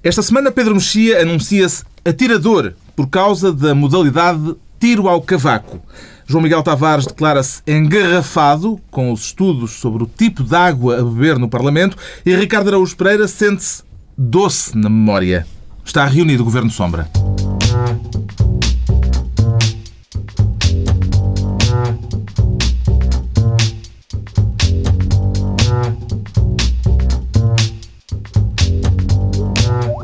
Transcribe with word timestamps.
Esta 0.00 0.22
semana, 0.22 0.52
Pedro 0.52 0.76
Mexia 0.76 1.22
anuncia-se 1.22 1.82
atirador 2.04 2.74
por 2.94 3.08
causa 3.08 3.52
da 3.52 3.74
modalidade 3.74 4.54
tiro 4.78 5.08
ao 5.08 5.20
cavaco. 5.20 5.82
João 6.24 6.40
Miguel 6.40 6.62
Tavares 6.62 7.04
declara-se 7.04 7.62
engarrafado 7.66 8.80
com 8.92 9.10
os 9.10 9.22
estudos 9.22 9.72
sobre 9.72 10.04
o 10.04 10.06
tipo 10.06 10.44
de 10.44 10.54
água 10.54 11.00
a 11.00 11.02
beber 11.02 11.36
no 11.36 11.48
Parlamento 11.48 11.96
e 12.24 12.32
Ricardo 12.36 12.68
Araújo 12.68 12.96
Pereira 12.96 13.26
sente-se 13.26 13.82
doce 14.16 14.78
na 14.78 14.88
memória. 14.88 15.44
Está 15.84 16.06
reunido 16.06 16.42
o 16.42 16.46
Governo 16.46 16.70
Sombra. 16.70 17.10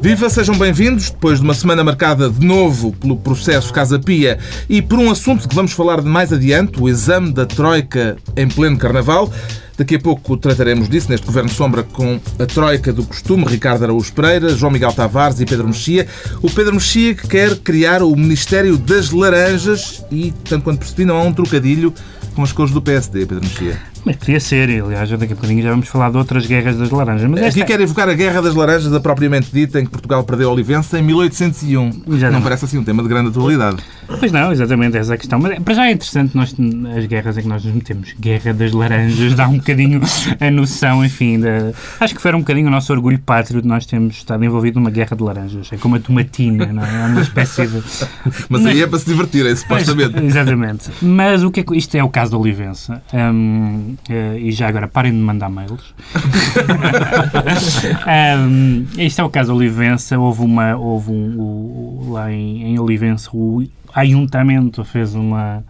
Viva, 0.04 0.28
sejam 0.28 0.54
bem-vindos. 0.58 1.08
Depois 1.08 1.38
de 1.38 1.44
uma 1.46 1.54
semana 1.54 1.82
marcada 1.82 2.28
de 2.28 2.44
novo 2.44 2.92
pelo 2.92 3.16
processo 3.16 3.72
Casa 3.72 3.98
Pia 3.98 4.38
e 4.68 4.82
por 4.82 4.98
um 4.98 5.10
assunto 5.10 5.48
que 5.48 5.54
vamos 5.54 5.72
falar 5.72 6.02
de 6.02 6.06
mais 6.06 6.30
adiante, 6.30 6.78
o 6.78 6.90
exame 6.90 7.32
da 7.32 7.46
Troika 7.46 8.14
em 8.36 8.46
pleno 8.46 8.76
Carnaval. 8.76 9.32
Daqui 9.78 9.94
a 9.94 9.98
pouco 9.98 10.36
trataremos 10.36 10.90
disso 10.90 11.08
neste 11.08 11.24
Governo 11.24 11.48
Sombra 11.48 11.82
com 11.82 12.20
a 12.38 12.44
Troika 12.44 12.92
do 12.92 13.02
costume, 13.02 13.46
Ricardo 13.46 13.84
Araújo 13.84 14.12
Pereira, 14.12 14.50
João 14.50 14.70
Miguel 14.70 14.92
Tavares 14.92 15.40
e 15.40 15.46
Pedro 15.46 15.68
Mexia. 15.68 16.06
O 16.42 16.50
Pedro 16.50 16.74
Mexia 16.74 17.14
que 17.14 17.26
quer 17.26 17.56
criar 17.56 18.02
o 18.02 18.14
Ministério 18.14 18.76
das 18.76 19.08
Laranjas 19.08 20.04
e, 20.12 20.34
tanto 20.46 20.64
quanto 20.64 20.80
percebi, 20.80 21.06
não 21.06 21.16
há 21.16 21.22
um 21.22 21.32
trocadilho 21.32 21.94
com 22.34 22.42
as 22.42 22.52
cores 22.52 22.74
do 22.74 22.82
PSD, 22.82 23.20
Pedro 23.20 23.42
Mexia. 23.42 23.93
Mas 24.04 24.16
podia 24.16 24.38
ser, 24.38 24.82
aliás, 24.82 25.08
daqui 25.10 25.32
a 25.32 25.36
bocadinho 25.36 25.62
já 25.62 25.70
vamos 25.70 25.88
falar 25.88 26.10
de 26.10 26.16
outras 26.18 26.46
guerras 26.46 26.76
das 26.76 26.90
laranjas. 26.90 27.30
Mas 27.30 27.42
Aqui 27.42 27.64
quer 27.64 27.80
evocar 27.80 28.08
a 28.08 28.14
Guerra 28.14 28.42
das 28.42 28.54
Laranjas, 28.54 28.92
a 28.92 29.00
propriamente 29.00 29.48
dita, 29.52 29.80
em 29.80 29.84
que 29.84 29.90
Portugal 29.90 30.22
perdeu 30.24 30.50
a 30.50 30.52
Olivença 30.52 30.98
em 30.98 31.02
1801. 31.02 31.86
Exatamente. 31.88 32.32
Não 32.32 32.42
parece 32.42 32.64
assim 32.64 32.78
um 32.78 32.84
tema 32.84 33.02
de 33.02 33.08
grande 33.08 33.30
atualidade. 33.30 33.78
Pois 34.18 34.30
não, 34.30 34.52
exatamente 34.52 34.96
essa 34.96 35.12
é 35.12 35.14
a 35.14 35.18
questão. 35.18 35.38
Mas 35.38 35.58
para 35.58 35.74
já 35.74 35.86
é 35.86 35.92
interessante 35.92 36.36
nós, 36.36 36.54
as 36.96 37.06
guerras 37.06 37.38
em 37.38 37.42
que 37.42 37.48
nós 37.48 37.64
nos 37.64 37.74
metemos. 37.74 38.14
Guerra 38.18 38.52
das 38.52 38.72
laranjas 38.72 39.34
dá 39.34 39.48
um 39.48 39.56
bocadinho 39.56 40.00
a 40.40 40.50
noção, 40.50 41.04
enfim, 41.04 41.40
da... 41.40 41.72
acho 42.00 42.14
que 42.14 42.20
foi 42.20 42.34
um 42.34 42.40
bocadinho 42.40 42.68
o 42.68 42.70
nosso 42.70 42.92
orgulho 42.92 43.18
pátrio 43.18 43.62
de 43.62 43.68
nós 43.68 43.86
termos 43.86 44.16
estado 44.16 44.44
envolvido 44.44 44.78
numa 44.78 44.90
guerra 44.90 45.16
de 45.16 45.22
laranjas. 45.22 45.70
É 45.72 45.76
como 45.76 45.96
a 45.96 45.98
tomatina, 45.98 46.66
não 46.66 46.84
é? 46.84 47.02
É 47.02 47.06
uma 47.06 47.20
espécie 47.20 47.66
de... 47.66 47.82
Mas 48.48 48.66
aí 48.66 48.82
é 48.82 48.86
para 48.86 48.98
se 48.98 49.06
divertirem, 49.06 49.54
supostamente. 49.56 50.22
Exatamente. 50.22 50.90
Mas 51.00 51.42
o 51.42 51.50
que 51.50 51.60
é. 51.60 51.64
Isto 51.74 51.96
é 51.96 52.04
o 52.04 52.08
caso 52.08 52.32
da 52.32 52.38
Olivença. 52.38 53.02
Hum, 53.12 53.93
eh, 54.08 54.38
e 54.38 54.52
já 54.52 54.68
agora 54.68 54.88
parem 54.88 55.12
de 55.12 55.18
mandar 55.18 55.48
mails. 55.48 55.94
um, 58.48 58.86
isto 58.98 59.20
é 59.20 59.24
o 59.24 59.30
caso 59.30 59.54
Olivença. 59.54 60.18
Houve, 60.18 60.42
uma, 60.42 60.76
houve 60.76 61.10
um, 61.10 61.38
o, 61.38 62.12
lá 62.12 62.32
em, 62.32 62.74
em 62.74 62.78
Olivença 62.78 63.30
o 63.32 63.64
Ayuntamento 63.94 64.84
fez 64.84 65.14
uma 65.14 65.64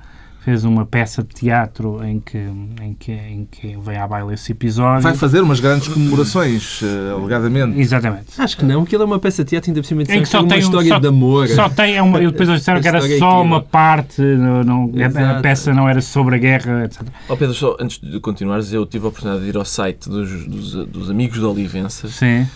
fez 0.45 0.63
uma 0.63 0.85
peça 0.85 1.23
de 1.23 1.31
teatro 1.31 2.05
em 2.05 2.21
que, 2.21 2.37
em 2.37 2.95
que, 2.95 3.13
em 3.13 3.49
que 3.51 3.77
vem 3.79 3.97
à 3.97 4.07
baila 4.07 4.35
esse 4.35 4.53
episódio. 4.53 5.03
Vai 5.03 5.15
fazer 5.15 5.41
umas 5.41 5.59
grandes 5.59 5.89
comemorações, 5.89 6.83
uh, 6.83 7.17
alegadamente. 7.17 7.81
Exatamente. 7.81 8.27
Acho 8.37 8.59
que 8.59 8.65
não, 8.65 8.83
aquilo 8.83 9.05
é 9.05 9.07
uma 9.07 9.19
peça 9.19 9.43
de 9.43 9.51
teatro, 9.51 9.71
ainda 9.71 9.81
por 9.81 9.87
cima 9.87 10.03
em 10.03 10.05
que 10.05 10.27
só 10.27 10.41
tem 10.41 10.59
uma 10.59 10.59
história 10.59 10.89
só, 10.89 10.99
de 10.99 11.07
amor. 11.07 11.49
Só 11.49 11.69
tem, 11.71 11.97
é 11.97 12.03
uma, 12.03 12.23
e 12.23 12.27
depois 12.27 12.47
eles 12.47 12.61
disseram 12.61 12.83
que 12.83 12.89
era 12.89 13.01
só 13.19 13.41
uma 13.41 13.63
parte, 13.63 14.21
não, 14.21 14.63
não, 14.63 14.93
a, 15.03 15.39
a, 15.39 15.41
peça 15.41 15.73
não 15.73 15.89
era 15.89 16.03
sobre 16.03 16.37
a 16.37 16.39
guerra, 16.39 16.85
etc. 16.85 17.03
Oh 17.27 17.37
Pedro, 17.39 17.55
só 17.55 17.77
antes 17.81 17.99
de 17.99 18.21
continuares, 18.21 18.71
eu 18.71 18.85
tive 18.85 19.07
a 19.07 19.09
oportunidade 19.09 19.45
de 19.45 19.49
ir 19.49 19.57
ao 19.57 19.65
site 19.65 20.11
dos, 20.11 20.47
dos, 20.47 20.75
dos 20.87 21.11
amigos 21.11 21.41
da 21.41 21.49
Olivença. 21.49 22.07
Sim 22.09 22.47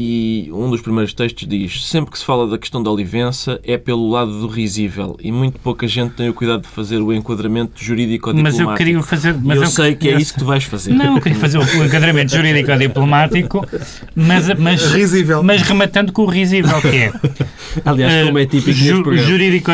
e 0.00 0.48
um 0.52 0.70
dos 0.70 0.80
primeiros 0.80 1.12
textos 1.12 1.48
diz 1.48 1.84
sempre 1.84 2.12
que 2.12 2.18
se 2.20 2.24
fala 2.24 2.46
da 2.46 2.56
questão 2.56 2.80
da 2.80 2.88
Olivença 2.88 3.58
é 3.64 3.76
pelo 3.76 4.08
lado 4.08 4.30
do 4.40 4.46
risível 4.46 5.16
e 5.20 5.32
muito 5.32 5.58
pouca 5.58 5.88
gente 5.88 6.14
tem 6.14 6.28
o 6.28 6.32
cuidado 6.32 6.62
de 6.62 6.68
fazer 6.68 6.98
o 6.98 7.12
enquadramento 7.12 7.82
jurídico 7.82 8.32
diplomático. 8.32 8.62
Mas 8.62 8.70
eu 8.70 8.76
queria 8.76 9.02
fazer... 9.02 9.36
Mas 9.42 9.56
eu, 9.56 9.64
eu 9.64 9.68
sei 9.68 9.96
que 9.96 10.08
é 10.08 10.14
isso 10.16 10.34
que 10.34 10.38
tu 10.38 10.44
vais 10.44 10.62
fazer. 10.62 10.92
Não, 10.92 11.16
eu 11.16 11.20
queria 11.20 11.36
fazer 11.36 11.58
o 11.58 11.84
enquadramento 11.84 12.30
jurídico 12.30 12.76
diplomático, 12.76 13.66
mas, 14.14 14.46
mas, 14.56 14.84
risível. 14.92 15.42
mas 15.42 15.62
rematando 15.62 16.12
com 16.12 16.22
o 16.22 16.26
risível 16.26 16.80
que 16.80 16.96
é. 16.96 17.12
Aliás, 17.84 18.24
como 18.24 18.38
é 18.38 18.46
típico 18.46 19.10
uh, 19.10 19.18
Jurídico 19.18 19.72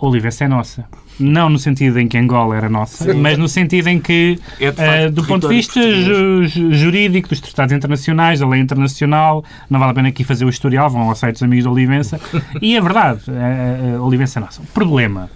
Olivença 0.00 0.44
é 0.44 0.48
nossa 0.48 0.84
não 1.18 1.50
no 1.50 1.58
sentido 1.58 1.98
em 1.98 2.06
que 2.06 2.16
Angola 2.16 2.56
era 2.56 2.68
nossa, 2.68 3.12
Sim. 3.12 3.20
mas 3.20 3.36
no 3.36 3.48
sentido 3.48 3.88
em 3.88 3.98
que, 3.98 4.38
é 4.60 4.70
facto, 4.70 5.08
uh, 5.08 5.10
do 5.10 5.24
ponto 5.24 5.48
de 5.48 5.54
vista 5.54 5.80
ju 5.80 6.46
jurídico, 6.72 7.28
dos 7.28 7.40
tratados 7.40 7.72
internacionais, 7.72 8.40
da 8.40 8.46
lei 8.46 8.60
internacional, 8.60 9.44
não 9.68 9.80
vale 9.80 9.92
a 9.92 9.94
pena 9.94 10.08
aqui 10.08 10.22
fazer 10.22 10.44
o 10.44 10.48
historial, 10.48 10.88
vão 10.88 11.08
ao 11.08 11.14
site 11.14 11.34
dos 11.34 11.42
amigos 11.42 11.64
de 11.64 11.68
Olivença, 11.68 12.20
e 12.62 12.76
é 12.76 12.80
verdade, 12.80 13.22
uh, 13.28 14.02
Olivença 14.02 14.38
é 14.38 14.42
nossa. 14.42 14.62
O 14.62 14.66
problema 14.66 15.28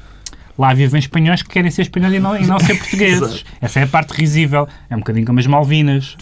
Lá 0.58 0.74
vivem 0.74 0.98
espanhóis 0.98 1.42
que 1.42 1.48
querem 1.48 1.70
ser 1.70 1.82
espanhóis 1.82 2.14
e 2.14 2.20
não, 2.20 2.36
e 2.36 2.46
não 2.46 2.58
ser 2.58 2.76
portugueses. 2.78 3.44
Essa 3.60 3.80
é 3.80 3.82
a 3.84 3.86
parte 3.86 4.10
risível. 4.10 4.68
É 4.90 4.94
um 4.94 4.98
bocadinho 4.98 5.24
como 5.24 5.40
as 5.40 5.46
Malvinas. 5.46 6.16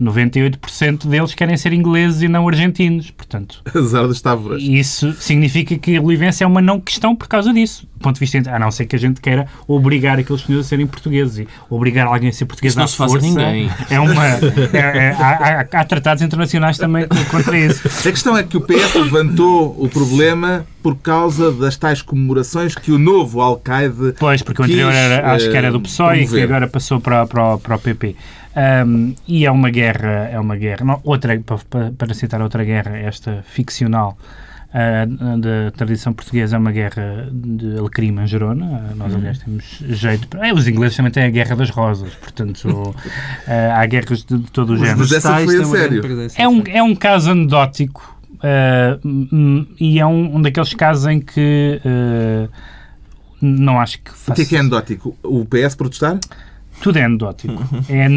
98% 0.00 1.06
deles 1.06 1.34
querem 1.34 1.56
ser 1.56 1.72
ingleses 1.72 2.22
e 2.22 2.28
não 2.28 2.48
argentinos. 2.48 3.10
Portanto, 3.10 3.62
Azar 3.74 4.08
das 4.08 4.20
tábuas. 4.20 4.62
Isso 4.62 5.12
significa 5.14 5.76
que 5.76 5.96
a 5.96 6.02
Olivência 6.02 6.44
é 6.44 6.46
uma 6.46 6.62
não 6.62 6.80
questão 6.80 7.14
por 7.14 7.28
causa 7.28 7.52
disso. 7.52 7.86
Do 7.96 8.04
ponto 8.04 8.14
de 8.14 8.20
vista, 8.20 8.50
a 8.50 8.58
não 8.58 8.70
ser 8.70 8.86
que 8.86 8.96
a 8.96 8.98
gente 8.98 9.20
queira 9.20 9.46
obrigar 9.68 10.18
aqueles 10.18 10.40
senhores 10.42 10.66
a 10.66 10.68
serem 10.70 10.86
portugueses 10.86 11.40
e 11.40 11.48
obrigar 11.68 12.06
alguém 12.06 12.30
a 12.30 12.32
ser 12.32 12.46
português 12.46 12.72
isso 12.72 12.80
não 12.80 12.86
se 12.86 12.96
faz 12.96 13.12
força, 13.12 13.26
ninguém. 13.26 13.70
É 13.90 14.00
uma, 14.00 14.26
é, 14.26 14.78
é, 14.78 15.16
há, 15.18 15.60
há, 15.70 15.84
tratados 15.84 16.22
internacionais 16.22 16.78
também 16.78 17.06
contra 17.30 17.58
isso. 17.58 17.86
A 18.08 18.10
questão 18.10 18.36
é 18.36 18.42
que 18.42 18.56
o 18.56 18.60
PS 18.62 18.94
levantou 18.94 19.76
o 19.78 19.86
problema 19.86 20.64
por 20.82 20.96
causa 20.96 21.52
das 21.52 21.76
tais 21.76 22.00
comemorações 22.00 22.74
que 22.74 22.90
o 22.90 22.98
novo 22.98 23.42
Al-Qaeda. 23.42 24.14
Pois, 24.18 24.40
porque 24.40 24.62
o 24.62 24.64
anterior 24.64 24.92
era, 24.92 25.32
acho 25.34 25.50
que 25.50 25.56
era 25.56 25.70
do 25.70 25.78
eh, 25.78 25.82
PSOE 25.82 26.22
e 26.22 26.26
que 26.26 26.40
agora 26.40 26.66
passou 26.66 27.00
para, 27.00 27.26
para, 27.26 27.58
para 27.58 27.76
o 27.76 27.78
PP. 27.78 28.16
Um, 28.56 29.14
e 29.28 29.46
é 29.46 29.50
uma 29.50 29.70
guerra, 29.70 30.28
é 30.30 30.38
uma 30.38 30.56
guerra, 30.56 30.84
não, 30.84 31.00
outra, 31.04 31.40
para, 31.40 31.92
para 31.92 32.14
citar 32.14 32.42
outra 32.42 32.64
guerra, 32.64 32.96
esta 32.96 33.44
ficcional, 33.44 34.18
uh, 34.70 35.38
da 35.38 35.70
tradição 35.70 36.12
portuguesa, 36.12 36.56
é 36.56 36.58
uma 36.58 36.72
guerra 36.72 37.28
de 37.30 37.78
alecrim 37.78 38.10
manjerona. 38.10 38.64
Uh, 38.64 38.96
nós, 38.96 39.14
aliás, 39.14 39.38
uhum. 39.38 39.44
temos 39.44 39.64
jeito. 39.96 40.26
Para... 40.26 40.48
É, 40.48 40.52
os 40.52 40.66
ingleses 40.66 40.96
também 40.96 41.12
têm 41.12 41.24
a 41.24 41.30
guerra 41.30 41.54
das 41.54 41.70
rosas, 41.70 42.12
portanto, 42.14 42.66
uh, 42.66 42.94
há 43.74 43.86
guerras 43.86 44.24
de, 44.24 44.38
de 44.38 44.50
todo 44.50 44.70
o 44.72 44.76
género. 44.76 44.98
Mas 44.98 45.12
essa 45.12 45.38
foi 45.38 45.62
a 45.62 45.64
sério. 45.64 46.02
É 46.36 46.48
um, 46.48 46.62
é 46.66 46.82
um 46.82 46.94
caso 46.94 47.30
anedótico 47.30 48.18
uh, 48.36 49.68
e 49.78 50.00
é 50.00 50.06
um, 50.06 50.36
um, 50.36 50.42
daqueles 50.42 50.74
casos 50.74 51.06
em 51.06 51.20
que 51.20 51.80
não 53.40 53.80
acho 53.80 54.00
que. 54.02 54.10
Faça... 54.10 54.32
O 54.32 54.34
que 54.34 54.42
é 54.42 54.44
que 54.44 54.56
é 54.56 54.58
anedótico? 54.58 55.16
O 55.22 55.44
PS 55.44 55.76
protestar? 55.76 56.18
Tudo 56.80 56.98
é 56.98 57.04
anedótico. 57.04 57.52
Uhum. 57.52 57.82
É 57.88 58.08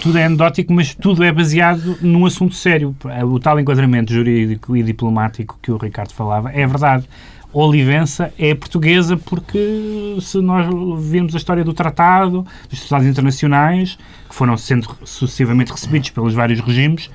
tudo 0.00 0.18
é 0.18 0.24
anedótico, 0.24 0.72
mas 0.72 0.94
tudo 0.94 1.22
é 1.24 1.32
baseado 1.32 1.98
num 2.00 2.24
assunto 2.24 2.54
sério. 2.54 2.94
O 3.24 3.38
tal 3.38 3.58
enquadramento 3.58 4.12
jurídico 4.12 4.76
e 4.76 4.82
diplomático 4.82 5.58
que 5.60 5.70
o 5.70 5.76
Ricardo 5.76 6.12
falava 6.12 6.50
é 6.52 6.66
verdade. 6.66 7.08
Olivença 7.52 8.32
é 8.38 8.54
portuguesa 8.54 9.16
porque 9.16 10.16
se 10.20 10.40
nós 10.40 10.66
vimos 11.04 11.34
a 11.34 11.36
história 11.36 11.62
do 11.62 11.74
tratado, 11.74 12.46
dos 12.70 12.80
tratados 12.80 13.06
internacionais, 13.06 13.98
que 14.28 14.34
foram 14.34 14.56
sendo 14.56 14.88
sucessivamente 15.04 15.70
recebidos 15.70 16.08
pelos 16.10 16.32
vários 16.32 16.60
regimes, 16.60 17.10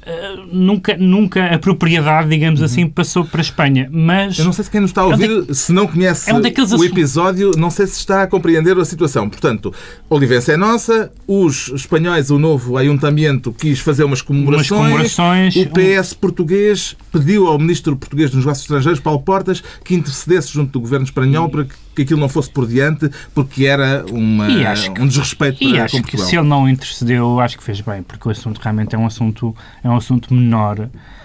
Uh, 0.00 0.46
nunca, 0.50 0.96
nunca 0.96 1.54
a 1.54 1.58
propriedade, 1.58 2.30
digamos 2.30 2.60
uhum. 2.60 2.66
assim, 2.66 2.88
passou 2.88 3.24
para 3.24 3.40
a 3.40 3.42
Espanha. 3.42 3.88
Mas. 3.92 4.38
Eu 4.38 4.46
não 4.46 4.52
sei 4.52 4.64
se 4.64 4.70
quem 4.70 4.80
nos 4.80 4.90
está 4.90 5.02
a 5.02 5.06
ouvir, 5.06 5.30
é 5.30 5.34
um 5.34 5.54
se 5.54 5.72
não 5.72 5.86
conhece 5.86 6.30
é 6.30 6.34
um 6.34 6.40
o 6.40 6.84
episódio, 6.84 7.50
não 7.58 7.70
sei 7.70 7.86
se 7.86 7.98
está 7.98 8.22
a 8.22 8.26
compreender 8.26 8.78
a 8.78 8.84
situação. 8.84 9.28
Portanto, 9.28 9.74
Olivença 10.08 10.52
é 10.52 10.56
nossa, 10.56 11.12
os 11.26 11.68
espanhóis, 11.74 12.30
o 12.30 12.38
novo 12.38 12.78
ayuntamento, 12.78 13.52
quis 13.52 13.78
fazer 13.80 14.04
umas 14.04 14.22
comemorações. 14.22 14.70
Umas 14.70 15.14
comemorações 15.14 15.56
o 15.56 15.66
PS 15.66 16.12
um... 16.12 16.16
português 16.16 16.96
pediu 17.12 17.46
ao 17.46 17.58
ministro 17.58 17.94
português 17.94 18.30
dos 18.30 18.40
Negócios 18.40 18.64
Estrangeiros, 18.64 19.00
Paulo 19.00 19.20
Portas, 19.20 19.62
que 19.84 19.94
intercedesse 19.94 20.52
junto 20.52 20.72
do 20.72 20.80
governo 20.80 21.04
espanhol 21.04 21.48
para 21.50 21.64
que 21.64 21.74
que 22.00 22.04
aquilo 22.04 22.20
não 22.20 22.28
fosse 22.28 22.50
por 22.50 22.66
diante, 22.66 23.10
porque 23.34 23.66
era 23.66 24.04
uma, 24.10 24.46
que, 24.46 25.00
um 25.00 25.06
desrespeito 25.06 25.62
e 25.62 25.74
para 25.74 25.84
acho 25.84 26.02
que 26.02 26.18
se 26.18 26.36
ele 26.36 26.48
não 26.48 26.68
intercedeu, 26.68 27.38
acho 27.40 27.58
que 27.58 27.64
fez 27.64 27.80
bem, 27.80 28.02
porque 28.02 28.26
o 28.26 28.30
assunto 28.30 28.58
realmente 28.58 28.94
é 28.94 28.98
um 28.98 29.06
assunto, 29.06 29.54
é 29.84 29.88
um 29.88 29.96
assunto 29.96 30.32
menor. 30.32 30.78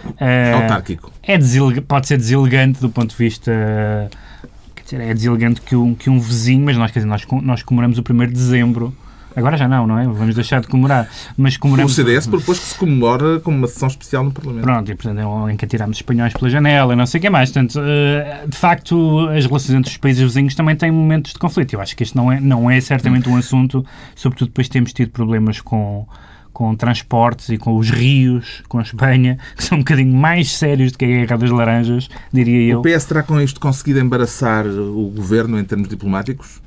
Uh, 0.06 0.62
Autárquico. 0.62 1.12
É 1.24 1.38
pode 1.88 2.07
ser 2.07 2.18
deselegante 2.18 2.80
do 2.80 2.89
ponto 2.89 3.12
de 3.12 3.18
vista 3.18 3.51
quer 4.75 4.83
dizer, 4.83 5.01
é 5.01 5.13
deselegante 5.13 5.62
que 5.62 5.75
um, 5.75 5.95
que 5.95 6.10
um 6.10 6.19
vizinho, 6.19 6.63
mas 6.63 6.78
nós, 6.78 6.92
quer 6.92 7.00
dizer, 7.00 7.10
nós, 7.10 7.25
nós 7.42 7.63
comemoramos 7.63 7.98
o 7.98 8.04
1 8.07 8.18
de 8.28 8.33
dezembro 8.33 8.95
Agora 9.36 9.58
já 9.58 9.68
não, 9.68 9.86
não 9.86 10.00
é? 10.00 10.06
Vamos 10.06 10.34
deixar 10.34 10.62
de 10.62 10.68
comemorar. 10.68 11.10
Mas 11.38 11.58
comemoramos... 11.58 11.92
O 11.92 11.96
CDS 11.96 12.28
propôs 12.28 12.60
que 12.60 12.66
se 12.66 12.78
comemora 12.78 13.40
com 13.40 13.52
uma 13.52 13.68
sessão 13.68 13.88
especial 13.88 14.24
no 14.24 14.32
Parlamento. 14.32 14.64
Pronto, 14.64 14.92
e 14.92 14.96
portanto 14.96 15.20
é 15.20 15.54
em 15.54 15.58
que 15.58 15.66
atiramos 15.66 15.98
espanhóis 15.98 16.34
pela 16.34 16.50
janela 16.50 16.94
e 16.94 16.96
não 16.96 17.06
sei 17.06 17.20
o 17.20 17.22
que 17.22 17.30
mais. 17.30 17.52
Portanto, 17.52 17.80
eh, 17.84 18.46
de 18.48 18.58
facto, 18.58 19.28
as 19.30 19.46
relações 19.46 19.76
entre 19.78 19.92
os 19.92 19.98
países 19.98 20.24
vizinhos 20.24 20.56
também 20.56 20.76
têm 20.76 20.92
momentos 20.92 21.34
de 21.34 21.40
conflito. 21.40 21.74
Eu 21.74 21.82
acho 21.82 21.96
que 21.96 22.04
este 22.04 22.16
não 22.16 22.32
é, 22.32 22.40
não 22.40 22.72
é 22.72 22.80
certamente 22.80 23.28
um 23.28 23.36
assunto, 23.36 23.86
sobretudo 24.16 24.48
depois 24.48 24.70
temos 24.70 24.94
tido 24.94 25.12
problemas 25.12 25.60
com 25.60 26.08
com 26.56 26.74
transportes 26.74 27.50
e 27.50 27.58
com 27.58 27.76
os 27.76 27.90
rios, 27.90 28.64
com 28.70 28.80
a 28.80 28.81
Espanha, 28.81 29.38
que 29.58 29.62
são 29.62 29.78
um 29.78 29.81
bocadinho 29.81 30.16
mais 30.16 30.52
sérios 30.52 30.94
do 30.94 30.98
que 30.98 31.04
a 31.04 31.08
Guerra 31.10 31.38
das 31.38 31.52
Laranjas, 31.52 32.10
diria 32.31 32.72
eu. 32.72 32.80
O 32.80 32.81
PS 32.81 33.04
terá 33.04 33.22
com 33.24 33.42
isto 33.42 33.60
conseguido 33.60 34.00
embaraçar 34.00 34.66
o 34.66 35.10
governo 35.10 35.60
em 35.60 35.66
termos 35.66 35.90
diplomáticos? 35.90 36.62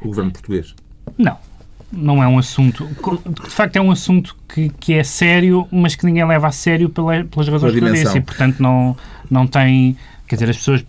O 0.00 0.08
governo 0.08 0.32
português? 0.32 0.74
Não. 1.16 1.36
Não 1.92 2.22
é 2.22 2.28
um 2.28 2.38
assunto. 2.38 2.88
De 3.44 3.50
facto, 3.50 3.76
é 3.76 3.80
um 3.80 3.90
assunto 3.90 4.36
que, 4.48 4.68
que 4.68 4.94
é 4.94 5.02
sério, 5.02 5.66
mas 5.72 5.96
que 5.96 6.06
ninguém 6.06 6.24
leva 6.24 6.46
a 6.46 6.52
sério 6.52 6.88
pela, 6.88 7.24
pelas 7.24 7.48
razões 7.48 7.72
que 7.72 7.84
eu 7.84 7.92
disse. 7.92 8.18
E, 8.18 8.20
portanto, 8.20 8.60
não, 8.60 8.96
não 9.28 9.46
tem. 9.46 9.96
Quer 10.28 10.36
dizer, 10.36 10.50
as 10.50 10.56
pessoas 10.56 10.84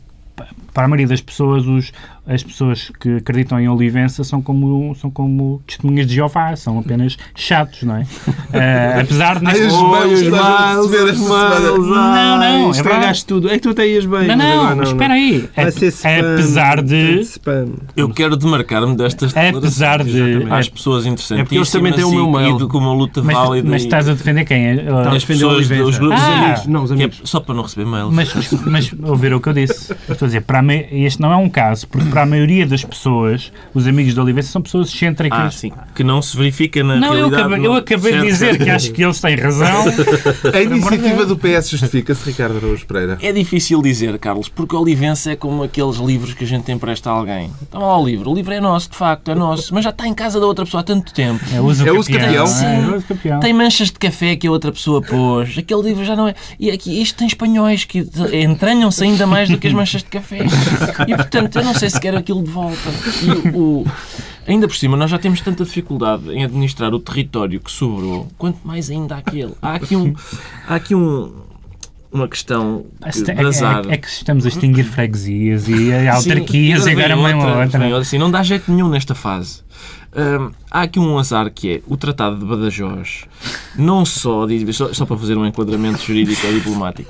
para 0.73 0.85
a 0.85 0.87
maioria 0.87 1.07
das 1.07 1.21
pessoas, 1.21 1.65
os, 1.65 1.91
as 2.25 2.43
pessoas 2.43 2.91
que 2.99 3.17
acreditam 3.17 3.59
em 3.59 3.67
Olivença 3.67 4.23
são 4.23 4.41
como, 4.41 4.93
são 4.95 5.09
como 5.09 5.61
testemunhas 5.65 6.05
de 6.07 6.15
Jeová, 6.15 6.55
são 6.55 6.79
apenas 6.79 7.17
chatos, 7.35 7.81
não 7.83 7.97
é? 7.97 8.01
Uh, 8.01 9.01
apesar 9.01 9.39
de... 9.39 9.47
Ai, 9.47 9.65
os 9.65 9.73
mails, 9.73 11.19
Não, 11.19 12.37
não, 12.37 12.71
estragaste 12.71 13.25
tudo. 13.25 13.49
É 13.49 13.53
que 13.53 13.61
tu 13.61 13.73
tens 13.73 14.05
bem. 14.05 14.27
Não, 14.27 14.35
não, 14.35 14.75
mas 14.75 14.89
espera 14.89 15.15
aí. 15.15 15.49
Apesar 15.57 16.81
de... 16.81 17.27
Eu 17.97 18.09
quero 18.09 18.37
demarcar-me 18.37 18.95
destas 18.95 19.33
Apesar 19.35 20.03
de... 20.03 20.45
Às 20.49 20.69
pessoas 20.69 21.05
interessantes. 21.05 21.41
É 21.41 21.43
porque 21.43 21.57
eles 21.57 21.71
também 21.71 21.91
têm 21.91 22.03
o 22.03 22.11
meu 22.11 22.29
mail. 22.29 22.67
com 22.67 22.77
uma 22.77 22.93
luta 22.93 23.21
mas, 23.23 23.35
válida. 23.35 23.67
Mas 23.67 23.83
estás 23.83 24.07
a 24.07 24.13
defender 24.13 24.45
quem? 24.45 24.79
As 24.79 25.25
pessoas, 25.25 25.69
os 25.69 25.97
grupos 25.97 26.21
ah, 26.21 26.45
amigos. 26.45 26.67
Não, 26.67 26.83
os 26.83 26.91
amigos. 26.91 27.21
Só 27.23 27.39
para 27.39 27.55
não 27.55 27.63
receber 27.63 27.85
mails. 27.85 28.13
Mas, 28.13 28.51
mas 28.65 28.93
ouvir 29.03 29.33
o 29.33 29.41
que 29.41 29.49
eu 29.49 29.53
disse. 29.53 29.91
Estou 29.91 30.25
a 30.25 30.27
dizer, 30.27 30.41
para 30.41 30.61
mim, 30.61 30.85
este 30.91 31.19
não 31.19 31.31
é 31.31 31.35
um 31.35 31.49
caso, 31.49 31.87
porque 31.87 32.10
para 32.11 32.23
a 32.23 32.25
maioria 32.25 32.67
das 32.67 32.83
pessoas, 32.83 33.51
os 33.73 33.87
amigos 33.87 34.13
de 34.13 34.19
Oliveira 34.19 34.45
são 34.45 34.61
pessoas 34.61 34.89
excêntricas. 34.89 35.39
Ah, 35.39 35.49
sim. 35.49 35.71
Que 35.95 36.03
não 36.03 36.21
se 36.21 36.35
verifica 36.35 36.83
na 36.83 36.97
não, 36.97 37.13
realidade. 37.13 37.31
Eu 37.33 37.39
acabei, 37.39 37.67
eu 37.67 37.73
acabei 37.73 38.13
de 38.19 38.27
dizer 38.27 38.57
que 38.57 38.69
acho 38.69 38.91
que 38.91 39.01
eles 39.01 39.19
têm 39.21 39.35
razão. 39.37 39.85
A 40.53 40.61
iniciativa 40.61 41.25
do 41.25 41.37
PS 41.37 41.69
justifica-se, 41.69 42.29
Ricardo 42.29 42.57
Araújo 42.57 42.85
Pereira? 42.85 43.17
É 43.21 43.31
difícil 43.31 43.81
dizer, 43.81 44.19
Carlos, 44.19 44.49
porque 44.49 44.75
Olivença 44.75 45.31
é 45.31 45.35
como 45.37 45.63
aqueles 45.63 45.95
livros 45.97 46.33
que 46.33 46.43
a 46.43 46.47
gente 46.47 46.69
empresta 46.69 47.09
a 47.09 47.13
alguém. 47.13 47.49
Então 47.61 47.79
lá 47.79 47.97
o 47.97 48.05
livro. 48.05 48.29
O 48.29 48.35
livro 48.35 48.53
é 48.53 48.59
nosso, 48.59 48.89
de 48.89 48.97
facto, 48.97 49.31
é 49.31 49.35
nosso, 49.35 49.73
mas 49.73 49.85
já 49.85 49.89
está 49.89 50.05
em 50.05 50.13
casa 50.13 50.39
da 50.39 50.45
outra 50.45 50.65
pessoa 50.65 50.81
há 50.81 50.83
tanto 50.83 51.13
tempo. 51.13 51.41
É 51.53 51.61
uso 51.61 51.87
é 51.87 51.91
uso 51.91 52.11
campeão. 52.11 52.45
Sim. 52.45 52.65
É, 53.25 53.37
tem 53.39 53.53
manchas 53.53 53.87
de 53.87 53.97
café 53.97 54.35
que 54.35 54.47
a 54.47 54.51
outra 54.51 54.71
pessoa 54.71 55.01
pôs. 55.01 55.57
Aquele 55.57 55.81
livro 55.81 56.03
já 56.03 56.15
não 56.15 56.27
é. 56.27 56.35
E 56.59 56.69
aqui, 56.69 57.01
isto 57.01 57.17
tem 57.17 57.27
espanhóis 57.27 57.85
que 57.85 58.05
entranham-se 58.33 59.03
ainda 59.03 59.25
mais 59.25 59.49
do 59.49 59.57
que 59.57 59.67
as 59.67 59.73
manchas 59.73 60.03
de 60.03 60.09
café. 60.09 60.39
E 61.07 61.15
portanto, 61.15 61.57
eu 61.57 61.63
não 61.63 61.73
sei 61.73 61.89
se 61.89 61.99
quero 62.01 62.17
aquilo 62.17 62.43
de 62.43 62.49
volta. 62.49 62.89
E 63.21 63.55
o, 63.55 63.85
ainda 64.47 64.67
por 64.67 64.75
cima, 64.75 64.97
nós 64.97 65.09
já 65.09 65.19
temos 65.19 65.39
tanta 65.41 65.63
dificuldade 65.63 66.29
em 66.31 66.43
administrar 66.43 66.93
o 66.93 66.99
território 66.99 67.59
que 67.59 67.71
sobrou, 67.71 68.27
quanto 68.37 68.59
mais 68.65 68.89
ainda 68.89 69.15
aquele. 69.15 69.53
Há 69.61 69.75
aqui 69.75 69.95
um. 69.95 70.13
Há 70.67 70.75
aqui 70.75 70.95
um 70.95 71.31
uma 72.11 72.27
questão 72.27 72.85
de 72.99 73.31
azar. 73.47 73.85
É, 73.85 73.91
é, 73.91 73.93
é, 73.93 73.97
que 73.97 74.07
estamos 74.07 74.45
a 74.45 74.49
extinguir 74.49 74.83
freguesias 74.83 75.69
e 75.69 75.93
autarquias 76.09 76.83
Sim, 76.83 76.89
e 76.89 76.91
agora 76.91 77.15
uma 77.15 77.61
outra. 77.61 77.79
Vem, 77.79 77.93
assim, 77.93 78.17
não 78.17 78.29
dá 78.29 78.43
jeito 78.43 78.69
nenhum 78.69 78.89
nesta 78.89 79.15
fase. 79.15 79.61
Hum, 80.13 80.51
há 80.69 80.81
aqui 80.81 80.99
um 80.99 81.17
azar 81.17 81.49
que 81.49 81.75
é 81.75 81.81
o 81.87 81.95
Tratado 81.95 82.37
de 82.37 82.43
Badajoz, 82.43 83.23
não 83.77 84.03
só, 84.03 84.45
só, 84.73 84.93
só 84.93 85.05
para 85.05 85.17
fazer 85.17 85.37
um 85.37 85.45
enquadramento 85.45 86.03
jurídico 86.03 86.45
ou 86.45 86.53
diplomático, 86.53 87.09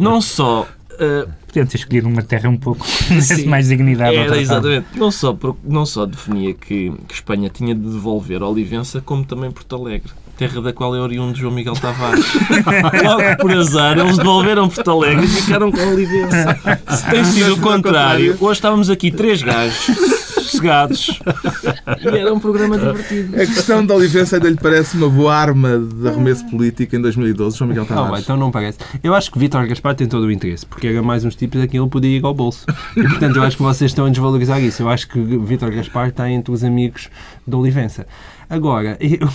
não 0.00 0.20
só 0.20 0.66
Uh, 1.00 1.30
Podiam 1.46 1.66
ter 1.66 1.78
escolhido 1.78 2.06
uma 2.06 2.22
terra 2.22 2.48
um 2.50 2.56
pouco 2.56 2.86
mais 3.46 3.68
dignidade. 3.68 4.16
Era, 4.16 4.38
exatamente. 4.38 4.86
Não 4.94 5.10
só, 5.10 5.36
não 5.64 5.86
só 5.86 6.04
definia 6.04 6.52
que, 6.52 6.92
que 7.08 7.14
Espanha 7.14 7.48
tinha 7.48 7.74
de 7.74 7.80
devolver 7.80 8.42
Olivença, 8.42 9.00
como 9.00 9.24
também 9.24 9.50
Porto 9.50 9.74
Alegre 9.74 10.12
terra 10.40 10.62
da 10.62 10.72
qual 10.72 10.96
é 10.96 10.98
oriundo 10.98 11.36
João 11.36 11.52
Miguel 11.52 11.74
Tavares. 11.74 12.24
Logo 13.04 13.36
por 13.40 13.52
azar, 13.52 13.98
eles 13.98 14.16
devolveram 14.16 14.70
Porto 14.70 14.90
Alegre 14.90 15.26
e 15.26 15.28
ficaram 15.28 15.70
com 15.70 15.86
Olivença. 15.86 16.58
Se 16.96 17.10
tem 17.10 17.24
sido 17.26 17.56
o 17.56 17.60
contrário, 17.60 18.38
hoje 18.40 18.52
estávamos 18.52 18.88
aqui 18.88 19.10
três 19.10 19.42
gajos 19.42 20.29
sossegados 20.60 21.20
e 22.12 22.18
era 22.18 22.32
um 22.32 22.38
programa 22.38 22.78
divertido. 22.78 23.34
A 23.34 23.46
questão 23.46 23.84
da 23.84 23.94
Olivença 23.94 24.36
ainda 24.36 24.48
lhe 24.48 24.56
parece 24.56 24.96
uma 24.96 25.08
boa 25.08 25.34
arma 25.34 25.78
de 25.78 26.08
arremesso 26.08 26.46
político 26.48 26.94
em 26.94 27.00
2012, 27.00 27.58
João 27.58 27.68
Miguel 27.68 27.86
Tavares? 27.86 28.10
Não, 28.10 28.18
então 28.18 28.36
não 28.36 28.50
parece. 28.50 28.78
Eu 29.02 29.14
acho 29.14 29.30
que 29.30 29.38
Vítor 29.38 29.66
Gaspar 29.66 29.94
tem 29.94 30.06
todo 30.06 30.24
o 30.24 30.30
interesse, 30.30 30.66
porque 30.66 30.86
era 30.86 31.02
mais 31.02 31.24
uns 31.24 31.34
tipos 31.34 31.60
a 31.60 31.66
quem 31.66 31.80
ele 31.80 31.88
podia 31.88 32.18
ir 32.18 32.24
ao 32.24 32.34
bolso. 32.34 32.66
E, 32.96 33.02
portanto, 33.02 33.36
eu 33.36 33.42
acho 33.42 33.56
que 33.56 33.62
vocês 33.62 33.90
estão 33.90 34.06
a 34.06 34.10
desvalorizar 34.10 34.62
isso. 34.62 34.82
Eu 34.82 34.88
acho 34.88 35.08
que 35.08 35.18
Vítor 35.18 35.70
Gaspar 35.70 36.08
está 36.08 36.30
entre 36.30 36.52
os 36.52 36.62
amigos 36.62 37.08
da 37.46 37.56
Olivença. 37.56 38.06
Agora, 38.48 38.98
eu, 39.00 39.28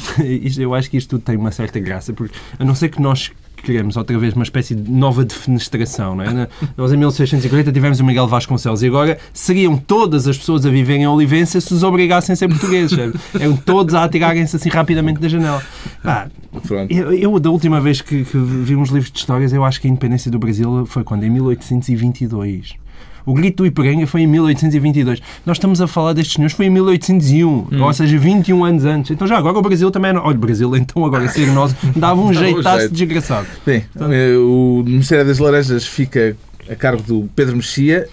eu 0.57 0.75
acho 0.75 0.89
que 0.89 0.97
isto 0.97 1.11
tudo 1.11 1.21
tem 1.21 1.37
uma 1.37 1.51
certa 1.51 1.79
graça, 1.79 2.13
porque 2.13 2.35
a 2.59 2.65
não 2.65 2.75
ser 2.75 2.89
que 2.89 3.01
nós 3.01 3.31
queremos 3.65 3.97
outra 3.97 4.17
vez 4.17 4.33
uma 4.33 4.43
espécie 4.43 4.75
de 4.75 4.89
nova 4.89 5.25
defenestração. 5.25 6.15
Não 6.15 6.23
é? 6.23 6.47
Nós 6.77 6.93
em 6.93 6.97
1640 6.97 7.71
tivemos 7.71 7.99
o 7.99 8.05
Miguel 8.05 8.27
Vasconcelos 8.27 8.83
e 8.83 8.87
agora 8.87 9.17
seriam 9.33 9.77
todas 9.77 10.27
as 10.27 10.37
pessoas 10.37 10.65
a 10.65 10.69
viverem 10.69 11.03
em 11.03 11.07
Olivença 11.07 11.59
se 11.59 11.73
os 11.73 11.83
obrigassem 11.83 12.33
a 12.33 12.35
ser 12.35 12.47
portugueses. 12.47 12.97
Eram 13.39 13.57
todos 13.57 13.95
a 13.95 14.03
atirarem-se 14.03 14.55
assim 14.55 14.69
rapidamente 14.69 15.19
da 15.19 15.27
janela. 15.27 15.61
Ah, 16.03 16.27
eu, 16.89 17.13
eu, 17.13 17.39
da 17.39 17.49
última 17.49 17.81
vez 17.81 18.01
que, 18.01 18.23
que 18.23 18.37
vi 18.37 18.75
uns 18.75 18.89
livros 18.89 19.11
de 19.11 19.19
histórias, 19.19 19.51
eu 19.51 19.63
acho 19.63 19.81
que 19.81 19.87
a 19.87 19.89
independência 19.89 20.29
do 20.29 20.39
Brasil 20.39 20.85
foi 20.85 21.03
quando? 21.03 21.23
Em 21.23 21.29
1822. 21.29 22.84
O 23.25 23.33
grito 23.33 23.63
do 23.63 23.65
Ipiranga 23.65 24.05
foi 24.05 24.21
em 24.21 24.27
1822. 24.27 25.21
Nós 25.45 25.57
estamos 25.57 25.81
a 25.81 25.87
falar 25.87 26.13
destes 26.13 26.35
senhores, 26.35 26.55
foi 26.55 26.67
em 26.67 26.69
1801, 26.69 27.47
hum. 27.47 27.67
ou 27.81 27.93
seja, 27.93 28.17
21 28.17 28.63
anos 28.63 28.85
antes. 28.85 29.11
Então 29.11 29.27
já 29.27 29.37
agora 29.37 29.57
o 29.57 29.61
Brasil 29.61 29.89
também 29.91 30.09
era... 30.09 30.21
Olha, 30.21 30.35
o 30.35 30.39
Brasil 30.39 30.75
então 30.75 31.05
agora 31.05 31.27
ser 31.27 31.51
nós 31.51 31.75
dava 31.95 32.21
um 32.21 32.33
jeitaço 32.33 32.79
jeito. 32.79 32.93
desgraçado. 32.93 33.47
Bem, 33.65 33.85
então, 33.95 34.09
o 34.47 34.83
Ministério 34.85 35.25
das 35.25 35.39
Laranjas 35.39 35.85
fica 35.85 36.35
a 36.69 36.75
cargo 36.75 37.01
do 37.01 37.29
Pedro 37.35 37.55
Mexia 37.55 38.07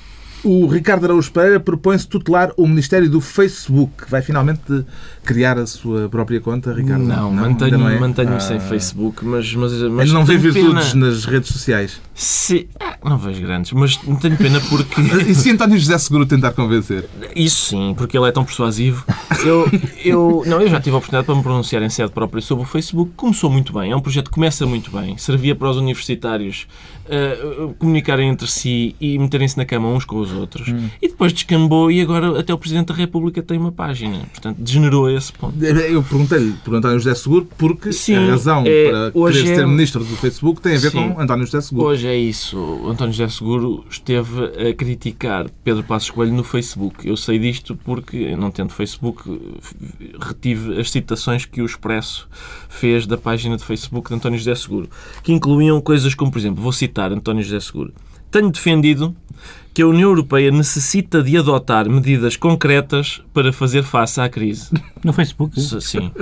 o 0.45 0.67
Ricardo 0.67 1.05
Araújo 1.05 1.31
Pereira 1.31 1.61
propõe-se 1.61 2.07
tutelar 2.07 2.53
o 2.57 2.67
Ministério 2.67 3.09
do 3.09 3.21
Facebook. 3.21 4.05
Vai 4.09 4.23
finalmente 4.23 4.85
criar 5.25 5.57
a 5.57 5.67
sua 5.67 6.09
própria 6.09 6.41
conta, 6.41 6.73
Ricardo? 6.73 7.05
Não, 7.05 7.33
não 7.33 7.45
mantenho-me 7.45 7.95
é? 7.95 7.99
mantenho 7.99 8.35
ah. 8.35 8.41
sem 8.41 8.59
Facebook, 8.59 9.25
mas, 9.25 9.55
mas, 9.55 9.73
mas 9.73 10.09
Ele 10.09 10.13
não 10.13 10.25
vê 10.25 10.37
virtudes 10.37 10.93
pena. 10.93 11.07
nas 11.07 11.25
redes 11.25 11.49
sociais? 11.51 12.01
Se, 12.15 12.69
ah, 12.79 12.99
não 13.05 13.17
vejo 13.17 13.41
grandes, 13.41 13.73
mas 13.73 13.99
não 14.05 14.17
tenho 14.17 14.37
pena 14.37 14.61
porque... 14.69 15.01
e 15.27 15.35
se 15.35 15.51
António 15.51 15.79
José 15.79 15.97
Seguro 15.99 16.27
tentar 16.27 16.53
convencer? 16.53 17.09
Isso 17.35 17.71
sim, 17.71 17.95
porque 17.97 18.17
ele 18.17 18.29
é 18.29 18.33
tão 18.33 18.45
persuasivo. 18.45 19.05
Eu, 19.45 19.69
eu, 20.05 20.43
não, 20.47 20.61
eu 20.61 20.69
já 20.69 20.81
tive 20.81 20.95
a 20.95 20.99
oportunidade 20.99 21.27
para 21.27 21.35
me 21.35 21.43
pronunciar 21.43 21.83
em 21.83 21.89
sede 21.89 22.13
própria 22.13 22.43
sobre 22.43 22.65
o 22.65 22.67
Facebook. 22.67 23.13
Começou 23.17 23.51
muito 23.51 23.73
bem, 23.73 23.91
é 23.91 23.97
um 23.97 24.01
projeto 24.01 24.27
que 24.27 24.35
começa 24.35 24.67
muito 24.67 24.91
bem. 24.91 25.17
Servia 25.17 25.55
para 25.55 25.71
os 25.71 25.77
universitários 25.77 26.67
uh, 27.07 27.75
comunicarem 27.75 28.29
entre 28.29 28.47
si 28.47 28.95
e 29.01 29.19
meterem-se 29.19 29.57
na 29.57 29.65
cama 29.65 29.89
uns 29.89 30.05
com 30.05 30.17
os 30.17 30.33
outros. 30.33 30.69
Hum. 30.69 30.89
E 31.01 31.09
depois 31.09 31.33
descambou 31.33 31.91
e 31.91 32.01
agora 32.01 32.39
até 32.39 32.53
o 32.53 32.59
Presidente 32.59 32.89
da 32.89 32.95
República 32.95 33.43
tem 33.43 33.59
uma 33.59 33.73
página. 33.73 34.19
Portanto, 34.33 34.59
degenerou 34.59 35.11
esse 35.11 35.33
ponto. 35.33 35.63
Eu 35.65 36.03
perguntei-lhe 36.03 36.53
por 36.65 36.75
António 36.75 36.99
José 36.99 37.15
Seguro 37.15 37.49
porque 37.57 37.93
Sim, 37.93 38.17
a 38.17 38.31
razão 38.31 38.65
é, 38.67 38.91
para 38.91 39.33
querer 39.33 39.53
é... 39.53 39.55
ser 39.57 39.67
Ministro 39.67 40.05
do 40.05 40.17
Facebook 40.17 40.61
tem 40.61 40.77
a 40.77 40.79
ver 40.79 40.91
Sim, 40.91 41.11
com 41.11 41.21
António 41.21 41.47
José 41.47 41.61
Seguro. 41.61 41.89
Hoje 41.89 42.02
é 42.09 42.17
isso. 42.17 42.57
O 42.59 42.89
António 42.89 43.13
José 43.13 43.29
Seguro 43.29 43.85
esteve 43.91 44.69
a 44.69 44.75
criticar 44.75 45.49
Pedro 45.65 45.83
Passos 45.85 46.11
Coelho 46.11 46.33
no 46.33 46.45
Facebook. 46.45 47.07
Eu 47.07 47.17
sei 47.17 47.39
disto 47.39 47.77
porque, 47.77 48.35
não 48.37 48.51
tendo 48.51 48.73
Facebook, 48.73 49.23
retive 50.21 50.81
as 50.81 50.91
citações 50.91 51.45
que 51.45 51.63
o 51.63 51.67
Expresso 51.67 52.29
fez 52.69 53.07
da 53.07 53.17
página 53.17 53.57
de 53.57 53.65
Facebook 53.65 54.09
de 54.09 54.15
António 54.15 54.39
José 54.39 54.55
Seguro, 54.55 54.89
que 55.23 55.33
incluíam 55.33 55.81
coisas 55.81 56.15
como, 56.15 56.31
por 56.31 56.39
exemplo, 56.39 56.63
vou 56.63 56.73
citar 56.73 57.13
António 57.13 57.43
José 57.43 57.61
Seguro. 57.61 57.93
Tenho 58.31 58.51
defendido 58.51 59.15
que 59.75 59.83
a 59.83 59.87
União 59.87 60.11
Europeia 60.11 60.51
necessita 60.51 61.23
de 61.23 61.37
adotar 61.37 61.89
medidas 61.89 62.37
concretas 62.37 63.23
para 63.33 63.53
fazer 63.53 63.83
face 63.83 64.21
à 64.21 64.29
crise. 64.29 64.71
No 65.03 65.13
Facebook? 65.13 65.61
Sim. 65.61 66.13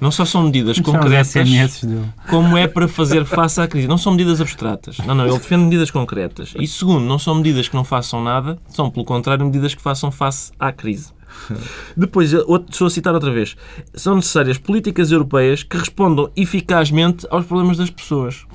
Não 0.00 0.10
só 0.10 0.24
são 0.24 0.44
medidas 0.44 0.78
concretas, 0.80 1.84
como 2.30 2.56
é 2.56 2.66
para 2.66 2.88
fazer 2.88 3.26
face 3.26 3.60
à 3.60 3.68
crise. 3.68 3.86
Não 3.86 3.98
são 3.98 4.12
medidas 4.12 4.40
abstratas. 4.40 4.96
Não, 4.98 5.14
não, 5.14 5.26
ele 5.26 5.38
defende 5.38 5.64
medidas 5.64 5.90
concretas. 5.90 6.54
E 6.58 6.66
segundo, 6.66 7.04
não 7.04 7.18
são 7.18 7.34
medidas 7.34 7.68
que 7.68 7.74
não 7.74 7.84
façam 7.84 8.24
nada, 8.24 8.56
são, 8.68 8.88
pelo 8.88 9.04
contrário, 9.04 9.44
medidas 9.44 9.74
que 9.74 9.82
façam 9.82 10.10
face 10.10 10.52
à 10.58 10.72
crise. 10.72 11.12
Depois, 11.96 12.32
estou 12.32 12.86
a 12.86 12.90
citar 12.90 13.14
outra 13.14 13.30
vez. 13.30 13.56
São 13.94 14.16
necessárias 14.16 14.58
políticas 14.58 15.10
europeias 15.10 15.62
que 15.62 15.76
respondam 15.76 16.30
eficazmente 16.36 17.26
aos 17.30 17.46
problemas 17.46 17.76
das 17.76 17.90
pessoas. 17.90 18.46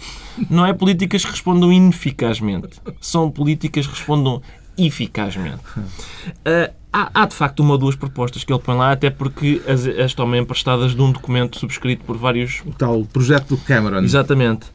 Não 0.49 0.65
é 0.65 0.73
políticas 0.73 1.23
que 1.23 1.31
respondam 1.31 1.71
ineficazmente. 1.71 2.79
São 3.01 3.29
políticas 3.29 3.87
que 3.87 3.93
respondam 3.93 4.41
eficazmente. 4.77 5.61
Uh, 5.77 6.73
há, 6.91 7.11
há, 7.13 7.25
de 7.25 7.35
facto 7.35 7.59
uma 7.59 7.73
ou 7.73 7.77
duas 7.77 7.95
propostas 7.95 8.43
que 8.43 8.51
ele 8.51 8.61
põe 8.61 8.75
lá, 8.75 8.91
até 8.91 9.09
porque 9.09 9.61
as, 9.67 9.85
as 9.85 10.13
tomam 10.13 10.39
emprestadas 10.39 10.95
de 10.95 11.01
um 11.01 11.11
documento 11.11 11.59
subscrito 11.59 12.03
por 12.05 12.17
vários. 12.17 12.61
O 12.65 12.71
tal 12.71 13.03
projeto 13.05 13.55
do 13.55 13.57
Cameron. 13.57 13.99
Exatamente. 13.99 14.67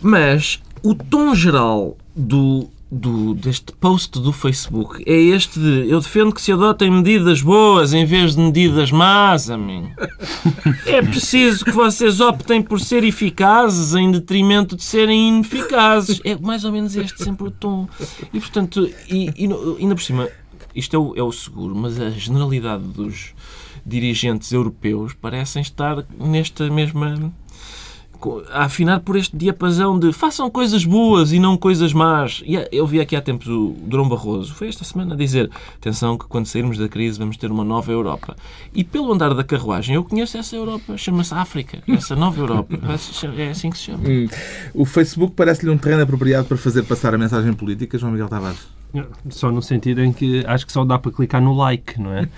Mas 0.00 0.60
o 0.82 0.94
tom 0.94 1.34
geral 1.34 1.96
do 2.16 2.70
do, 2.90 3.34
deste 3.34 3.72
post 3.72 4.18
do 4.18 4.32
Facebook 4.32 5.02
é 5.06 5.14
este 5.14 5.60
de 5.60 5.88
eu 5.88 6.00
defendo 6.00 6.34
que 6.34 6.42
se 6.42 6.50
adotem 6.50 6.90
medidas 6.90 7.40
boas 7.40 7.92
em 7.92 8.04
vez 8.04 8.34
de 8.34 8.42
medidas 8.42 8.90
más, 8.90 9.48
a 9.48 9.56
mim. 9.56 9.90
É 10.86 11.00
preciso 11.00 11.64
que 11.64 11.70
vocês 11.70 12.20
optem 12.20 12.60
por 12.60 12.80
ser 12.80 13.04
eficazes 13.04 13.94
em 13.94 14.10
detrimento 14.10 14.74
de 14.76 14.82
serem 14.82 15.28
ineficazes. 15.28 16.20
É 16.24 16.36
mais 16.36 16.64
ou 16.64 16.72
menos 16.72 16.96
este 16.96 17.22
sempre 17.22 17.48
o 17.48 17.50
tom. 17.50 17.88
E, 18.32 18.40
portanto, 18.40 18.90
e, 19.08 19.30
e 19.36 19.48
ainda 19.78 19.94
por 19.94 20.02
cima, 20.02 20.28
isto 20.74 20.96
é 20.96 20.98
o, 20.98 21.16
é 21.16 21.22
o 21.22 21.32
seguro, 21.32 21.74
mas 21.74 22.00
a 22.00 22.10
generalidade 22.10 22.82
dos 22.82 23.34
dirigentes 23.84 24.52
europeus 24.52 25.14
parecem 25.14 25.62
estar 25.62 26.04
nesta 26.18 26.68
mesma 26.70 27.32
a 28.50 28.64
afinar 28.64 29.00
por 29.00 29.16
este 29.16 29.36
diapasão 29.36 29.98
de 29.98 30.12
façam 30.12 30.50
coisas 30.50 30.84
boas 30.84 31.32
e 31.32 31.38
não 31.38 31.56
coisas 31.56 31.92
más. 31.92 32.42
E 32.44 32.54
eu 32.72 32.86
vi 32.86 33.00
aqui 33.00 33.16
há 33.16 33.20
tempos 33.20 33.48
o 33.48 33.74
Durão 33.82 34.08
Barroso, 34.08 34.54
foi 34.54 34.68
esta 34.68 34.84
semana, 34.84 35.14
a 35.14 35.16
dizer 35.16 35.50
atenção 35.76 36.18
que 36.18 36.26
quando 36.26 36.46
sairmos 36.46 36.78
da 36.78 36.88
crise 36.88 37.18
vamos 37.18 37.36
ter 37.36 37.50
uma 37.50 37.64
nova 37.64 37.90
Europa. 37.90 38.36
E 38.74 38.84
pelo 38.84 39.12
andar 39.12 39.34
da 39.34 39.44
carruagem, 39.44 39.94
eu 39.94 40.04
conheço 40.04 40.36
essa 40.36 40.54
Europa, 40.56 40.96
chama-se 40.96 41.34
África, 41.34 41.82
essa 41.88 42.14
nova 42.16 42.40
Europa. 42.40 42.78
É 43.36 43.50
assim 43.50 43.70
que 43.70 43.78
se 43.78 43.84
chama. 43.84 44.08
Hum. 44.08 44.28
O 44.74 44.84
Facebook 44.84 45.34
parece-lhe 45.34 45.70
um 45.70 45.78
terreno 45.78 46.02
apropriado 46.02 46.46
para 46.46 46.56
fazer 46.56 46.82
passar 46.82 47.14
a 47.14 47.18
mensagem 47.18 47.52
política, 47.52 47.98
João 47.98 48.12
Miguel 48.12 48.28
Tavares? 48.28 48.79
Só 49.28 49.50
no 49.50 49.62
sentido 49.62 50.02
em 50.02 50.12
que 50.12 50.44
acho 50.46 50.66
que 50.66 50.72
só 50.72 50.84
dá 50.84 50.98
para 50.98 51.12
clicar 51.12 51.40
no 51.40 51.54
like, 51.54 52.00
não 52.00 52.12
é? 52.12 52.28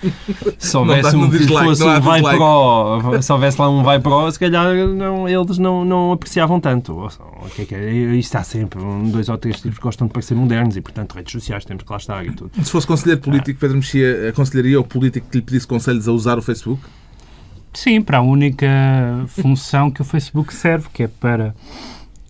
Se 0.57 0.77
houvesse 0.77 1.15
um 1.15 1.29
que 1.29 1.47
fosse 1.47 1.83
um 1.83 2.01
vai 2.01 2.21
like. 2.21 2.37
pro, 2.37 3.21
se 3.21 3.31
houvesse 3.31 3.59
lá 3.59 3.69
um 3.69 3.83
vai 3.83 3.99
pro, 3.99 4.31
se 4.31 4.39
calhar 4.39 4.75
não, 4.87 5.27
eles 5.27 5.57
não, 5.57 5.83
não 5.83 6.11
apreciavam 6.11 6.59
tanto. 6.59 6.93
O 6.93 7.49
que 7.49 7.63
é 7.63 7.65
que 7.65 7.75
é? 7.75 7.91
Isto 8.15 8.35
há 8.35 8.43
sempre 8.43 8.81
um, 8.81 9.09
dois 9.09 9.29
ou 9.29 9.37
três 9.37 9.59
tipos 9.59 9.77
que 9.77 9.83
gostam 9.83 10.07
de 10.07 10.13
parecer 10.13 10.35
modernos 10.35 10.77
e, 10.77 10.81
portanto, 10.81 11.13
redes 11.13 11.31
sociais 11.31 11.65
temos 11.65 11.83
que 11.83 11.91
lá 11.91 11.97
estar 11.97 12.25
e 12.25 12.31
tudo. 12.31 12.51
Se 12.63 12.71
fosse 12.71 12.85
conselheiro 12.85 13.21
político, 13.21 13.59
Pedro 13.59 13.77
Mexia 13.77 14.29
aconselharia 14.29 14.77
ao 14.77 14.83
político 14.83 15.27
que 15.29 15.37
lhe 15.37 15.43
pedisse 15.43 15.67
conselhos 15.67 16.07
a 16.07 16.11
usar 16.11 16.37
o 16.37 16.41
Facebook? 16.41 16.81
Sim, 17.73 18.01
para 18.01 18.19
a 18.19 18.21
única 18.21 18.67
função 19.27 19.89
que 19.89 20.01
o 20.01 20.05
Facebook 20.05 20.53
serve, 20.53 20.87
que 20.93 21.03
é 21.03 21.07
para 21.07 21.55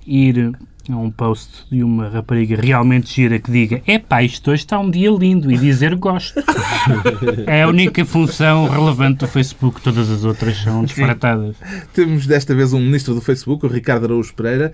ir 0.07 0.53
um 0.89 1.09
post 1.09 1.65
de 1.71 1.83
uma 1.83 2.09
rapariga 2.09 2.59
realmente 2.59 3.13
gira 3.13 3.39
que 3.39 3.49
diga 3.49 3.81
epá, 3.87 4.21
isto 4.21 4.51
hoje 4.51 4.63
está 4.63 4.79
um 4.79 4.89
dia 4.89 5.09
lindo 5.11 5.51
e 5.51 5.57
dizer 5.57 5.95
gosto. 5.95 6.43
é 7.47 7.63
a 7.63 7.67
única 7.67 8.03
função 8.03 8.67
relevante 8.67 9.19
do 9.19 9.27
Facebook, 9.27 9.81
todas 9.81 10.09
as 10.09 10.25
outras 10.25 10.57
são 10.57 10.83
disparatadas. 10.83 11.55
Temos 11.93 12.27
desta 12.27 12.53
vez 12.53 12.73
um 12.73 12.79
ministro 12.79 13.13
do 13.13 13.21
Facebook, 13.21 13.65
o 13.65 13.69
Ricardo 13.69 14.05
Araújo 14.05 14.33
Pereira, 14.33 14.73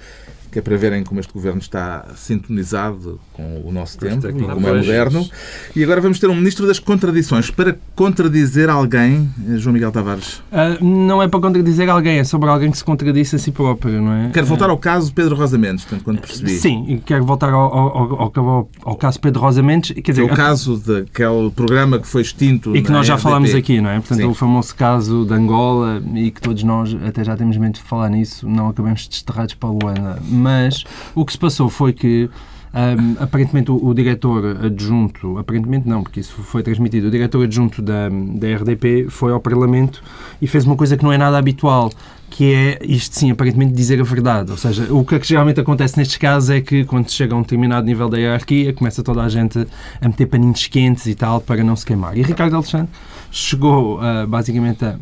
que 0.52 0.60
é 0.60 0.62
para 0.62 0.76
verem 0.78 1.04
como 1.04 1.20
este 1.20 1.32
governo 1.32 1.60
está 1.60 2.06
sintonizado 2.16 3.20
com 3.34 3.62
o 3.64 3.72
nosso 3.72 3.98
tempo 3.98 4.28
e 4.28 4.34
como 4.34 4.68
é 4.68 4.74
moderno. 4.74 5.28
E 5.76 5.84
agora 5.84 6.02
vamos 6.02 6.20
ter 6.20 6.28
um 6.30 6.36
ministro 6.36 6.66
das 6.66 6.80
contradições. 6.80 7.52
Para 7.52 7.78
contradizer 7.96 8.70
alguém, 8.70 9.30
João 9.58 9.74
Miguel 9.74 9.92
Tavares? 9.92 10.42
Uh, 10.52 10.84
não 10.84 11.22
é 11.22 11.28
para 11.28 11.40
contradizer 11.40 11.90
alguém, 11.90 12.20
é 12.20 12.24
sobre 12.24 12.50
alguém 12.50 12.72
que 12.72 12.78
se 12.78 12.84
contradisse 12.84 13.36
a 13.36 13.40
si 13.40 13.52
próprio, 13.52 14.02
não 14.02 14.12
é? 14.12 14.30
Quero 14.32 14.48
voltar 14.48 14.70
ao 14.70 14.78
caso 14.78 15.14
Pedro 15.14 15.36
Rosa 15.36 15.58
Mendes, 15.58 15.86
tanto 15.86 16.04
quanto 16.04 16.22
percebi. 16.22 16.52
Sim, 16.52 17.02
quero 17.06 17.24
voltar 17.24 17.50
ao, 17.50 17.62
ao, 17.62 18.32
ao, 18.36 18.70
ao 18.84 18.96
caso 18.96 19.20
Pedro 19.20 19.42
Rosa 19.42 19.62
Mendes. 19.62 19.92
Quer 19.92 20.12
dizer, 20.12 20.22
é 20.22 20.26
o 20.26 20.36
caso 20.36 20.78
daquele 20.78 21.52
programa 21.52 22.00
que 22.00 22.08
foi 22.08 22.22
extinto 22.22 22.76
E 22.76 22.82
que 22.82 22.92
nós 22.92 23.06
já 23.06 23.14
RDP. 23.16 23.24
falámos 23.24 23.56
aqui, 23.56 23.82
não 23.82 23.90
é? 23.90 24.00
Portanto, 24.00 24.20
Sim. 24.20 24.26
o 24.26 24.34
famoso 24.34 24.76
caso 24.76 25.26
de 25.26 25.34
Angola 25.34 26.02
e 26.16 26.32
que 26.32 26.42
todos 26.42 26.64
nós 26.64 26.96
até 27.06 27.24
já 27.24 27.36
temos 27.36 27.58
medo 27.58 27.74
de 27.74 27.82
falar 27.82 28.10
nisso, 28.10 28.48
não 28.48 28.70
acabamos 28.70 29.08
desterrados 29.08 29.54
para 29.56 29.70
a 29.70 29.72
Luana 29.72 30.20
mas 30.40 30.84
o 31.14 31.26
que 31.26 31.34
se 31.34 31.38
passou 31.38 31.70
foi 31.70 31.94
que 31.94 32.30
um, 32.74 33.24
aparentemente 33.24 33.72
o, 33.72 33.84
o, 33.84 33.94
diretor 33.94 34.66
adjunto, 34.66 35.38
aparentemente 35.38 35.88
não, 35.88 36.04
porque 36.04 36.20
isso 36.20 36.34
foi 36.44 36.62
transmitido, 36.62 37.08
o 37.08 37.12
diretor 37.12 37.44
adjunto 37.44 37.82
da, 37.82 38.10
da 38.10 38.56
RDP 38.56 39.08
foi 39.10 39.32
ao 39.32 39.40
Parlamento 39.40 40.04
e 40.42 40.48
fez 40.48 40.66
uma 40.66 40.76
coisa 40.76 40.96
que 40.96 41.04
não 41.04 41.12
é 41.12 41.18
nada 41.18 41.38
habitual, 41.38 41.90
que 42.30 42.54
é 42.54 42.80
isto 42.84 43.16
sim, 43.16 43.32
aparentemente 43.32 43.74
dizer 43.74 44.00
a 44.00 44.04
verdade. 44.04 44.52
Ou 44.52 44.58
seja, 44.58 44.94
o 44.94 45.04
que, 45.04 45.16
é 45.16 45.20
que 45.20 45.28
geralmente 45.28 45.60
acontece 45.60 45.98
nestes 45.98 46.18
casos 46.18 46.52
é 46.52 46.62
que 46.62 46.86
quando 46.86 47.10
chega 47.10 47.34
a 47.34 47.38
um 47.38 47.42
determinado 47.42 47.86
nível 47.88 48.08
da 48.08 48.20
hierarquia, 48.20 48.72
começa 48.72 49.02
toda 49.02 49.24
a 49.24 49.30
gente 49.30 49.68
a 50.00 50.08
meter 50.08 50.28
paninhos 50.28 50.68
quentes 50.68 51.08
e 51.08 51.16
tal 51.16 51.42
para 51.42 51.64
não 51.64 51.76
se 51.76 51.86
queimar. 51.86 52.16
E 52.16 52.22
Ricardo 52.22 52.56
Alexandre 52.56 52.90
chegou 53.32 53.98
uh, 54.00 54.28
basicamente 54.28 54.86
a, 54.86 54.96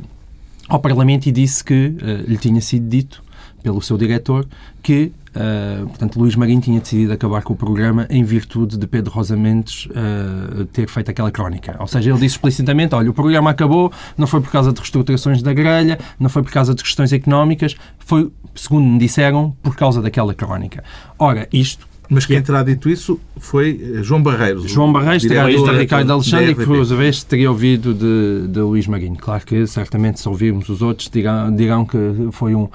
ao 0.69 0.79
Parlamento 0.79 1.27
e 1.27 1.31
disse 1.33 1.63
que 1.63 1.73
uh, 2.01 2.29
lhe 2.29 2.37
tinha 2.37 2.61
sido 2.61 2.87
dito 2.87 3.21
pelo 3.61 3.81
seu 3.81 3.97
diretor 3.97 4.47
que 4.81 5.11
Uh, 5.37 5.85
portanto, 5.87 6.19
Luís 6.19 6.35
Marinho 6.35 6.59
tinha 6.59 6.79
decidido 6.79 7.13
acabar 7.13 7.43
com 7.43 7.53
o 7.53 7.55
programa 7.55 8.07
em 8.09 8.23
virtude 8.23 8.75
de 8.75 8.87
Pedro 8.87 9.11
Rosa 9.11 9.37
Mendes 9.37 9.85
uh, 9.85 10.65
ter 10.65 10.89
feito 10.89 11.11
aquela 11.11 11.29
crónica. 11.29 11.75
Ou 11.79 11.85
seja, 11.85 12.09
ele 12.09 12.19
disse 12.19 12.35
explicitamente: 12.35 12.95
olha, 12.95 13.11
o 13.11 13.13
programa 13.13 13.51
acabou, 13.51 13.91
não 14.17 14.25
foi 14.25 14.41
por 14.41 14.51
causa 14.51 14.73
de 14.73 14.79
reestruturações 14.79 15.43
da 15.43 15.53
grelha, 15.53 15.99
não 16.19 16.27
foi 16.27 16.41
por 16.41 16.51
causa 16.51 16.73
de 16.73 16.81
questões 16.81 17.13
económicas, 17.13 17.75
foi, 17.99 18.31
segundo 18.55 18.85
me 18.85 18.97
disseram, 18.97 19.55
por 19.61 19.75
causa 19.75 20.01
daquela 20.01 20.33
crónica. 20.33 20.83
Ora, 21.19 21.47
isto 21.53 21.87
mas 22.09 22.25
quem 22.25 22.41
terá 22.41 22.63
dito 22.63 22.89
isso 22.89 23.19
foi 23.35 23.97
eh, 23.97 24.01
João 24.01 24.23
Barreiros. 24.23 24.71
João 24.71 24.93
Barreiros 24.93 25.23
terá 25.23 25.49
dito 25.49 25.69
a 25.69 25.73
Ricardo 25.73 26.13
Alexandre, 26.13 26.55
que 26.55 26.65
por 26.65 26.85
sua 26.85 26.95
vez 26.95 27.21
teria 27.21 27.49
ouvido 27.51 27.93
de, 27.93 28.47
de 28.47 28.59
Luís 28.61 28.87
Marinho. 28.87 29.17
Claro 29.17 29.45
que 29.45 29.67
certamente 29.67 30.21
se 30.21 30.29
ouvirmos 30.29 30.69
os 30.69 30.81
outros 30.81 31.09
dirão, 31.09 31.53
dirão 31.53 31.85
que 31.85 31.97
foi 32.31 32.55
um, 32.55 32.69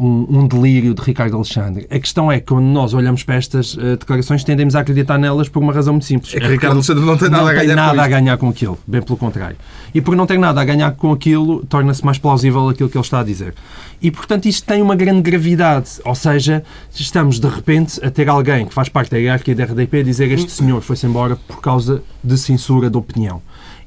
um, 0.00 0.26
um, 0.30 0.48
delírio 0.48 0.94
de 0.94 1.02
Ricardo 1.02 1.36
Alexandre. 1.36 1.86
A 1.90 1.98
questão 1.98 2.32
é 2.32 2.40
que 2.40 2.46
quando 2.46 2.64
nós 2.64 2.94
olhamos 2.94 3.22
para 3.22 3.34
estas 3.34 3.74
uh, 3.74 3.98
declarações 3.98 4.42
tendemos 4.42 4.74
a 4.74 4.80
acreditar 4.80 5.18
nelas 5.18 5.46
por 5.46 5.62
uma 5.62 5.74
razão 5.74 5.92
muito 5.92 6.06
simples. 6.06 6.34
É 6.34 6.40
que 6.40 6.46
Ricardo 6.46 6.74
Alexandre 6.74 7.04
não 7.04 7.18
tem 7.18 7.28
nada, 7.28 7.42
não 7.42 7.48
a, 7.50 7.52
ganhar 7.52 7.66
tem 7.66 7.76
nada 7.76 8.02
a 8.02 8.08
ganhar 8.08 8.38
com 8.38 8.48
aquilo, 8.48 8.78
bem 8.86 9.02
pelo 9.02 9.18
contrário. 9.18 9.56
E 9.94 10.00
por 10.00 10.16
não 10.16 10.26
ter 10.26 10.38
nada 10.38 10.58
a 10.58 10.64
ganhar 10.64 10.90
com 10.92 11.12
aquilo, 11.12 11.64
torna-se 11.66 12.02
mais 12.02 12.16
plausível 12.16 12.66
aquilo 12.70 12.88
que 12.88 12.96
ele 12.96 13.04
está 13.04 13.20
a 13.20 13.24
dizer. 13.24 13.54
E, 14.00 14.10
portanto, 14.10 14.46
isto 14.46 14.66
tem 14.66 14.80
uma 14.80 14.96
grande 14.96 15.20
gravidade. 15.20 15.90
Ou 16.04 16.14
seja, 16.14 16.64
estamos 16.94 17.38
de 17.38 17.46
repente 17.46 18.02
a 18.02 18.10
ter 18.10 18.28
alguém 18.30 18.64
que 18.64 18.72
faz 18.72 18.88
parte 18.88 19.10
da 19.10 19.18
hierarquia 19.18 19.54
da 19.54 19.64
RDP 19.64 19.98
a 19.98 20.02
dizer 20.02 20.32
este 20.32 20.50
senhor 20.50 20.80
foi-se 20.80 21.06
embora 21.06 21.36
por 21.36 21.60
causa 21.60 22.02
de 22.24 22.38
censura 22.38 22.88
de 22.88 22.96
opinião. 22.96 23.42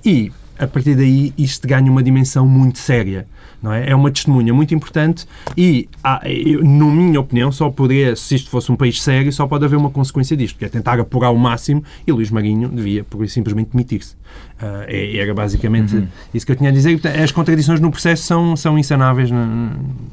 E, 0.06 0.32
a 0.58 0.68
partir 0.68 0.96
daí, 0.96 1.34
isto 1.38 1.68
ganha 1.68 1.92
uma 1.92 2.04
dimensão 2.04 2.48
muito 2.48 2.80
séria 2.80 3.28
não 3.64 3.72
é? 3.72 3.90
É 3.90 3.96
uma 3.96 4.12
testemunha 4.12 4.54
muito 4.54 4.76
importante 4.76 5.26
e, 5.56 5.88
eu, 6.26 6.62
na 6.62 6.86
minha 6.86 7.20
opinião, 7.22 7.50
só 7.50 7.70
poderia, 7.70 8.14
se 8.14 8.36
isto 8.36 8.50
fosse 8.50 8.70
um 8.70 8.76
país 8.76 9.02
sério, 9.02 9.32
só 9.32 9.48
pode 9.48 9.64
haver 9.64 9.78
uma 9.78 9.90
consequência 9.90 10.36
disto, 10.36 10.60
que 10.60 10.66
é 10.66 10.70
tentar 10.70 11.00
apurar 11.00 11.30
o 11.30 11.38
máximo 11.38 11.82
e 12.06 12.12
Luís 12.12 12.30
Marinho 12.30 12.68
devia, 12.68 13.06
por 13.06 13.26
simplesmente, 13.30 13.70
demitir-se. 13.72 14.16
Uh, 14.62 15.18
era 15.18 15.34
basicamente 15.34 15.96
uhum. 15.96 16.08
isso 16.34 16.46
que 16.46 16.52
eu 16.52 16.56
tinha 16.56 16.70
a 16.70 16.74
dizer. 16.74 17.00
As 17.24 17.32
contradições 17.32 17.80
no 17.80 17.90
processo 17.90 18.24
são, 18.24 18.56
são 18.58 18.78
insanáveis 18.78 19.30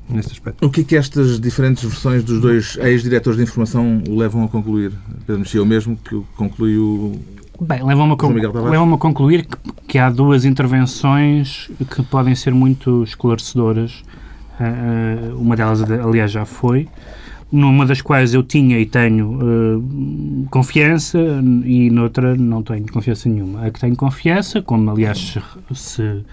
nesse 0.08 0.30
aspecto. 0.30 0.64
O 0.64 0.70
que 0.70 0.82
é 0.82 0.84
que 0.84 0.96
estas 0.96 1.40
diferentes 1.40 1.82
versões 1.82 2.22
dos 2.22 2.40
dois 2.40 2.76
ex-diretores 2.80 3.36
de 3.36 3.42
informação 3.42 4.02
o 4.08 4.16
levam 4.16 4.44
a 4.44 4.48
concluir? 4.48 4.92
Pedro 5.26 5.40
Mexia, 5.40 5.62
o 5.62 5.66
mesmo 5.66 5.96
que 5.96 6.20
concluiu 6.36 7.20
Bem, 7.60 7.82
leva-me 7.82 8.14
a, 8.14 8.70
leva 8.70 8.94
a 8.94 8.98
concluir 8.98 9.44
que, 9.44 9.56
que, 9.86 9.98
há 9.98 10.08
duas 10.08 10.46
intervenções 10.46 11.70
que 11.94 12.02
podem 12.02 12.34
ser 12.34 12.54
muito 12.54 13.04
esclarecedoras. 13.04 14.02
Uh, 14.58 15.38
uma 15.38 15.54
delas, 15.54 15.82
aliás, 15.82 16.30
já 16.30 16.46
foi. 16.46 16.88
Numa 17.52 17.84
das 17.84 18.00
quais 18.00 18.32
eu 18.32 18.42
tinha 18.42 18.78
e 18.78 18.86
tenho 18.86 19.38
uh, 19.42 20.46
confiança 20.50 21.18
e 21.64 21.90
noutra 21.90 22.34
não 22.34 22.62
tenho 22.62 22.90
confiança 22.90 23.28
nenhuma. 23.28 23.66
A 23.66 23.70
que 23.70 23.78
tenho 23.78 23.94
confiança, 23.94 24.62
como 24.62 24.90
aliás 24.90 25.18
se, 25.18 25.42
se 25.74 26.24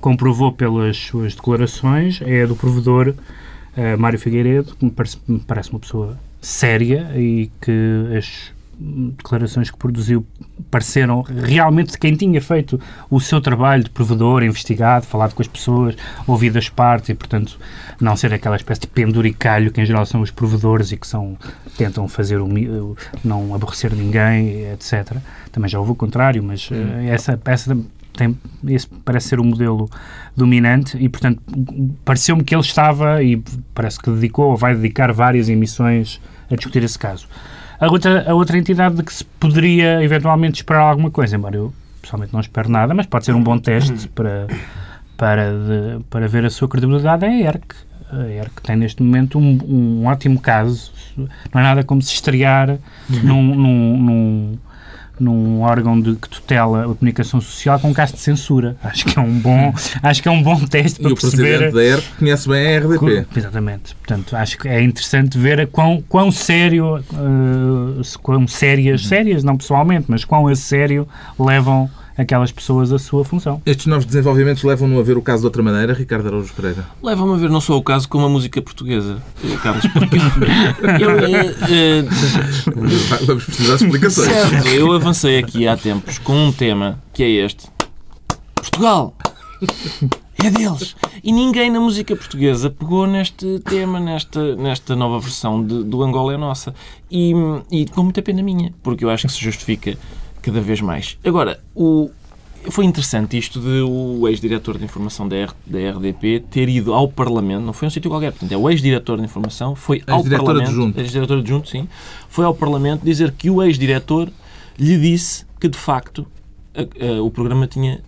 comprovou 0.00 0.50
pelas 0.50 0.96
suas 0.96 1.34
declarações, 1.34 2.22
é 2.24 2.44
a 2.44 2.46
do 2.46 2.56
provedor 2.56 3.08
uh, 3.08 4.00
Mário 4.00 4.18
Figueiredo, 4.18 4.74
que 4.76 4.84
me 4.86 4.90
parece, 4.90 5.18
me 5.28 5.40
parece 5.40 5.70
uma 5.70 5.80
pessoa 5.80 6.16
séria 6.40 7.10
e 7.16 7.50
que 7.60 8.16
as 8.16 8.50
declarações 8.80 9.70
que 9.70 9.76
produziu 9.76 10.26
pareceram 10.70 11.22
realmente 11.22 11.92
de 11.92 11.98
quem 11.98 12.14
tinha 12.14 12.40
feito 12.40 12.80
o 13.10 13.20
seu 13.20 13.40
trabalho 13.40 13.84
de 13.84 13.90
provedor, 13.90 14.42
investigado, 14.42 15.04
falado 15.04 15.34
com 15.34 15.42
as 15.42 15.48
pessoas, 15.48 15.94
ouvido 16.26 16.58
as 16.58 16.68
partes 16.68 17.10
e, 17.10 17.14
portanto, 17.14 17.58
não 18.00 18.16
ser 18.16 18.32
aquela 18.32 18.56
espécie 18.56 18.82
de 18.82 18.86
penduricalho 18.86 19.70
que 19.70 19.80
em 19.80 19.84
geral 19.84 20.06
são 20.06 20.22
os 20.22 20.30
provedores 20.30 20.92
e 20.92 20.96
que 20.96 21.06
são, 21.06 21.36
tentam 21.76 22.08
fazer 22.08 22.40
o, 22.40 22.96
não 23.22 23.54
aborrecer 23.54 23.94
ninguém, 23.94 24.72
etc. 24.72 25.18
Também 25.52 25.68
já 25.68 25.78
houve 25.78 25.92
o 25.92 25.94
contrário, 25.94 26.42
mas 26.42 26.70
uh, 26.70 26.74
essa, 27.06 27.38
essa 27.44 27.76
tem, 28.14 28.38
esse 28.66 28.86
parece 29.04 29.28
ser 29.28 29.40
o 29.40 29.44
modelo 29.44 29.90
dominante 30.34 30.96
e, 30.98 31.08
portanto, 31.08 31.42
pareceu-me 32.04 32.42
que 32.42 32.54
ele 32.54 32.62
estava 32.62 33.22
e 33.22 33.42
parece 33.74 33.98
que 34.00 34.10
dedicou 34.10 34.50
ou 34.50 34.56
vai 34.56 34.74
dedicar 34.74 35.12
várias 35.12 35.48
emissões 35.48 36.20
a 36.50 36.54
discutir 36.54 36.82
esse 36.82 36.98
caso. 36.98 37.28
A 37.80 37.86
outra, 37.90 38.30
a 38.30 38.34
outra 38.34 38.58
entidade 38.58 38.96
de 38.96 39.02
que 39.02 39.12
se 39.12 39.24
poderia 39.24 40.02
eventualmente 40.04 40.56
esperar 40.56 40.82
alguma 40.82 41.10
coisa, 41.10 41.34
embora 41.36 41.56
eu 41.56 41.72
pessoalmente 42.02 42.32
não 42.32 42.40
espero 42.40 42.68
nada, 42.68 42.92
mas 42.92 43.06
pode 43.06 43.24
ser 43.24 43.34
um 43.34 43.42
bom 43.42 43.58
teste 43.58 44.06
para, 44.14 44.46
para, 45.16 45.50
de, 45.52 46.04
para 46.10 46.28
ver 46.28 46.44
a 46.44 46.50
sua 46.50 46.68
credibilidade, 46.68 47.24
é 47.24 47.28
a 47.28 47.40
ERC. 47.40 47.74
a 48.12 48.28
ERC 48.28 48.62
tem 48.62 48.76
neste 48.76 49.02
momento 49.02 49.38
um, 49.38 49.58
um 49.66 50.06
ótimo 50.06 50.38
caso. 50.38 50.92
Não 51.16 51.60
é 51.60 51.62
nada 51.62 51.82
como 51.82 52.02
se 52.02 52.12
estrear 52.12 52.78
num, 53.08 53.42
num, 53.42 53.96
num 53.96 54.58
num 55.20 55.60
órgão 55.60 56.00
de, 56.00 56.14
que 56.16 56.28
tutela 56.28 56.84
a 56.84 56.94
comunicação 56.94 57.40
social 57.40 57.78
com 57.78 57.90
um 57.90 57.92
caso 57.92 58.14
de 58.14 58.20
censura. 58.20 58.76
Acho 58.82 59.04
que 59.04 59.18
é 59.18 59.22
um 59.22 59.38
bom, 59.38 59.72
acho 60.02 60.22
que 60.22 60.28
é 60.28 60.30
um 60.30 60.42
bom 60.42 60.58
teste 60.64 61.00
para 61.00 61.10
e 61.10 61.14
perceber... 61.14 61.42
E 61.42 61.56
o 61.56 61.58
Presidente 61.58 61.74
da 61.74 61.84
ERP 61.84 62.18
conhece 62.18 62.48
bem 62.48 62.76
a 62.76 62.78
RDP. 62.80 63.26
Exatamente. 63.36 63.94
Portanto, 63.94 64.36
acho 64.36 64.58
que 64.58 64.68
é 64.68 64.82
interessante 64.82 65.38
ver 65.38 65.66
quão, 65.68 66.02
quão 66.08 66.32
sério, 66.32 66.98
uh, 66.98 68.18
quão 68.22 68.48
sérias, 68.48 69.06
sérias 69.06 69.44
não 69.44 69.56
pessoalmente, 69.56 70.06
mas 70.08 70.24
quão 70.24 70.48
a 70.48 70.56
sério 70.56 71.06
levam 71.38 71.90
aquelas 72.20 72.52
pessoas 72.52 72.92
a 72.92 72.98
sua 72.98 73.24
função. 73.24 73.60
Estes 73.64 73.86
novos 73.86 74.04
desenvolvimentos 74.04 74.62
levam-no 74.62 75.00
a 75.00 75.02
ver 75.02 75.16
o 75.16 75.22
caso 75.22 75.40
de 75.40 75.46
outra 75.46 75.62
maneira, 75.62 75.94
Ricardo 75.94 76.28
Araújo 76.28 76.52
Pereira? 76.54 76.86
Levam-me 77.02 77.34
a 77.34 77.36
ver 77.36 77.50
não 77.50 77.60
só 77.60 77.76
o 77.76 77.82
caso, 77.82 78.08
como 78.08 78.26
a 78.26 78.28
música 78.28 78.60
portuguesa, 78.60 79.22
eh, 79.42 79.56
Carlos, 79.62 79.86
porque 79.86 80.16
eu, 81.02 81.10
é, 81.18 81.46
é, 81.70 82.02
Vamos 83.24 83.44
precisar 83.44 83.76
de 83.76 83.84
explicações. 83.84 84.28
Certo, 84.28 84.68
eu 84.68 84.92
avancei 84.92 85.38
aqui 85.38 85.66
há 85.66 85.76
tempos 85.76 86.18
com 86.18 86.34
um 86.34 86.52
tema 86.52 86.98
que 87.12 87.22
é 87.22 87.28
este. 87.28 87.68
Portugal! 88.54 89.14
É 90.42 90.50
deles! 90.50 90.96
E 91.22 91.32
ninguém 91.32 91.70
na 91.70 91.78
música 91.78 92.16
portuguesa 92.16 92.70
pegou 92.70 93.06
neste 93.06 93.58
tema, 93.60 94.00
nesta, 94.00 94.56
nesta 94.56 94.96
nova 94.96 95.20
versão 95.20 95.62
de, 95.62 95.84
do 95.84 96.02
Angola 96.02 96.32
é 96.32 96.36
Nossa. 96.38 96.74
E, 97.10 97.32
e 97.70 97.84
com 97.86 98.04
muita 98.04 98.22
pena 98.22 98.42
minha, 98.42 98.72
porque 98.82 99.04
eu 99.04 99.10
acho 99.10 99.26
que 99.26 99.32
se 99.34 99.40
justifica 99.40 99.98
cada 100.40 100.60
vez 100.60 100.80
mais. 100.80 101.18
Agora, 101.24 101.60
o, 101.74 102.10
foi 102.68 102.84
interessante 102.84 103.38
isto 103.38 103.60
de 103.60 103.80
o 103.82 104.28
ex-diretor 104.28 104.76
de 104.76 104.84
informação 104.84 105.26
da, 105.28 105.36
R, 105.36 105.52
da 105.66 105.78
RDP 105.78 106.44
ter 106.50 106.68
ido 106.68 106.92
ao 106.92 107.08
Parlamento, 107.08 107.62
não 107.62 107.72
foi 107.72 107.88
um 107.88 107.90
sítio 107.90 108.10
qualquer, 108.10 108.32
portanto, 108.32 108.52
é 108.52 108.56
o 108.56 108.68
ex-diretor 108.68 109.18
de 109.18 109.24
informação, 109.24 109.74
foi 109.74 110.02
ao 110.06 110.22
Parlamento, 110.22 110.98
ex-diretor 110.98 111.38
adjunto, 111.38 111.68
sim, 111.68 111.88
foi 112.28 112.44
ao 112.44 112.54
Parlamento 112.54 113.02
dizer 113.02 113.32
que 113.32 113.48
o 113.48 113.62
ex-diretor 113.62 114.30
lhe 114.78 114.98
disse 114.98 115.46
que, 115.58 115.68
de 115.68 115.78
facto, 115.78 116.26
a, 116.74 116.82
a, 116.82 117.22
o 117.22 117.30
programa 117.30 117.66
tinha 117.66 118.02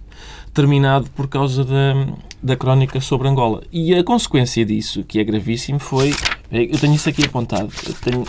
terminado 0.52 1.08
por 1.10 1.28
causa 1.28 1.64
da, 1.64 2.06
da 2.42 2.56
crónica 2.56 3.00
sobre 3.00 3.28
Angola. 3.28 3.62
E 3.72 3.94
a 3.94 4.04
consequência 4.04 4.64
disso, 4.64 5.02
que 5.04 5.18
é 5.18 5.24
gravíssimo, 5.24 5.78
foi. 5.78 6.14
Eu 6.50 6.78
tenho 6.78 6.94
isso 6.94 7.08
aqui 7.08 7.24
apontado. 7.24 7.72
Eu 7.86 7.94
tenho, 7.94 8.24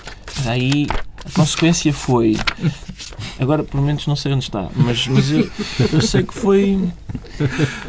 aí 0.45 0.87
a 1.25 1.31
consequência 1.31 1.93
foi. 1.93 2.37
Agora, 3.39 3.63
pelo 3.63 3.81
menos, 3.81 4.05
não 4.05 4.15
sei 4.15 4.33
onde 4.33 4.43
está, 4.43 4.67
mas, 4.75 5.07
mas 5.07 5.31
eu, 5.31 5.49
eu 5.91 6.01
sei 6.01 6.23
que 6.23 6.33
foi. 6.33 6.79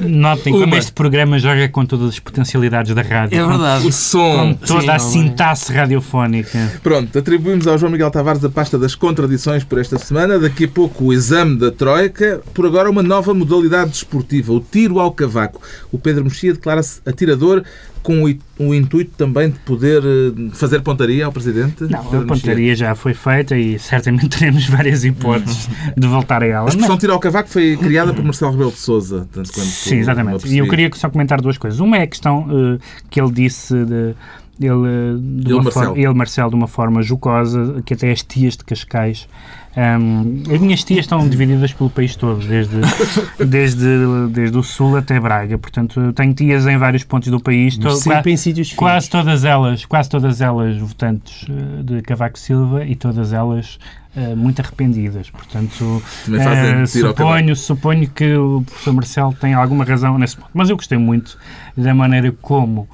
Notem 0.00 0.52
como 0.52 0.74
este 0.76 0.92
programa 0.92 1.38
joga 1.38 1.68
com 1.68 1.84
todas 1.84 2.10
as 2.10 2.18
potencialidades 2.18 2.94
da 2.94 3.02
rádio. 3.02 3.38
É 3.38 3.46
verdade. 3.46 3.86
O 3.86 3.92
som. 3.92 4.54
Com 4.60 4.66
toda 4.66 4.82
Sim, 4.82 4.90
a 4.90 4.98
sintaxe 4.98 5.72
radiofónica. 5.72 6.80
Pronto, 6.82 7.18
atribuímos 7.18 7.66
ao 7.66 7.76
João 7.76 7.90
Miguel 7.90 8.10
Tavares 8.10 8.44
a 8.44 8.48
pasta 8.48 8.78
das 8.78 8.94
contradições 8.94 9.64
por 9.64 9.78
esta 9.78 9.98
semana. 9.98 10.38
Daqui 10.38 10.64
a 10.64 10.68
pouco 10.68 11.06
o 11.06 11.12
exame 11.12 11.58
da 11.58 11.70
Troika. 11.70 12.40
Por 12.52 12.66
agora, 12.66 12.88
uma 12.88 13.02
nova 13.02 13.34
modalidade 13.34 13.90
desportiva, 13.90 14.52
o 14.52 14.60
tiro 14.60 15.00
ao 15.00 15.10
cavaco. 15.12 15.60
O 15.90 15.98
Pedro 15.98 16.24
Mexia 16.24 16.52
declara-se 16.52 17.00
atirador 17.04 17.64
com 18.04 18.22
o, 18.22 18.74
intuito 18.74 19.12
também 19.16 19.48
de 19.48 19.58
poder 19.60 20.02
eh, 20.04 20.50
fazer 20.52 20.80
pontaria 20.80 21.24
ao 21.24 21.32
Presidente? 21.32 21.84
Não, 21.84 22.00
a 22.00 22.26
pontaria 22.26 22.76
já 22.76 22.94
foi 22.94 23.14
feita 23.14 23.56
e 23.56 23.78
certamente 23.78 24.28
teremos 24.38 24.66
várias 24.66 25.06
hipóteses 25.06 25.70
de 25.96 26.06
voltar 26.06 26.42
a 26.42 26.46
ela. 26.46 26.66
A 26.66 26.68
expressão 26.68 26.98
tiro 26.98 27.14
ao 27.14 27.18
cavaco 27.18 27.48
foi 27.48 27.78
criada 27.78 28.12
por 28.12 28.22
Marcelo 28.22 28.52
Rebelo 28.52 28.72
de 28.72 28.76
Sousa. 28.76 29.26
Tanto 29.32 29.50
quanto 29.50 29.66
Sim, 29.66 29.96
exatamente. 29.96 30.46
E 30.46 30.58
eu 30.58 30.68
queria 30.68 30.90
só 30.92 31.08
comentar 31.08 31.40
duas 31.40 31.56
coisas. 31.56 31.80
Uma 31.80 31.96
é 31.96 32.02
a 32.02 32.06
questão 32.06 32.42
uh, 32.42 32.78
que 33.08 33.18
ele 33.18 33.32
disse 33.32 33.74
de 33.74 34.14
ele, 34.60 35.18
de 35.18 35.52
ele, 35.52 35.62
Marcelo. 35.62 35.86
Forma, 35.86 35.98
ele, 35.98 36.14
Marcelo, 36.14 36.50
de 36.50 36.56
uma 36.56 36.68
forma 36.68 37.02
jocosa, 37.02 37.82
que 37.84 37.94
até 37.94 38.10
as 38.10 38.22
tias 38.22 38.56
de 38.56 38.64
Cascais. 38.64 39.28
Um, 39.76 40.44
as 40.54 40.60
minhas 40.60 40.84
tias 40.84 41.00
estão 41.00 41.28
divididas 41.28 41.72
pelo 41.72 41.90
país 41.90 42.14
todo, 42.14 42.46
desde, 42.46 42.76
desde, 43.44 44.28
desde 44.30 44.56
o 44.56 44.62
sul 44.62 44.96
até 44.96 45.18
Braga. 45.18 45.58
Portanto, 45.58 46.12
tenho 46.12 46.32
tias 46.32 46.64
em 46.66 46.78
vários 46.78 47.02
pontos 47.02 47.28
do 47.28 47.40
país. 47.40 47.76
To, 47.76 47.90
sempre 47.90 48.32
em 48.32 48.36
sítios 48.36 48.72
quase 48.72 49.10
todas 49.10 49.44
elas, 49.44 49.84
quase 49.84 50.08
todas 50.08 50.40
elas 50.40 50.78
votantes 50.78 51.46
eh, 51.48 51.82
de 51.82 52.02
Cavaco 52.02 52.38
Silva 52.38 52.84
e 52.84 52.94
todas 52.94 53.32
elas 53.32 53.78
Uh, 54.16 54.36
muito 54.36 54.60
arrependidas. 54.60 55.28
Portanto, 55.28 56.00
uh, 56.28 56.86
suponho, 56.86 57.56
suponho 57.56 58.08
que 58.08 58.36
o 58.36 58.62
professor 58.62 58.92
Marcelo 58.92 59.34
tem 59.34 59.54
alguma 59.54 59.84
razão 59.84 60.16
nesse 60.16 60.36
ponto. 60.36 60.50
Mas 60.54 60.70
eu 60.70 60.76
gostei 60.76 60.96
muito 60.96 61.36
da 61.76 61.92
maneira 61.92 62.30
como 62.40 62.88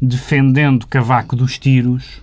defendendo 0.00 0.86
Cavaco 0.86 1.36
dos 1.36 1.58
tiros, 1.58 2.22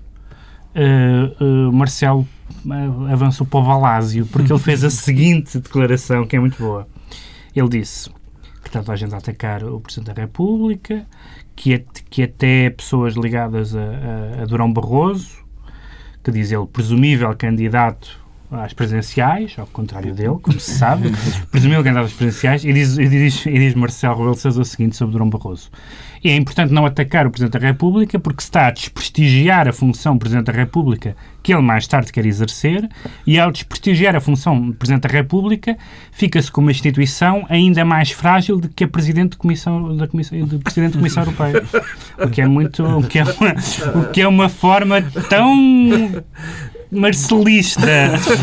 uh, 0.76 1.44
uh, 1.44 1.74
Marcelo 1.74 2.28
uh, 2.66 3.12
avançou 3.12 3.46
para 3.46 3.60
o 3.60 3.64
Valásio, 3.64 4.26
porque 4.28 4.52
ele 4.52 4.60
fez 4.60 4.84
a 4.84 4.90
seguinte 4.92 5.60
declaração, 5.60 6.26
que 6.26 6.36
é 6.36 6.40
muito 6.40 6.58
boa. 6.58 6.88
Ele 7.56 7.70
disse 7.70 8.10
que 8.62 8.70
está 8.70 8.80
toda 8.80 8.94
a 8.94 8.96
gente 8.96 9.14
a 9.14 9.18
atacar 9.18 9.64
o 9.64 9.80
Presidente 9.80 10.14
da 10.14 10.22
República, 10.22 11.06
que, 11.56 11.84
que 12.10 12.24
até 12.24 12.70
pessoas 12.70 13.16
ligadas 13.16 13.76
a, 13.76 13.80
a, 13.80 14.44
a 14.44 14.46
Durão 14.46 14.72
Barroso, 14.72 15.46
que 16.24 16.32
diz 16.32 16.52
ele, 16.52 16.68
presumível 16.68 17.34
candidato 17.36 18.20
às 18.52 18.74
presenciais, 18.74 19.56
ao 19.58 19.68
contrário 19.68 20.14
dele, 20.14 20.38
como 20.42 20.60
se 20.60 20.72
sabe, 20.72 21.12
presumível 21.52 21.84
candidato 21.84 22.06
às 22.06 22.14
presenciais, 22.14 22.64
e 22.64 22.72
diz, 22.72 22.98
e 22.98 23.08
diz, 23.08 23.46
e 23.46 23.54
diz 23.54 23.74
Marcelo 23.74 24.16
Rebelo 24.16 24.36
Sousa 24.36 24.62
o 24.62 24.66
seguinte 24.66 24.96
sobre 24.96 25.14
Durão 25.14 25.30
Barroso. 25.30 25.70
É 26.30 26.36
importante 26.36 26.74
não 26.74 26.86
atacar 26.86 27.26
o 27.26 27.32
Presidente 27.32 27.60
da 27.60 27.68
República 27.68 28.20
porque 28.20 28.42
se 28.42 28.48
está 28.48 28.68
a 28.68 28.72
desprestigiar 28.72 29.68
a 29.68 29.74
função 29.74 30.16
do 30.16 30.20
Presidente 30.20 30.46
da 30.46 30.54
República 30.54 31.16
que 31.48 31.54
ele 31.54 31.62
mais 31.62 31.88
tarde 31.88 32.12
quer 32.12 32.26
exercer 32.26 32.90
e 33.26 33.40
ao 33.40 33.50
desprestigiar 33.50 34.14
a 34.18 34.20
função 34.20 34.60
do 34.60 34.74
Presidente 34.74 35.04
da 35.04 35.10
República 35.10 35.78
fica-se 36.12 36.52
com 36.52 36.60
uma 36.60 36.72
instituição 36.72 37.46
ainda 37.48 37.86
mais 37.86 38.12
frágil 38.12 38.60
do 38.60 38.68
que 38.68 38.84
a 38.84 38.88
Presidente 38.88 39.32
de 39.32 39.38
Comissão, 39.38 39.96
da 39.96 40.10
Comissão, 40.10 40.38
do 40.42 40.60
Presidente 40.60 40.92
da 40.92 40.98
Comissão 40.98 41.24
Europeia. 41.24 41.64
O 42.20 42.30
que 42.30 42.42
é 42.42 42.48
muito... 42.48 42.84
O 42.84 43.04
que 43.04 43.20
é 43.20 43.24
uma, 43.24 44.02
o 44.02 44.12
que 44.12 44.22
é 44.22 44.28
uma 44.28 44.50
forma 44.50 45.02
tão 45.30 46.12
marcelista, 46.92 47.86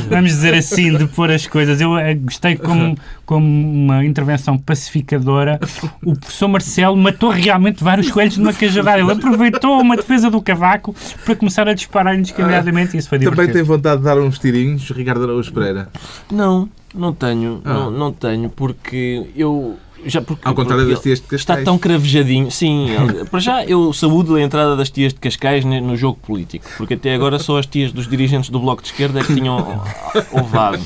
vamos 0.09 0.31
dizer 0.33 0.55
assim, 0.55 0.97
de 0.97 1.07
pôr 1.07 1.31
as 1.31 1.47
coisas. 1.47 1.81
Eu 1.81 1.97
eh, 1.97 2.15
gostei 2.15 2.57
como, 2.57 2.97
como 3.25 3.47
uma 3.47 4.05
intervenção 4.05 4.59
pacificadora. 4.59 5.59
O 6.05 6.15
professor 6.15 6.49
Marcelo 6.49 6.97
matou 6.97 7.31
realmente 7.31 7.83
vários 7.83 8.11
coelhos 8.11 8.37
numa 8.37 8.53
cajadada. 8.53 9.01
Ele 9.01 9.13
aproveitou 9.13 9.81
uma 9.81 9.97
defesa 9.97 10.31
do 10.31 10.41
cavaco 10.43 10.95
para 11.25 11.35
começar 11.35 11.69
a 11.69 11.75
disparar 11.75 12.15
indiscriminadamente 12.17 12.94
e 12.97 12.99
isso 12.99 13.09
foi 13.09 13.19
divertido. 13.19 13.43
Também 13.43 13.53
tem 13.53 13.63
vontade 13.63 13.99
de 13.99 14.05
dar 14.05 14.19
uns 14.19 14.39
tirinhos, 14.39 14.89
Ricardo 14.91 15.25
Araújo 15.25 15.53
Pereira? 15.53 15.89
Não, 16.31 16.69
não 16.95 17.13
tenho. 17.13 17.61
Ah. 17.65 17.75
Não, 17.75 17.91
não 17.91 18.13
tenho, 18.13 18.49
porque 18.49 19.27
eu 19.37 19.77
já 20.07 20.21
porque, 20.21 20.47
Ao 20.47 20.55
contrário 20.55 20.89
das 20.89 21.01
tias 21.01 21.19
de 21.19 21.25
Cascais. 21.25 21.41
Está 21.41 21.63
tão 21.63 21.79
cravejadinho. 21.79 22.51
Sim, 22.51 22.89
para 23.31 23.41
já 23.41 23.65
eu 23.65 23.93
saúdo 23.93 24.35
a 24.35 24.43
entrada 24.43 24.77
das 24.77 24.91
tias 24.91 25.13
de 25.13 25.21
Cascais 25.21 25.65
no 25.65 25.97
jogo 25.97 26.19
político, 26.19 26.67
porque 26.77 26.95
até 26.95 27.15
agora 27.15 27.39
só 27.39 27.59
as 27.59 27.67
tias 27.67 27.93
dos 27.93 28.07
dirigentes 28.07 28.51
do 28.51 28.61
Bloco 28.61 28.83
de 28.83 28.89
Esquerda 28.89 29.23
que 29.23 29.35
tinham 29.35 29.83
ovado. 30.33 30.85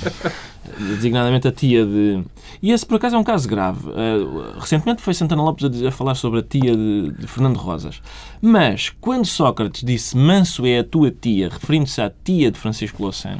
Designadamente 0.79 1.49
a 1.49 1.53
tia 1.53 1.85
de. 1.85 2.23
E 2.63 2.73
esse, 2.73 2.85
por 2.85 2.97
acaso, 2.97 3.17
é 3.17 3.19
um 3.19 3.25
caso 3.25 3.49
grave. 3.49 3.89
Uh, 3.89 4.59
recentemente 4.59 5.03
foi 5.03 5.15
Santana 5.15 5.43
Lopes 5.43 5.83
a, 5.83 5.89
a 5.89 5.91
falar 5.91 6.15
sobre 6.15 6.41
a 6.41 6.43
tia 6.43 6.77
de, 6.77 7.13
de, 7.13 7.27
Fernando 7.27 7.57
Rosas. 7.57 8.01
Mas, 8.41 8.91
quando 9.01 9.27
Sócrates 9.27 9.83
disse 9.83 10.17
Manso 10.17 10.67
é 10.67 10.79
a 10.79 10.85
tua 10.85 11.11
tia, 11.11 11.49
referindo-se 11.49 12.01
à 12.01 12.11
tia 12.25 12.51
de 12.51 12.59
Francisco 12.59 13.03
Louçã, 13.03 13.39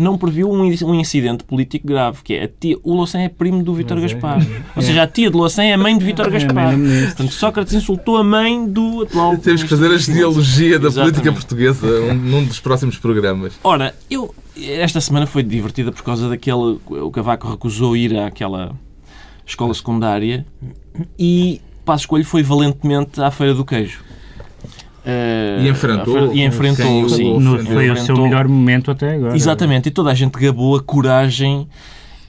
não 0.00 0.16
previu 0.16 0.50
um, 0.50 0.62
um 0.62 0.94
incidente 0.94 1.44
político 1.44 1.86
grave, 1.86 2.18
que 2.22 2.34
é 2.34 2.44
a 2.44 2.48
tia, 2.48 2.76
o 2.82 2.94
Louçã 2.94 3.20
é 3.20 3.28
primo 3.28 3.62
do 3.62 3.74
Vítor 3.74 3.98
é, 3.98 4.00
Gaspar. 4.02 4.40
É. 4.50 4.62
Ou 4.76 4.82
seja, 4.82 5.02
a 5.02 5.06
tia 5.06 5.30
de 5.30 5.36
Louçã 5.36 5.62
é 5.62 5.74
a 5.74 5.78
mãe 5.78 5.96
de 5.96 6.04
Vítor 6.04 6.26
é, 6.26 6.30
Gaspar. 6.30 6.74
Portanto, 7.06 7.32
Sócrates 7.32 7.74
insultou 7.74 8.16
a 8.16 8.24
mãe 8.24 8.66
do 8.66 9.02
atual... 9.02 9.36
Temos 9.38 9.62
que 9.62 9.68
fazer 9.68 9.90
a 9.90 9.98
genealogia 9.98 10.78
da 10.78 10.90
política 10.90 11.32
portuguesa 11.32 11.86
um, 11.86 12.14
num 12.14 12.44
dos 12.44 12.60
próximos 12.60 12.98
programas. 12.98 13.54
Ora, 13.62 13.94
eu... 14.10 14.34
Esta 14.56 15.00
semana 15.00 15.26
foi 15.26 15.42
divertida 15.42 15.92
por 15.92 16.02
causa 16.02 16.28
daquele... 16.28 16.78
O 16.86 17.10
Cavaco 17.10 17.50
recusou 17.50 17.96
ir 17.96 18.18
àquela 18.18 18.74
escola 19.46 19.74
secundária 19.74 20.46
e 21.18 21.60
Passo 21.84 22.02
Escolho 22.02 22.24
foi 22.24 22.42
valentemente 22.42 23.20
à 23.20 23.30
Feira 23.30 23.54
do 23.54 23.64
Queijo. 23.64 24.00
Uh, 25.04 25.62
e 25.62 25.68
enfrentou. 25.68 26.34
E 26.34 26.44
enfrentou, 26.44 27.08
sim. 27.08 27.38
No, 27.38 27.58
foi 27.64 27.86
enfrentou. 27.86 27.92
o 27.92 28.06
seu 28.06 28.16
melhor 28.16 28.46
momento 28.46 28.90
até 28.90 29.14
agora. 29.14 29.34
Exatamente, 29.34 29.88
e 29.88 29.90
toda 29.90 30.10
a 30.10 30.14
gente 30.14 30.32
gabou 30.38 30.76
a 30.76 30.82
coragem 30.82 31.66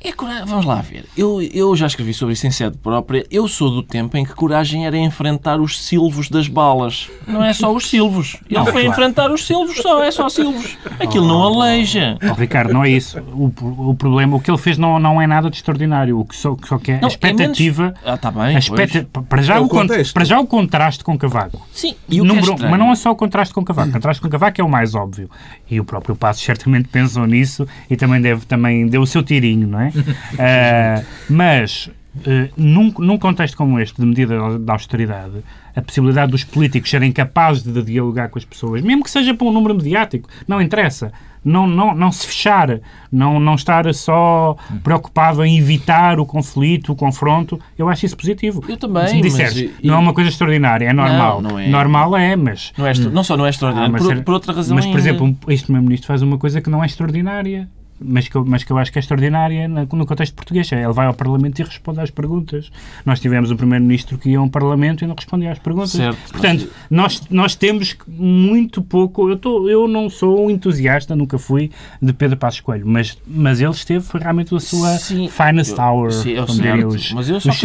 É 0.03 0.11
coragem. 0.11 0.45
Vamos 0.45 0.65
lá 0.65 0.81
ver. 0.81 1.05
Eu, 1.15 1.41
eu 1.41 1.75
já 1.75 1.85
escrevi 1.85 2.13
sobre 2.13 2.33
isso 2.33 2.47
em 2.47 2.51
sede 2.51 2.77
própria. 2.77 3.25
Eu 3.29 3.47
sou 3.47 3.69
do 3.69 3.83
tempo 3.83 4.17
em 4.17 4.25
que 4.25 4.33
coragem 4.33 4.85
era 4.85 4.97
enfrentar 4.97 5.59
os 5.59 5.79
silvos 5.79 6.27
das 6.27 6.47
balas. 6.47 7.09
Não 7.27 7.43
é 7.43 7.53
só 7.53 7.71
os 7.71 7.87
silvos. 7.87 8.37
Ele 8.49 8.57
não, 8.57 8.65
foi 8.65 8.83
claro. 8.83 8.87
enfrentar 8.89 9.31
os 9.31 9.45
silvos 9.45 9.77
só. 9.77 10.03
É 10.03 10.09
só 10.09 10.27
silvos. 10.27 10.75
Aquilo 10.99 11.25
oh, 11.25 11.27
não 11.27 11.43
aleija. 11.43 12.17
Oh, 12.23 12.33
Ricardo, 12.33 12.73
não 12.73 12.83
é 12.83 12.89
isso. 12.89 13.19
O, 13.19 13.51
o 13.89 13.95
problema, 13.95 14.37
o 14.37 14.39
que 14.39 14.49
ele 14.49 14.57
fez 14.57 14.77
não, 14.77 14.99
não 14.99 15.21
é 15.21 15.27
nada 15.27 15.49
de 15.49 15.57
extraordinário. 15.57 16.19
O 16.19 16.25
que 16.25 16.35
só, 16.35 16.57
só 16.67 16.79
que 16.79 16.93
é 16.93 16.99
não, 16.99 17.05
a 17.05 17.07
expectativa. 17.07 17.83
É 17.83 17.85
menos... 17.85 18.01
Ah, 18.03 18.15
está 18.15 18.31
bem. 18.31 18.57
Expect... 18.57 19.07
Para, 19.29 19.41
já 19.43 19.55
é 19.55 19.59
o, 19.59 19.65
o 19.65 20.13
para 20.13 20.25
já 20.25 20.39
o 20.39 20.47
contraste 20.47 21.03
com 21.03 21.15
Cavaco. 21.17 21.67
Sim, 21.71 21.95
e 22.09 22.19
o 22.19 22.25
Número... 22.25 22.53
é 22.53 22.69
Mas 22.69 22.79
não 22.79 22.91
é 22.91 22.95
só 22.95 23.11
o 23.11 23.15
contraste 23.15 23.53
com 23.53 23.63
Cavaco. 23.63 23.89
O 23.89 23.93
contraste 23.93 24.21
com 24.21 24.29
Cavaco 24.29 24.59
é 24.59 24.63
o 24.63 24.69
mais 24.69 24.95
óbvio. 24.95 25.29
E 25.69 25.79
o 25.79 25.85
próprio 25.85 26.15
Passo 26.15 26.41
certamente 26.41 26.87
pensou 26.87 27.27
nisso 27.27 27.67
e 27.89 27.95
também 27.95 28.19
deve 28.19 28.45
também 28.45 28.87
deu 28.87 29.01
o 29.01 29.07
seu 29.07 29.21
tirinho, 29.21 29.67
não 29.67 29.79
é? 29.79 29.90
Uh, 29.99 31.05
mas 31.29 31.89
uh, 32.15 32.49
num, 32.57 32.93
num 32.99 33.17
contexto 33.17 33.55
como 33.55 33.79
este, 33.79 33.99
de 33.99 34.05
medida 34.05 34.57
de 34.57 34.71
austeridade, 34.71 35.43
a 35.75 35.81
possibilidade 35.81 36.31
dos 36.31 36.43
políticos 36.43 36.89
serem 36.89 37.11
capazes 37.11 37.63
de 37.63 37.81
dialogar 37.81 38.29
com 38.29 38.37
as 38.37 38.45
pessoas, 38.45 38.81
mesmo 38.81 39.03
que 39.03 39.11
seja 39.11 39.33
para 39.33 39.47
um 39.47 39.51
número 39.51 39.75
mediático, 39.75 40.29
não 40.47 40.61
interessa. 40.61 41.11
Não, 41.43 41.65
não, 41.65 41.95
não 41.95 42.11
se 42.11 42.27
fechar, 42.27 42.79
não, 43.11 43.39
não 43.39 43.55
estar 43.55 43.91
só 43.95 44.55
preocupado 44.83 45.43
em 45.43 45.57
evitar 45.57 46.19
o 46.19 46.25
conflito, 46.25 46.91
o 46.91 46.95
confronto, 46.95 47.59
eu 47.75 47.89
acho 47.89 48.05
isso 48.05 48.15
positivo. 48.15 48.63
Eu 48.69 48.77
também. 48.77 49.07
Se 49.07 49.15
me 49.15 49.21
disseres, 49.23 49.55
mas, 49.55 49.71
e... 49.81 49.87
não 49.87 49.95
é 49.95 49.97
uma 49.97 50.13
coisa 50.13 50.29
extraordinária, 50.29 50.85
é 50.85 50.93
normal. 50.93 51.41
Não, 51.41 51.49
não 51.49 51.59
é. 51.59 51.67
Normal 51.67 52.15
é, 52.15 52.35
mas. 52.35 52.71
Não, 52.77 52.85
é, 52.85 52.93
não 52.93 53.23
só 53.23 53.35
não 53.35 53.47
é 53.47 53.49
extraordinário, 53.49 53.95
ah, 53.95 53.97
por, 53.97 54.23
por, 54.23 54.33
outra 54.35 54.53
razão. 54.53 54.75
Mas, 54.75 54.85
por 54.85 54.99
exemplo, 54.99 55.35
este 55.47 55.63
Primeiro-Ministro 55.63 56.07
faz 56.07 56.21
uma 56.21 56.37
coisa 56.37 56.61
que 56.61 56.69
não 56.69 56.83
é 56.83 56.85
extraordinária 56.85 57.67
mas 58.03 58.27
que, 58.27 58.35
eu, 58.35 58.45
mas 58.45 58.63
que 58.63 58.71
eu 58.71 58.77
acho 58.77 58.91
que 58.91 58.99
é 58.99 59.01
extraordinária 59.01 59.67
no 59.67 60.05
contexto 60.05 60.33
português. 60.33 60.71
Ele 60.71 60.91
vai 60.91 61.07
ao 61.07 61.13
Parlamento 61.13 61.59
e 61.59 61.63
responde 61.63 61.99
às 61.99 62.09
perguntas. 62.09 62.71
Nós 63.05 63.19
tivemos 63.19 63.51
um 63.51 63.55
Primeiro-Ministro 63.55 64.17
que 64.17 64.29
ia 64.29 64.39
ao 64.39 64.49
Parlamento 64.49 65.03
e 65.03 65.07
não 65.07 65.15
respondia 65.15 65.51
às 65.51 65.59
perguntas. 65.59 65.91
Certo, 65.91 66.17
Portanto, 66.31 66.67
nós, 66.89 67.21
nós 67.29 67.55
temos 67.55 67.95
muito 68.07 68.81
pouco. 68.81 69.29
Eu, 69.29 69.37
tô, 69.37 69.69
eu 69.69 69.87
não 69.87 70.09
sou 70.09 70.45
um 70.45 70.49
entusiasta, 70.49 71.15
nunca 71.15 71.37
fui, 71.37 71.71
de 72.01 72.13
Pedro 72.13 72.37
Passos 72.37 72.61
Coelho, 72.61 72.87
mas, 72.87 73.17
mas 73.25 73.61
ele 73.61 73.71
esteve, 73.71 74.03
foi 74.03 74.19
realmente 74.19 74.53
a 74.55 74.59
sua 74.59 74.97
sim, 74.97 75.27
finest 75.29 75.77
eu, 75.77 75.83
hour, 75.83 76.11
sim, 76.11 76.35
como 76.35 76.59
diriam 76.59 76.87
os, 76.87 77.13
mas 77.13 77.29
eu 77.29 77.39
só 77.39 77.49
os. 77.49 77.55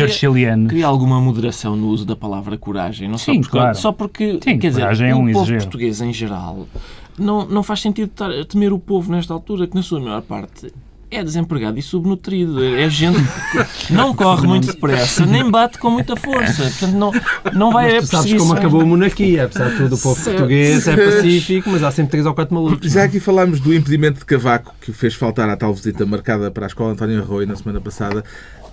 Queria 0.68 0.86
alguma 0.86 1.20
moderação 1.20 1.76
no 1.76 1.88
uso 1.88 2.04
da 2.04 2.16
palavra 2.16 2.56
coragem. 2.56 3.08
Não 3.08 3.18
sim, 3.18 3.34
só 3.34 3.40
porque, 3.40 3.50
claro. 3.50 3.76
Só 3.76 3.92
porque, 3.92 4.38
sim, 4.42 4.58
quer 4.58 4.68
dizer, 4.68 5.00
é 5.02 5.14
um 5.14 5.28
o 5.28 5.32
povo 5.32 5.52
português 5.52 6.00
em 6.00 6.12
geral 6.12 6.66
não, 7.18 7.46
não 7.46 7.62
faz 7.62 7.80
sentido 7.80 8.10
estar 8.10 8.30
a 8.30 8.44
temer 8.44 8.72
o 8.72 8.78
povo 8.78 9.10
nesta 9.10 9.32
altura, 9.32 9.66
que 9.66 9.74
na 9.74 9.82
sua 9.82 10.00
maior 10.00 10.22
parte 10.22 10.72
é 11.10 11.22
desempregado 11.22 11.78
e 11.78 11.82
subnutrido. 11.82 12.62
É 12.64 12.88
gente 12.90 13.18
que 13.86 13.92
não 13.92 14.14
corre 14.14 14.46
muito 14.46 14.66
depressa, 14.66 15.24
nem 15.24 15.48
bate 15.48 15.78
com 15.78 15.90
muita 15.90 16.16
força. 16.16 16.64
Portanto, 16.64 16.92
não, 16.92 17.12
não 17.52 17.72
vai 17.72 17.94
mas 17.94 18.08
tu 18.08 18.16
sabes 18.16 18.34
como 18.34 18.52
acabou 18.52 18.80
a 18.80 18.86
monarquia. 18.86 19.44
Apesar 19.44 19.70
de 19.70 19.76
tudo, 19.76 19.94
o 19.94 19.98
povo 19.98 20.20
certo. 20.20 20.38
português 20.38 20.86
é 20.86 20.96
pacífico, 20.96 21.70
mas 21.70 21.82
há 21.82 21.90
sempre 21.90 22.12
três 22.12 22.26
ou 22.26 22.34
quatro 22.34 22.54
malucos. 22.54 22.90
Já 22.90 23.04
aqui 23.04 23.20
falámos 23.20 23.60
do 23.60 23.72
impedimento 23.72 24.18
de 24.18 24.24
Cavaco, 24.24 24.74
que 24.80 24.92
fez 24.92 25.14
faltar 25.14 25.48
à 25.48 25.56
tal 25.56 25.72
visita 25.72 26.04
marcada 26.04 26.50
para 26.50 26.66
a 26.66 26.68
escola 26.68 26.92
António 26.92 27.20
Arroio 27.20 27.46
na 27.46 27.56
semana 27.56 27.80
passada. 27.80 28.24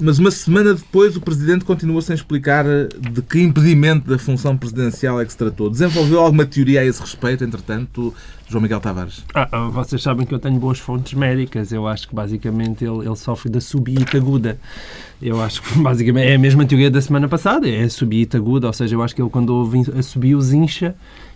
Mas 0.04 0.20
uma 0.20 0.32
semana 0.32 0.74
depois 0.74 1.16
o 1.16 1.22
Presidente 1.22 1.64
continua 1.64 2.02
sem 2.02 2.14
explicar 2.14 2.66
eh, 2.66 2.90
de 3.10 3.22
que 3.22 3.40
impedimento 3.40 4.10
da 4.10 4.20
função 4.20 4.58
presidencial 4.58 5.22
é 5.22 5.24
que 5.24 5.32
se 5.32 5.38
tratou. 5.38 5.70
Desenvolveu 5.70 6.20
alguma 6.20 6.46
teoria 6.46 6.82
a 6.82 6.86
esse 6.86 7.00
respeito, 7.00 7.42
entretanto, 7.42 8.14
João 8.50 8.62
Miguel 8.62 8.82
Tavares? 8.82 9.24
Ah, 9.34 9.48
ah, 9.50 9.70
vocês 9.70 10.04
sabem 10.04 10.26
que 10.26 10.34
eu 10.34 10.40
tenho 10.40 10.60
boas 10.60 10.78
fontes 10.78 11.14
médicas. 11.14 11.72
Eu 11.72 11.88
acho 11.88 12.10
que 12.10 12.14
basicamente 12.14 12.84
ele, 12.84 13.06
ele 13.06 13.16
sofre 13.16 13.50
da 13.50 13.62
subita 13.62 14.18
aguda. 14.18 14.60
Eu 15.22 15.42
acho 15.42 15.62
que 15.62 15.80
basicamente 15.80 16.28
é 16.28 16.36
a 16.36 16.40
mesma 16.40 16.66
teoria 16.66 16.92
da 16.92 17.02
semana 17.02 17.30
passada, 17.30 17.70
é 17.70 17.88
subita 17.88 18.38
aguda, 18.38 18.68
ou 18.68 18.74
seja, 18.74 18.96
eu 18.98 19.02
acho 19.02 19.16
que 19.16 19.22
ele 19.22 19.30
quando 19.30 19.52
ouve 19.52 19.84
os 20.36 20.52
incha 20.52 20.96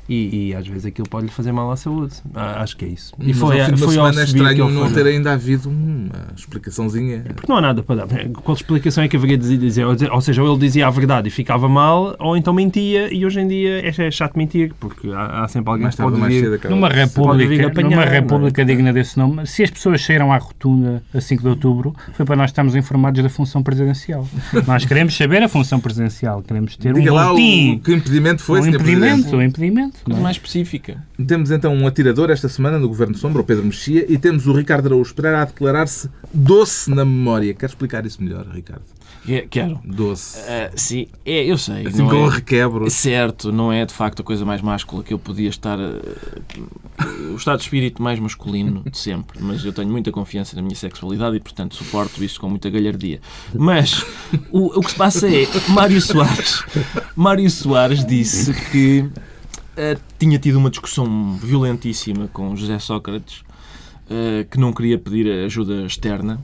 e, 0.10 0.50
e, 0.50 0.56
às 0.56 0.66
vezes 0.66 0.86
aquilo 0.86 1.08
pode 1.10 1.26
lhe 1.26 1.32
fazer 1.32 1.52
mal 1.52 1.70
à 1.70 1.76
saúde. 1.76 2.14
Ah, 2.34 2.62
acho 2.62 2.78
que 2.78 2.86
é 2.86 2.88
isso. 2.88 3.14
E 3.20 3.34
foi, 3.34 3.58
Mas 3.58 3.80
foi 3.80 3.94
semana 3.94 4.22
é 4.22 4.24
estranho 4.24 4.70
não 4.70 4.92
ter 4.92 5.06
ainda 5.06 5.34
havido 5.34 5.70
uma 5.70 6.10
explicaçãozinha. 6.36 7.24
Porque 7.36 7.52
não 7.52 7.58
há 7.58 7.62
nada 7.62 7.84
para 7.84 8.06
dar. 8.06 8.30
Qual 8.44 8.56
explicação 8.56 9.04
é 9.04 9.08
que 9.08 9.18
haveria 9.18 9.38
de 9.38 9.58
dizer? 9.58 9.86
Ou 9.86 10.22
seja, 10.22 10.42
ou 10.42 10.52
ele 10.52 10.60
dizia 10.60 10.88
a 10.88 10.90
verdade 10.90 11.28
e 11.28 11.32
ficava 11.32 11.68
mal, 11.68 12.16
ou 12.20 12.38
então 12.38 12.54
mentia, 12.54 13.14
e 13.14 13.26
hoje 13.26 13.42
em 13.42 13.48
dia 13.48 13.82
é, 13.82 13.90
é 13.90 14.12
chato 14.12 14.38
mentir, 14.38 14.74
porque 14.80 15.10
há, 15.10 15.44
há 15.44 15.48
sempre 15.48 15.72
alguém 15.72 15.90
que 15.90 15.98
pode 15.98 16.22
vir... 16.22 16.70
Numa 16.70 16.90
república, 16.90 17.68
apanhar, 17.68 17.90
numa 17.90 18.06
república 18.06 18.64
digna 18.64 18.94
desse 18.94 19.18
nome, 19.18 19.46
se 19.46 19.64
as 19.64 19.70
pessoas 19.70 20.04
saíram 20.04 20.32
à 20.32 20.38
rotunda 20.38 21.04
a 21.14 21.20
5 21.20 21.42
de 21.42 21.50
outubro, 21.50 21.94
foi 22.14 22.26
para 22.26 22.36
nós 22.36 22.50
estarmos 22.50 22.76
informados 22.76 23.22
da 23.22 23.30
função 23.30 23.62
presidencial. 23.62 24.28
nós 24.66 24.86
queremos 24.86 25.16
saber 25.16 25.44
a 25.44 25.50
função 25.50 25.80
presidencial, 25.80 26.42
queremos 26.42 26.78
ter 26.78 26.94
Diga 26.94 27.12
um 27.12 27.16
lá 27.16 27.34
o, 27.34 27.36
que 27.36 27.84
impedimento 27.94 28.42
foi, 28.42 28.62
um 28.62 28.68
impedimento, 28.68 29.36
um 29.36 29.42
impedimento 29.42 29.97
coisa 30.04 30.22
mais 30.22 30.36
específica. 30.36 31.04
Temos 31.26 31.52
então 31.52 31.74
um 31.74 31.88
atirador 31.88 32.30
esta 32.30 32.50
semana 32.50 32.80
no 32.80 32.88
Governo 32.88 33.16
Sombra, 33.16 33.42
o 33.42 33.46
Pedro 33.46 33.66
Mexia, 33.66 34.06
e 34.08 34.18
temos 34.18 34.48
o 34.48 34.54
Ricardo 34.54 34.88
Araújo 34.88 35.14
Pereira 35.14 35.42
a 35.42 35.46
declarar-se 35.46 36.10
doce 36.34 36.90
na 36.90 37.06
memória. 37.06 37.54
Quer 37.54 37.68
explicar 37.68 38.06
isso 38.06 38.22
melhor, 38.24 38.46
Ricardo? 38.48 38.84
Quero. 39.50 39.80
Doce. 39.84 40.40
Uh, 40.40 40.72
sim, 40.76 41.08
é, 41.26 41.44
eu 41.44 41.58
sei. 41.58 41.86
Assim 41.86 41.98
como 41.98 42.16
é, 42.16 42.24
um 42.24 42.28
requebro. 42.28 42.90
Certo, 42.90 43.52
não 43.52 43.74
é 43.74 43.86
de 43.86 43.94
facto 43.94 44.22
a 44.22 44.24
coisa 44.24 44.46
mais 44.46 44.62
máscula 44.62 45.04
que 45.04 45.14
eu 45.14 45.20
podia 45.20 45.50
estar. 45.50 45.78
Uh, 45.78 47.34
o 47.34 47.36
estado 47.36 47.58
de 47.58 47.64
espírito 47.64 48.02
mais 48.02 48.20
masculino 48.20 48.84
de 48.90 48.98
sempre. 48.98 49.38
Mas 49.42 49.66
eu 49.66 49.74
tenho 49.74 49.90
muita 49.90 50.12
confiança 50.12 50.56
na 50.56 50.62
minha 50.62 50.76
sexualidade 50.76 51.36
e, 51.36 51.40
portanto, 51.42 51.76
suporto 51.76 52.24
isso 52.24 52.40
com 52.40 52.50
muita 52.50 52.70
galhardia. 52.70 53.20
Mas 53.54 54.06
o, 54.50 54.80
o 54.80 54.82
que 54.82 54.92
se 54.92 54.96
passa 54.96 55.28
é. 55.28 55.46
Mário 55.70 56.00
Soares. 56.00 56.64
Mário 57.14 57.50
Soares 57.50 58.06
disse 58.06 58.54
que 58.72 59.10
uh, 59.78 60.02
tinha 60.18 60.38
tido 60.40 60.58
uma 60.58 60.70
discussão 60.70 61.34
violentíssima 61.38 62.28
com 62.34 62.56
José 62.56 62.80
Sócrates, 62.80 63.42
uh, 64.10 64.46
que 64.50 64.60
não 64.60 64.74
queria 64.74 64.98
pedir 64.98 65.30
ajuda 65.46 65.86
externa. 65.86 66.44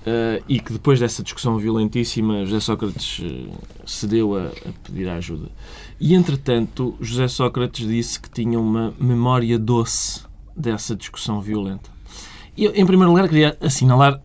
Uh, 0.00 0.42
e 0.48 0.58
que 0.58 0.72
depois 0.72 1.00
dessa 1.00 1.22
discussão 1.22 1.58
violentíssima, 1.58 2.46
José 2.46 2.60
Sócrates 2.60 3.20
cedeu 3.84 4.36
a, 4.36 4.46
a, 4.46 4.72
pedir 4.84 5.08
ajuda. 5.08 5.50
E 6.00 6.14
entretanto, 6.14 6.96
José 7.00 7.28
Sócrates 7.28 7.86
disse 7.86 8.18
que 8.18 8.30
tinha 8.30 8.58
uma 8.58 8.94
memória 8.98 9.58
doce 9.58 10.22
dessa 10.56 10.96
discussão 10.96 11.42
violenta. 11.42 11.90
Eu, 12.56 12.72
em 12.74 12.86
primeiro 12.86 13.10
lugar, 13.10 13.28
queria 13.28 13.56
assinalar 13.60 14.20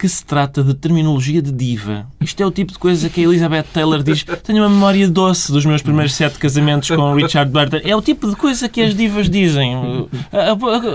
que 0.00 0.08
se 0.08 0.24
trata 0.24 0.64
de 0.64 0.72
terminologia 0.72 1.42
de 1.42 1.52
diva. 1.52 2.06
Isto 2.22 2.42
é 2.42 2.46
o 2.46 2.50
tipo 2.50 2.72
de 2.72 2.78
coisa 2.78 3.10
que 3.10 3.20
a 3.20 3.24
Elizabeth 3.24 3.64
Taylor 3.64 4.02
diz. 4.02 4.24
Tenho 4.42 4.62
uma 4.62 4.70
memória 4.70 5.06
doce 5.06 5.52
dos 5.52 5.66
meus 5.66 5.82
primeiros 5.82 6.14
sete 6.14 6.38
casamentos 6.38 6.88
com 6.88 7.12
Richard 7.12 7.52
Burton. 7.52 7.80
É 7.84 7.94
o 7.94 8.00
tipo 8.00 8.26
de 8.26 8.34
coisa 8.34 8.66
que 8.66 8.80
as 8.80 8.94
divas 8.94 9.28
dizem. 9.28 10.08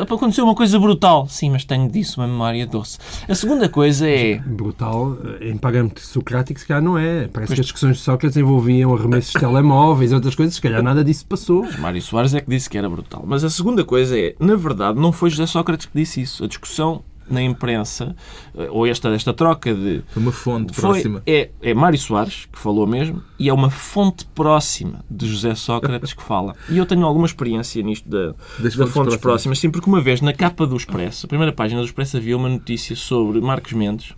Aconteceu 0.10 0.44
uma 0.44 0.56
coisa 0.56 0.80
brutal. 0.80 1.28
Sim, 1.30 1.52
mas 1.52 1.64
tenho 1.64 1.88
disso 1.88 2.20
uma 2.20 2.28
memória 2.28 2.66
doce. 2.66 2.98
A 3.30 3.36
segunda 3.36 3.70
coisa 3.70 4.10
é. 4.10 4.40
Brutal, 4.40 5.16
em 5.40 5.56
parâmetro 5.56 6.04
socrático, 6.04 6.60
se 6.60 6.66
calhar 6.66 6.82
não 6.82 6.98
é. 6.98 7.28
Parece 7.28 7.54
que 7.54 7.60
as 7.60 7.66
discussões 7.68 7.98
de 7.98 8.02
Sócrates 8.02 8.36
envolviam 8.38 8.96
arremessos 8.96 9.34
de 9.34 9.40
telemóveis 9.40 10.12
e 10.12 10.16
outras 10.16 10.34
coisas. 10.34 10.56
Se 10.56 10.62
calhar 10.62 10.82
nada 10.82 11.04
disso 11.04 11.28
passou. 11.28 11.62
Mas 11.62 11.78
Mário 11.78 12.02
Soares 12.02 12.34
é 12.34 12.42
que 12.42 12.50
disse 12.50 12.68
que 12.68 12.76
era 12.76 12.90
brutal. 12.90 13.24
Mas 13.24 13.44
a 13.44 13.52
segunda 13.52 13.84
coisa 13.84 14.18
é, 14.18 14.34
na 14.40 14.56
verdade, 14.56 15.00
não 15.00 15.12
foi 15.12 15.30
José 15.30 15.46
Sócrates 15.46 15.86
que 15.86 15.92
disse 15.94 16.22
isso. 16.22 16.44
A 16.44 16.48
discussão 16.48 17.04
na 17.30 17.42
imprensa, 17.42 18.16
eh, 18.58 18.68
ou 18.70 18.86
esta, 18.86 19.10
esta 19.10 19.34
troca 19.34 19.74
de. 19.74 20.04
Uma 20.16 20.32
fonte 20.32 20.74
foi, 20.74 20.82
próxima. 20.82 21.24
É, 21.26 21.50
é 21.62 21.74
Mário 21.74 21.98
Soares, 21.98 22.48
que 22.52 22.58
falou 22.58 22.86
mesmo, 22.86 23.22
e 23.40 23.50
é 23.50 23.54
uma 23.54 23.70
fonte 23.70 24.26
próxima 24.26 25.04
de 25.10 25.28
José 25.28 25.56
Sócrates 25.56 26.14
que 26.14 26.24
fala. 26.24 26.56
E 26.70 26.78
eu 26.78 26.86
tenho 26.86 27.06
alguma 27.06 27.26
experiência 27.26 27.82
nisto 27.82 28.08
da, 28.08 28.34
das 28.60 28.76
fontes, 28.76 28.94
fontes 28.94 29.18
próximas, 29.18 29.60
sim, 29.60 29.70
porque 29.70 29.90
uma 29.90 30.02
vez 30.02 30.22
na 30.22 30.34
capa 30.34 30.66
do 30.66 30.76
Expresso, 30.76 31.26
a 31.26 31.30
primeira 31.30 31.52
página 31.52 31.82
do 31.82 31.86
Expresso, 31.86 32.18
havia 32.18 32.38
uma 32.38 32.50
notícia 32.50 32.96
sobre 32.96 33.42
Marcos 33.42 33.74
Mendes, 33.74 34.14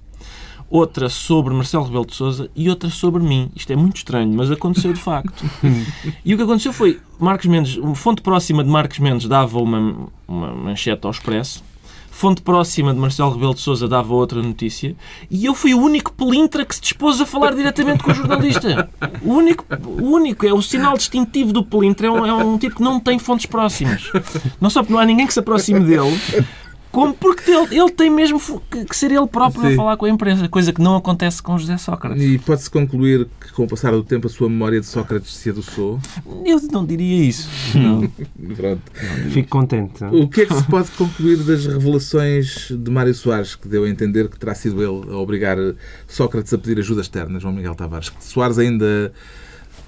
outra 0.70 1.08
sobre 1.08 1.54
Marcelo 1.54 1.86
Rebelo 1.86 2.06
de 2.06 2.16
Souza 2.16 2.50
e 2.56 2.70
outra 2.70 2.90
sobre 2.90 3.24
mim. 3.24 3.50
Isto 3.56 3.72
é 3.72 3.76
muito 3.76 3.98
estranho, 3.98 4.32
mas 4.34 4.52
aconteceu 4.52 4.92
de 4.92 5.00
facto. 5.00 5.46
e 6.26 6.34
o 6.34 6.38
que 6.38 6.44
aconteceu 6.44 6.74
foi, 6.74 7.00
Marcos 7.20 7.46
Mendes, 7.46 7.78
uma 7.78 7.96
fonte 7.96 8.22
próxima 8.22 8.64
de 8.64 8.70
Marcos 8.70 9.00
Mendes 9.00 9.28
dava 9.28 9.60
uma, 9.60 10.10
uma 10.28 10.54
manchete 10.54 11.06
ao 11.06 11.12
Expresso 11.12 11.64
fonte 12.18 12.42
próxima 12.42 12.92
de 12.92 13.00
Marcelo 13.00 13.32
Rebelo 13.32 13.54
de 13.54 13.62
Sousa 13.62 13.88
dava 13.88 14.12
outra 14.12 14.42
notícia 14.42 14.96
e 15.30 15.46
eu 15.46 15.54
fui 15.54 15.76
o 15.76 15.80
único 15.80 16.12
pelintra 16.12 16.66
que 16.66 16.74
se 16.74 16.82
dispôs 16.82 17.22
a 17.22 17.28
falar 17.28 17.54
diretamente 17.54 18.04
com 18.04 18.10
o 18.10 18.14
jornalista. 18.14 18.90
O 19.22 19.34
único, 19.34 19.64
o 19.86 20.04
único 20.04 20.46
é 20.46 20.52
o 20.52 20.60
sinal 20.60 20.98
distintivo 20.98 21.54
do 21.54 21.64
pelintra 21.64 22.08
é 22.08 22.12
um, 22.12 22.26
é 22.26 22.34
um 22.34 22.58
tipo 22.58 22.78
que 22.78 22.82
não 22.82 23.00
tem 23.00 23.20
fontes 23.20 23.46
próximas. 23.46 24.12
Não 24.60 24.70
só 24.70 24.82
porque 24.82 24.94
não 24.94 25.00
há 25.00 25.06
ninguém 25.06 25.28
que 25.28 25.34
se 25.34 25.40
aproxime 25.40 25.82
dele, 25.82 26.20
Como 26.92 27.14
porque 27.14 27.52
ele, 27.52 27.80
ele 27.80 27.92
tem 27.92 28.10
mesmo 28.10 28.40
que, 28.40 28.96
ser 28.96 29.12
ele 29.12 29.28
próprio 29.28 29.62
Sim. 29.62 29.74
a 29.74 29.76
falar 29.76 29.98
com 29.98 30.06
a 30.06 30.10
empresa, 30.10 30.48
coisa 30.50 30.72
que 30.74 30.82
não 30.82 30.96
acontece 30.96 31.42
com 31.42 31.58
José 31.58 31.78
Sócrates. 31.78 32.24
E 32.24 32.38
pode-se 32.40 32.70
concluir 32.70 33.28
que, 33.40 33.52
com 33.52 33.64
o 33.64 33.68
passar 33.68 33.92
do 33.92 34.04
tempo, 34.04 34.28
a 34.28 34.30
sua 34.30 34.50
memória 34.50 34.80
de 34.80 34.86
Sócrates 34.86 35.36
se 35.36 35.50
adoçou? 35.50 36.00
Eu 36.46 36.60
não 36.72 36.86
diria 36.86 37.24
isso. 37.24 37.50
Não. 37.78 38.08
Pronto. 38.56 38.82
Fico 39.30 39.50
contente. 39.50 40.04
O 40.06 40.28
que 40.28 40.42
é 40.42 40.46
que 40.46 40.54
se 40.54 40.64
pode 40.64 40.90
concluir 40.92 41.38
das 41.38 41.66
revelações 41.66 42.70
de 42.72 42.92
Mário 42.92 43.14
Soares, 43.14 43.56
que 43.56 43.68
deu 43.68 43.84
a 43.84 43.90
entender 43.90 44.30
que 44.30 44.40
terá 44.40 44.56
sido 44.56 44.82
ele 44.82 45.12
a 45.14 45.18
obrigar 45.18 45.58
Sócrates 46.08 46.54
a 46.54 46.58
pedir 46.58 46.80
ajuda 46.80 47.02
externa, 47.02 47.40
João 47.40 47.54
Miguel 47.54 47.76
Tavares? 47.76 48.12
Soares 48.20 48.58
ainda 48.58 49.12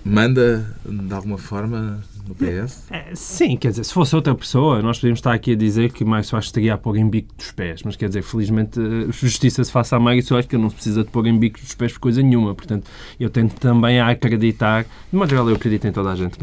manda, 0.10 0.66
de 0.86 1.14
alguma 1.14 1.38
forma, 1.38 2.00
no 2.28 2.36
PS? 2.36 2.84
É, 2.92 3.06
sim, 3.14 3.58
quer 3.58 3.70
dizer, 3.70 3.84
se 3.84 3.94
fosse 3.94 4.16
outra 4.16 4.36
pessoa, 4.36 4.82
nós 4.82 4.98
podíamos 4.98 5.20
estar 5.20 5.34
aqui 5.34 5.54
a 5.54 5.56
dizer 5.56 5.92
que 5.92 6.06
mais 6.06 6.28
Soares 6.28 6.48
estaria 6.48 6.74
a 6.74 6.78
pôr 6.78 6.98
em 6.98 7.10
bico 7.10 7.34
dos 7.36 7.52
pés, 7.52 7.82
mas 7.84 7.96
quer 7.96 8.08
dizer, 8.08 8.22
felizmente, 8.22 8.80
a 8.80 9.12
justiça 9.12 9.64
se 9.64 9.72
faça 9.72 9.96
a 9.96 10.00
Mário 10.00 10.22
Soares, 10.24 10.48
que 10.48 10.56
ele 10.56 10.64
não 10.64 10.70
precisa 10.70 11.04
de 11.04 11.10
pôr 11.10 11.26
em 11.28 11.38
bico 11.38 11.60
dos 11.60 11.74
pés 11.74 11.94
por 11.94 12.00
coisa 12.00 12.22
nenhuma. 12.22 12.54
Portanto, 12.54 12.90
eu 13.20 13.30
tento 13.30 13.56
também 13.56 14.00
a 14.00 14.10
acreditar, 14.10 14.84
de 14.84 15.18
modo 15.18 15.30
geral, 15.30 15.50
eu 15.50 15.56
acredito 15.56 15.88
em 15.88 15.92
toda 15.92 16.12
a 16.12 16.16
gente, 16.16 16.38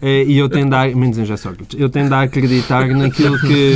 é, 0.00 0.24
e 0.24 0.38
eu 0.38 0.48
tendo 0.48 0.74
a, 0.74 0.86
menos 0.86 1.18
em 1.18 1.36
Sócrates, 1.36 1.78
eu 1.78 1.88
tendo 1.88 2.12
a 2.12 2.22
acreditar 2.22 2.86
naquilo 2.88 3.38
que, 3.40 3.74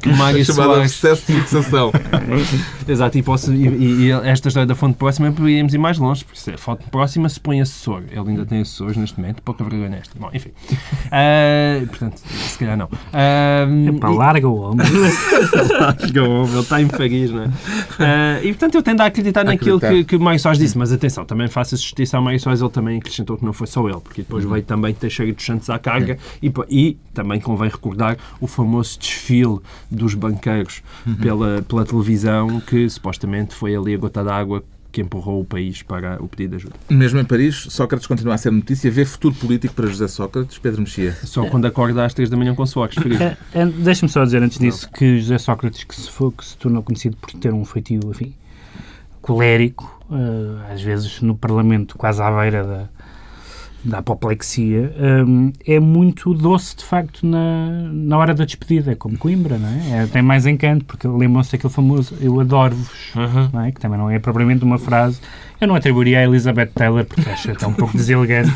que 0.00 0.08
Mário 0.16 0.44
Soares. 0.44 1.00
processo 1.00 1.32
de 1.32 1.40
fixação. 1.40 1.92
Exato, 2.86 3.16
e, 3.16 3.22
posso, 3.22 3.52
e, 3.54 4.06
e, 4.06 4.10
esta 4.10 4.48
história 4.48 4.66
da 4.66 4.74
fonte 4.74 4.96
próxima 4.96 5.32
podíamos 5.32 5.72
ir 5.72 5.78
mais 5.78 5.98
longe, 5.98 6.24
porque 6.24 6.38
se 6.38 6.50
a 6.50 6.58
fonte 6.58 6.84
próxima 6.90 7.28
se 7.28 7.40
põe 7.40 7.60
assessor, 7.60 8.02
ele 8.10 8.30
ainda 8.30 8.44
tem 8.44 8.53
assessores 8.60 8.96
neste 8.96 9.18
momento, 9.20 9.42
pouca 9.42 9.64
vergonha 9.64 9.88
nesta. 9.88 10.18
Bom, 10.18 10.30
enfim. 10.32 10.50
Uh, 10.50 11.86
portanto, 11.86 12.18
se 12.18 12.58
calhar 12.58 12.76
não. 12.76 12.86
Uh, 12.86 13.96
Epá, 13.96 14.10
e... 14.10 14.16
larga 14.16 14.48
o 14.48 14.56
homem. 14.56 14.86
larga 15.80 16.22
o 16.22 16.30
homem, 16.30 16.52
ele 16.52 16.60
está 16.60 16.82
em 16.82 16.88
Paris, 16.88 17.30
não 17.30 17.42
é? 17.42 17.46
Uh, 17.46 18.44
e 18.44 18.48
portanto 18.48 18.74
eu 18.74 18.82
tendo 18.82 19.00
a 19.00 19.06
acreditar, 19.06 19.40
acreditar. 19.40 19.74
naquilo 19.74 19.80
que, 19.80 20.04
que 20.04 20.18
Mário 20.18 20.40
Soares 20.40 20.58
disse, 20.58 20.76
mas 20.76 20.92
atenção, 20.92 21.24
também 21.24 21.48
faça 21.48 21.76
justiça 21.76 22.18
a 22.18 22.20
Mário 22.20 22.40
Soares, 22.40 22.60
ele 22.60 22.70
também 22.70 22.98
acrescentou 22.98 23.36
que 23.36 23.44
não 23.44 23.52
foi 23.52 23.66
só 23.66 23.86
ele, 23.88 24.00
porque 24.00 24.22
depois 24.22 24.44
uhum. 24.44 24.52
veio 24.52 24.64
também 24.64 24.94
Teixeira 24.94 25.32
dos 25.32 25.44
Santos 25.44 25.70
à 25.70 25.78
carga 25.78 26.18
uhum. 26.42 26.64
e, 26.68 26.88
e, 26.88 26.96
também 27.12 27.40
convém 27.40 27.68
recordar 27.68 28.16
o 28.40 28.46
famoso 28.46 28.98
desfile 28.98 29.58
dos 29.90 30.14
banqueiros 30.14 30.82
uhum. 31.06 31.14
pela, 31.16 31.62
pela 31.62 31.84
televisão, 31.84 32.60
que 32.60 32.88
supostamente 32.88 33.54
foi 33.54 33.74
ali 33.74 33.94
a 33.94 33.98
gota 33.98 34.22
d'água 34.24 34.62
que 34.94 35.00
empurrou 35.00 35.40
o 35.40 35.44
país 35.44 35.82
para 35.82 36.22
o 36.22 36.28
pedido 36.28 36.50
de 36.50 36.56
ajuda. 36.56 36.76
Mesmo 36.88 37.18
em 37.18 37.24
Paris, 37.24 37.66
Sócrates 37.68 38.06
continua 38.06 38.34
a 38.34 38.38
ser 38.38 38.52
notícia. 38.52 38.88
Vê 38.88 39.04
futuro 39.04 39.34
político 39.34 39.74
para 39.74 39.88
José 39.88 40.06
Sócrates, 40.06 40.56
Pedro 40.56 40.82
Mexia? 40.82 41.12
Só 41.24 41.44
quando 41.46 41.66
acorda 41.66 42.04
às 42.04 42.14
três 42.14 42.30
da 42.30 42.36
manhã 42.36 42.54
com 42.54 42.64
Sócrates. 42.64 43.20
É, 43.20 43.36
é, 43.52 43.66
Deixa-me 43.66 44.10
só 44.10 44.22
dizer 44.22 44.40
antes 44.40 44.56
disso 44.56 44.86
Não. 44.86 44.92
que 44.92 45.18
José 45.18 45.38
Sócrates, 45.38 45.82
que 45.82 45.96
se, 45.96 46.08
for, 46.08 46.30
que 46.30 46.44
se 46.44 46.56
tornou 46.56 46.80
conhecido 46.80 47.16
por 47.16 47.32
ter 47.32 47.52
um 47.52 47.64
feitio, 47.64 48.00
enfim, 48.08 48.32
colérico, 49.20 50.00
uh, 50.08 50.72
às 50.72 50.80
vezes 50.80 51.20
no 51.20 51.34
Parlamento 51.34 51.98
quase 51.98 52.22
à 52.22 52.30
beira 52.30 52.62
da, 52.62 52.88
da 53.84 53.98
apoplexia, 53.98 54.94
um, 55.26 55.52
é 55.66 55.78
muito 55.78 56.32
doce, 56.32 56.74
de 56.76 56.84
facto, 56.84 57.26
na, 57.26 57.90
na 57.92 58.16
hora 58.16 58.32
da 58.32 58.44
despedida, 58.44 58.92
é 58.92 58.94
como 58.94 59.18
Coimbra, 59.18 59.58
não 59.58 59.68
é? 59.68 60.04
é 60.04 60.06
tem 60.06 60.22
mais 60.22 60.46
encanto, 60.46 60.86
porque 60.86 61.06
lembram-se 61.06 61.52
daquele 61.52 61.72
famoso 61.72 62.14
eu 62.20 62.40
adoro-vos, 62.40 63.14
uhum. 63.14 63.60
é? 63.60 63.72
que 63.72 63.80
também 63.80 63.98
não 63.98 64.10
é 64.10 64.18
propriamente 64.18 64.64
uma 64.64 64.78
frase. 64.78 65.20
Eu 65.60 65.68
não 65.68 65.74
atribuiria 65.74 66.20
a 66.20 66.22
Elizabeth 66.24 66.70
Taylor, 66.74 67.04
porque 67.04 67.28
acho 67.28 67.50
até 67.50 67.66
um 67.66 67.74
pouco 67.74 67.96
deselegante. 67.96 68.52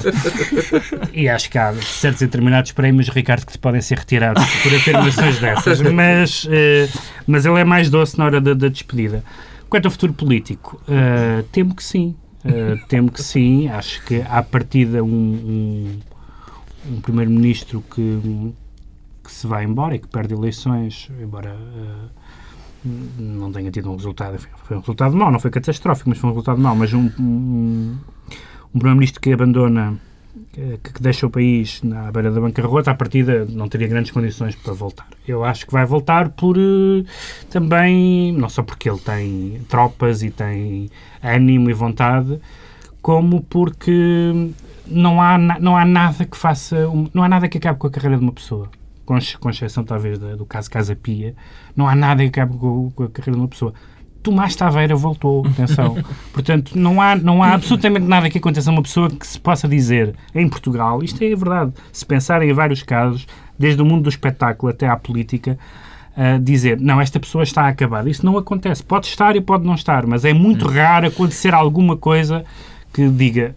e 1.12 1.28
acho 1.28 1.50
que 1.50 1.58
há 1.58 1.74
certos 1.74 2.22
e 2.22 2.26
determinados 2.26 2.72
prémios, 2.72 3.08
Ricardo, 3.08 3.46
que 3.46 3.56
podem 3.58 3.80
ser 3.80 3.98
retirados 3.98 4.44
por 4.62 4.74
afirmações 4.74 5.38
dessas, 5.38 5.80
mas, 5.82 6.44
uh, 6.44 6.98
mas 7.26 7.44
ele 7.44 7.60
é 7.60 7.64
mais 7.64 7.90
doce 7.90 8.18
na 8.18 8.24
hora 8.24 8.40
da, 8.40 8.54
da 8.54 8.68
despedida. 8.68 9.22
Quanto 9.68 9.84
ao 9.84 9.90
futuro 9.90 10.14
político, 10.14 10.80
uh, 10.88 11.42
temo 11.52 11.74
que 11.74 11.84
sim. 11.84 12.16
Uh, 12.48 12.86
temo 12.88 13.10
que 13.10 13.22
sim. 13.22 13.68
Acho 13.68 14.02
que 14.04 14.22
à 14.22 14.42
partida 14.42 15.02
um, 15.02 15.08
um, 15.08 16.00
um 16.90 17.00
primeiro-ministro 17.00 17.82
que, 17.82 18.54
que 19.22 19.30
se 19.30 19.46
vai 19.46 19.64
embora 19.64 19.94
e 19.94 19.98
que 19.98 20.08
perde 20.08 20.34
eleições, 20.34 21.10
embora 21.20 21.54
uh, 21.54 22.08
não 23.18 23.52
tenha 23.52 23.70
tido 23.70 23.90
um 23.90 23.96
resultado, 23.96 24.38
foi 24.38 24.76
um 24.76 24.80
resultado 24.80 25.16
mau, 25.16 25.30
não 25.30 25.38
foi 25.38 25.50
catastrófico, 25.50 26.08
mas 26.08 26.18
foi 26.18 26.30
um 26.30 26.32
resultado 26.32 26.60
mau, 26.60 26.74
mas 26.74 26.92
um, 26.92 27.10
um, 27.18 27.98
um 28.74 28.78
primeiro-ministro 28.78 29.20
que 29.20 29.32
abandona 29.32 29.98
que, 30.52 31.00
deixa 31.00 31.26
o 31.26 31.30
país 31.30 31.82
na 31.82 32.10
beira 32.10 32.30
da 32.30 32.40
bancarrota, 32.40 32.90
à 32.90 32.94
partida 32.94 33.46
não 33.48 33.68
teria 33.68 33.88
grandes 33.88 34.10
condições 34.10 34.54
para 34.54 34.72
voltar. 34.72 35.06
Eu 35.26 35.44
acho 35.44 35.66
que 35.66 35.72
vai 35.72 35.84
voltar 35.84 36.30
por 36.30 36.56
uh, 36.56 37.04
também, 37.50 38.32
não 38.32 38.48
só 38.48 38.62
porque 38.62 38.88
ele 38.88 38.98
tem 38.98 39.60
tropas 39.68 40.22
e 40.22 40.30
tem 40.30 40.90
ânimo 41.22 41.70
e 41.70 41.72
vontade, 41.72 42.40
como 43.00 43.42
porque 43.42 44.32
não 44.86 45.20
há, 45.20 45.38
não 45.38 45.76
há 45.76 45.84
nada 45.84 46.24
que 46.24 46.36
faça, 46.36 46.76
não 47.12 47.22
há 47.22 47.28
nada 47.28 47.48
que 47.48 47.58
acabe 47.58 47.78
com 47.78 47.86
a 47.86 47.90
carreira 47.90 48.16
de 48.16 48.22
uma 48.22 48.32
pessoa. 48.32 48.68
Com, 49.04 49.16
com 49.40 49.48
exceção, 49.48 49.84
talvez, 49.84 50.18
do 50.18 50.44
caso 50.44 50.70
Casa 50.70 50.94
Pia, 50.94 51.34
não 51.74 51.88
há 51.88 51.94
nada 51.94 52.22
que 52.22 52.28
acabe 52.28 52.58
com 52.58 52.92
a 52.98 53.08
carreira 53.08 53.32
de 53.32 53.38
uma 53.38 53.48
pessoa. 53.48 53.72
Tomás 54.22 54.54
Taveira 54.56 54.94
voltou, 54.94 55.46
atenção. 55.46 55.96
Portanto, 56.32 56.72
não 56.76 57.00
há, 57.00 57.16
não 57.16 57.42
há 57.42 57.54
absolutamente 57.54 58.06
nada 58.06 58.28
que 58.28 58.38
aconteça 58.38 58.70
a 58.70 58.72
uma 58.72 58.82
pessoa 58.82 59.08
que 59.08 59.26
se 59.26 59.38
possa 59.38 59.68
dizer 59.68 60.14
em 60.34 60.48
Portugal, 60.48 61.02
isto 61.02 61.22
é 61.22 61.34
verdade, 61.34 61.72
se 61.92 62.04
pensarem 62.04 62.50
em 62.50 62.52
vários 62.52 62.82
casos, 62.82 63.26
desde 63.58 63.80
o 63.82 63.84
mundo 63.84 64.04
do 64.04 64.08
espetáculo 64.08 64.70
até 64.70 64.88
à 64.88 64.96
política, 64.96 65.58
uh, 66.16 66.38
dizer, 66.40 66.80
não, 66.80 67.00
esta 67.00 67.18
pessoa 67.18 67.42
está 67.42 67.68
acabada. 67.68 68.08
Isso 68.10 68.24
não 68.24 68.36
acontece. 68.36 68.82
Pode 68.82 69.06
estar 69.06 69.36
e 69.36 69.40
pode 69.40 69.64
não 69.64 69.74
estar, 69.74 70.06
mas 70.06 70.24
é 70.24 70.32
muito 70.32 70.66
raro 70.66 71.06
acontecer 71.06 71.54
alguma 71.54 71.96
coisa 71.96 72.44
que 72.92 73.08
diga, 73.08 73.54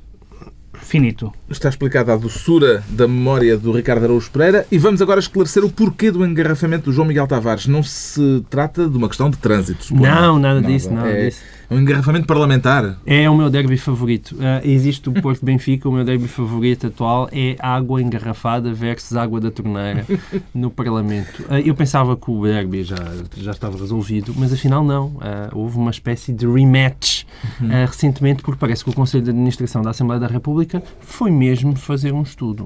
finito. 0.74 1.32
Está 1.52 1.68
explicada 1.68 2.14
a 2.14 2.16
doçura 2.16 2.82
da 2.90 3.08
memória 3.08 3.58
do 3.58 3.74
Ricardo 3.74 4.06
Araújo 4.06 4.32
Pereira 4.32 4.66
e 4.72 4.78
vamos 4.78 5.02
agora 5.02 5.20
esclarecer 5.20 5.64
o 5.64 5.70
porquê 5.70 6.10
do 6.10 6.26
engarrafamento 6.26 6.86
do 6.86 6.94
João 6.94 7.06
Miguel 7.08 7.28
Tavares. 7.28 7.68
Não 7.68 7.84
se 7.84 8.44
trata 8.50 8.88
de 8.88 8.98
uma 8.98 9.08
questão 9.08 9.30
de 9.30 9.38
trânsito, 9.38 9.84
suponho. 9.84 10.10
Não, 10.10 10.40
nada 10.40 10.62
disso, 10.62 10.92
nada 10.92 11.10
é, 11.10 11.26
disso. 11.26 11.42
Um 11.70 11.80
engarrafamento 11.80 12.26
parlamentar. 12.26 12.98
É 13.06 13.30
o 13.30 13.38
meu 13.38 13.50
derby 13.50 13.78
favorito. 13.78 14.36
Uh, 14.36 14.68
existe 14.68 15.08
o 15.08 15.14
Porto 15.14 15.46
Benfica, 15.46 15.88
o 15.88 15.92
meu 15.92 16.04
derby 16.04 16.28
favorito 16.28 16.88
atual 16.88 17.30
é 17.32 17.56
água 17.60 18.02
engarrafada 18.02 18.74
versus 18.74 19.16
água 19.16 19.40
da 19.40 19.50
torneira 19.50 20.06
no 20.54 20.70
Parlamento. 20.70 21.44
Uh, 21.44 21.66
eu 21.66 21.74
pensava 21.74 22.18
que 22.18 22.30
o 22.30 22.44
derby 22.44 22.84
já, 22.84 22.98
já 23.38 23.52
estava 23.52 23.78
resolvido, 23.78 24.34
mas 24.36 24.52
afinal 24.52 24.84
não. 24.84 25.08
Uh, 25.08 25.20
houve 25.54 25.78
uma 25.78 25.92
espécie 25.92 26.34
de 26.34 26.46
rematch 26.46 27.26
recentemente, 27.88 28.44
porque 28.44 28.60
parece 28.60 28.84
que 28.84 28.90
o 28.90 28.94
Conselho 28.94 29.24
de 29.24 29.30
Administração 29.30 29.82
da 29.82 29.92
Assembleia 29.92 30.20
da 30.20 30.28
República 30.28 30.84
foi 31.00 31.32
mesmo 31.42 31.76
fazer 31.76 32.14
um 32.14 32.22
estudo. 32.22 32.66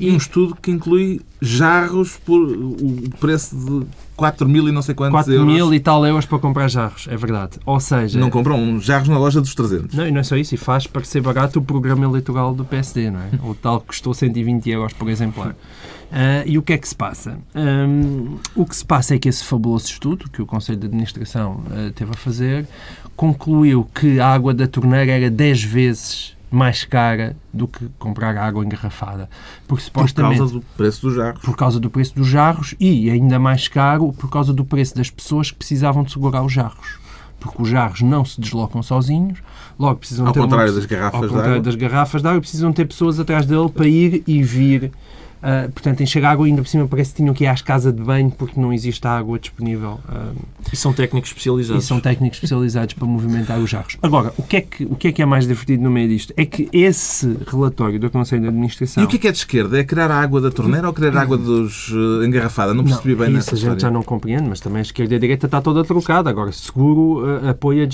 E 0.00 0.10
um 0.10 0.16
estudo 0.16 0.56
que 0.60 0.72
inclui 0.72 1.20
jarros 1.40 2.16
por 2.16 2.40
o 2.40 3.10
preço 3.20 3.54
de 3.54 3.86
4 4.16 4.48
mil 4.48 4.68
e 4.68 4.72
não 4.72 4.82
sei 4.82 4.94
quantos 4.94 5.12
4 5.12 5.32
euros. 5.32 5.46
4 5.46 5.54
mil 5.54 5.72
e 5.72 5.78
tal 5.78 6.04
euros 6.04 6.26
para 6.26 6.38
comprar 6.40 6.68
jarros, 6.68 7.06
é 7.08 7.16
verdade. 7.16 7.58
Ou 7.64 7.78
seja... 7.78 8.18
Não 8.18 8.28
compram 8.28 8.80
jarros 8.80 9.08
na 9.08 9.16
loja 9.16 9.40
dos 9.40 9.54
300. 9.54 9.94
Não, 9.94 10.08
e 10.08 10.10
não 10.10 10.20
é 10.20 10.24
só 10.24 10.36
isso, 10.36 10.54
e 10.54 10.58
faz 10.58 10.88
parecer 10.88 11.22
barato 11.22 11.60
o 11.60 11.62
programa 11.62 12.04
eleitoral 12.04 12.52
do 12.52 12.64
PSD, 12.64 13.10
não 13.10 13.20
é? 13.20 13.30
o 13.48 13.54
tal 13.54 13.80
que 13.80 13.86
custou 13.86 14.12
120 14.12 14.68
euros 14.70 14.92
por 14.92 15.08
exemplar. 15.08 15.50
Uh, 15.50 16.42
e 16.44 16.58
o 16.58 16.62
que 16.62 16.72
é 16.72 16.78
que 16.78 16.88
se 16.88 16.94
passa? 16.94 17.38
Um, 17.54 18.36
o 18.56 18.66
que 18.66 18.74
se 18.74 18.84
passa 18.84 19.14
é 19.14 19.18
que 19.18 19.28
esse 19.28 19.44
fabuloso 19.44 19.86
estudo 19.86 20.28
que 20.28 20.42
o 20.42 20.46
Conselho 20.46 20.78
de 20.78 20.86
Administração 20.86 21.62
uh, 21.68 21.92
teve 21.92 22.10
a 22.10 22.16
fazer 22.16 22.66
concluiu 23.14 23.86
que 23.94 24.18
a 24.18 24.26
água 24.26 24.52
da 24.52 24.66
torneira 24.66 25.12
era 25.12 25.30
10 25.30 25.62
vezes 25.62 26.36
mais 26.50 26.84
cara 26.84 27.36
do 27.52 27.68
que 27.68 27.88
comprar 27.98 28.36
água 28.36 28.64
engarrafada. 28.64 29.30
Porque, 29.68 29.84
supostamente, 29.84 30.38
por 30.38 30.38
causa 30.38 30.54
do 30.54 30.60
preço 30.76 31.02
dos 31.02 31.14
jarros. 31.14 31.42
Por 31.42 31.56
causa 31.56 31.80
do 31.80 31.90
preço 31.90 32.14
dos 32.14 32.26
jarros 32.26 32.74
e, 32.80 33.10
ainda 33.10 33.38
mais 33.38 33.68
caro, 33.68 34.12
por 34.12 34.28
causa 34.28 34.52
do 34.52 34.64
preço 34.64 34.96
das 34.96 35.08
pessoas 35.08 35.50
que 35.50 35.58
precisavam 35.58 36.02
de 36.02 36.12
segurar 36.12 36.42
os 36.42 36.52
jarros. 36.52 36.98
Porque 37.38 37.62
os 37.62 37.68
jarros 37.68 38.02
não 38.02 38.24
se 38.24 38.40
deslocam 38.40 38.82
sozinhos, 38.82 39.38
logo 39.78 40.00
precisam 40.00 40.26
ao 40.26 40.32
ter... 40.32 40.40
Contrário 40.40 40.72
uma, 40.72 40.80
das 40.80 40.86
garrafas 40.86 41.22
ao 41.22 41.28
contrário 41.28 41.62
das 41.62 41.74
garrafas 41.74 42.22
de 42.22 42.28
água, 42.28 42.40
precisam 42.40 42.72
ter 42.72 42.84
pessoas 42.84 43.18
atrás 43.18 43.46
dele 43.46 43.68
para 43.70 43.86
ir 43.86 44.22
e 44.26 44.42
vir 44.42 44.92
Uh, 45.40 45.70
portanto, 45.72 46.02
encher 46.02 46.24
água 46.24 46.46
ainda 46.46 46.60
por 46.62 46.68
cima 46.68 46.86
parece 46.86 47.10
que 47.10 47.16
tinham 47.16 47.32
que 47.32 47.44
ir 47.44 47.46
às 47.46 47.62
casas 47.62 47.94
de 47.94 48.02
banho 48.02 48.30
porque 48.30 48.60
não 48.60 48.72
existe 48.72 49.06
água 49.06 49.38
disponível. 49.38 49.98
Uh, 50.08 50.36
e 50.70 50.76
são 50.76 50.92
técnicos 50.92 51.30
especializados. 51.30 51.84
E 51.84 51.86
são 51.86 51.98
técnicos 51.98 52.36
especializados 52.36 52.94
para 52.94 53.06
movimentar 53.06 53.58
os 53.58 53.70
jarros. 53.70 53.96
Agora, 54.02 54.32
o 54.36 54.42
que, 54.42 54.56
é 54.56 54.60
que, 54.60 54.84
o 54.84 54.94
que 54.94 55.08
é 55.08 55.12
que 55.12 55.22
é 55.22 55.26
mais 55.26 55.46
divertido 55.46 55.82
no 55.82 55.90
meio 55.90 56.08
disto? 56.08 56.34
É 56.36 56.44
que 56.44 56.68
esse 56.72 57.38
relatório 57.46 57.98
do 57.98 58.10
Conselho 58.10 58.42
de 58.42 58.48
Administração... 58.48 59.02
E 59.02 59.06
o 59.06 59.08
que 59.08 59.16
é 59.16 59.18
que 59.18 59.28
é 59.28 59.32
de 59.32 59.38
esquerda? 59.38 59.78
É 59.78 59.84
criar 59.84 60.10
a 60.10 60.20
água 60.20 60.40
da 60.40 60.50
torneira 60.50 60.86
ou 60.86 60.92
criar 60.92 61.16
a 61.16 61.22
água 61.22 61.38
dos 61.38 61.88
uh, 61.88 62.22
engarrafada? 62.24 62.74
Não 62.74 62.84
percebi 62.84 63.14
não, 63.14 63.18
bem 63.18 63.30
nessa 63.30 63.54
Isso 63.54 63.66
a 63.66 63.70
gente 63.70 63.82
já 63.82 63.90
não 63.90 64.02
compreende, 64.02 64.48
mas 64.48 64.60
também 64.60 64.80
a 64.80 64.82
esquerda 64.82 65.14
e 65.14 65.16
a 65.16 65.20
direita 65.20 65.46
está 65.46 65.62
toda 65.62 65.82
trocada. 65.84 66.28
Agora, 66.28 66.52
seguro 66.52 67.24
uh, 67.24 67.48
apoia 67.48 67.88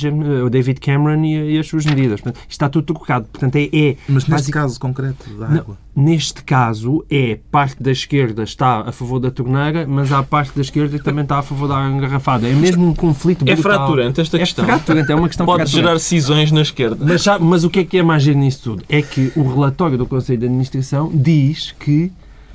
o 0.45 0.51
David 0.51 0.81
Cameron 0.81 1.25
e, 1.25 1.55
e, 1.55 1.59
as 1.59 1.67
suas 1.67 1.87
medidas. 1.87 2.21
Portanto, 2.21 2.45
está 2.49 2.69
tudo 2.69 2.93
trocado. 2.93 3.27
Portanto, 3.27 3.57
é... 3.57 3.69
é 3.73 3.97
mas 4.09 4.27
neste 4.27 4.51
caso 4.51 4.81
concreto 4.81 5.31
da 5.39 5.47
água? 5.47 5.79
Não, 5.95 6.05
neste 6.05 6.43
caso 6.43 7.05
é 7.11 7.36
é 7.37 7.41
parte 7.51 7.83
da 7.83 7.93
esquerda 7.93 8.43
está 8.43 8.81
a 8.81 8.93
favor 8.93 9.21
da 9.21 9.31
torneira, 9.31 9.87
mas 9.87 10.11
há 10.11 10.23
parte 10.23 10.55
da 10.55 10.63
esquerda 10.63 10.99
que 10.99 11.05
também 11.05 11.23
está 11.23 11.39
a 11.39 11.43
favor 11.43 11.69
da 11.69 11.87
engarrafada. 11.89 12.49
É 12.49 12.55
mesmo 12.55 12.87
um 12.87 12.95
conflito 12.95 13.43
é 13.43 13.55
brutal. 13.55 13.73
É 13.73 13.77
fraturante 13.77 14.21
esta 14.21 14.39
questão. 14.39 14.65
É 14.65 14.69
fraturante, 14.69 15.13
é 15.13 15.15
uma 15.15 15.29
questão 15.29 15.45
Pode 15.45 15.65
fraturante. 15.65 15.87
gerar 15.87 15.99
cisões 15.99 16.51
na 16.51 16.63
esquerda. 16.63 17.05
Mas, 17.05 17.25
mas 17.41 17.65
o 17.65 17.71
que 17.71 17.81
é 17.81 17.85
que 17.85 17.99
é 17.99 18.03
mais 18.03 18.23
giro 18.23 18.39
nisso 18.39 18.63
tudo? 18.63 18.85
É 18.89 19.03
que 19.03 19.31
o 19.37 19.47
relatório 19.47 19.99
do 19.99 20.07
Conselho 20.07 20.39
de 20.39 20.47
Administração 20.47 21.11
diz 21.13 21.73
que, 21.79 22.11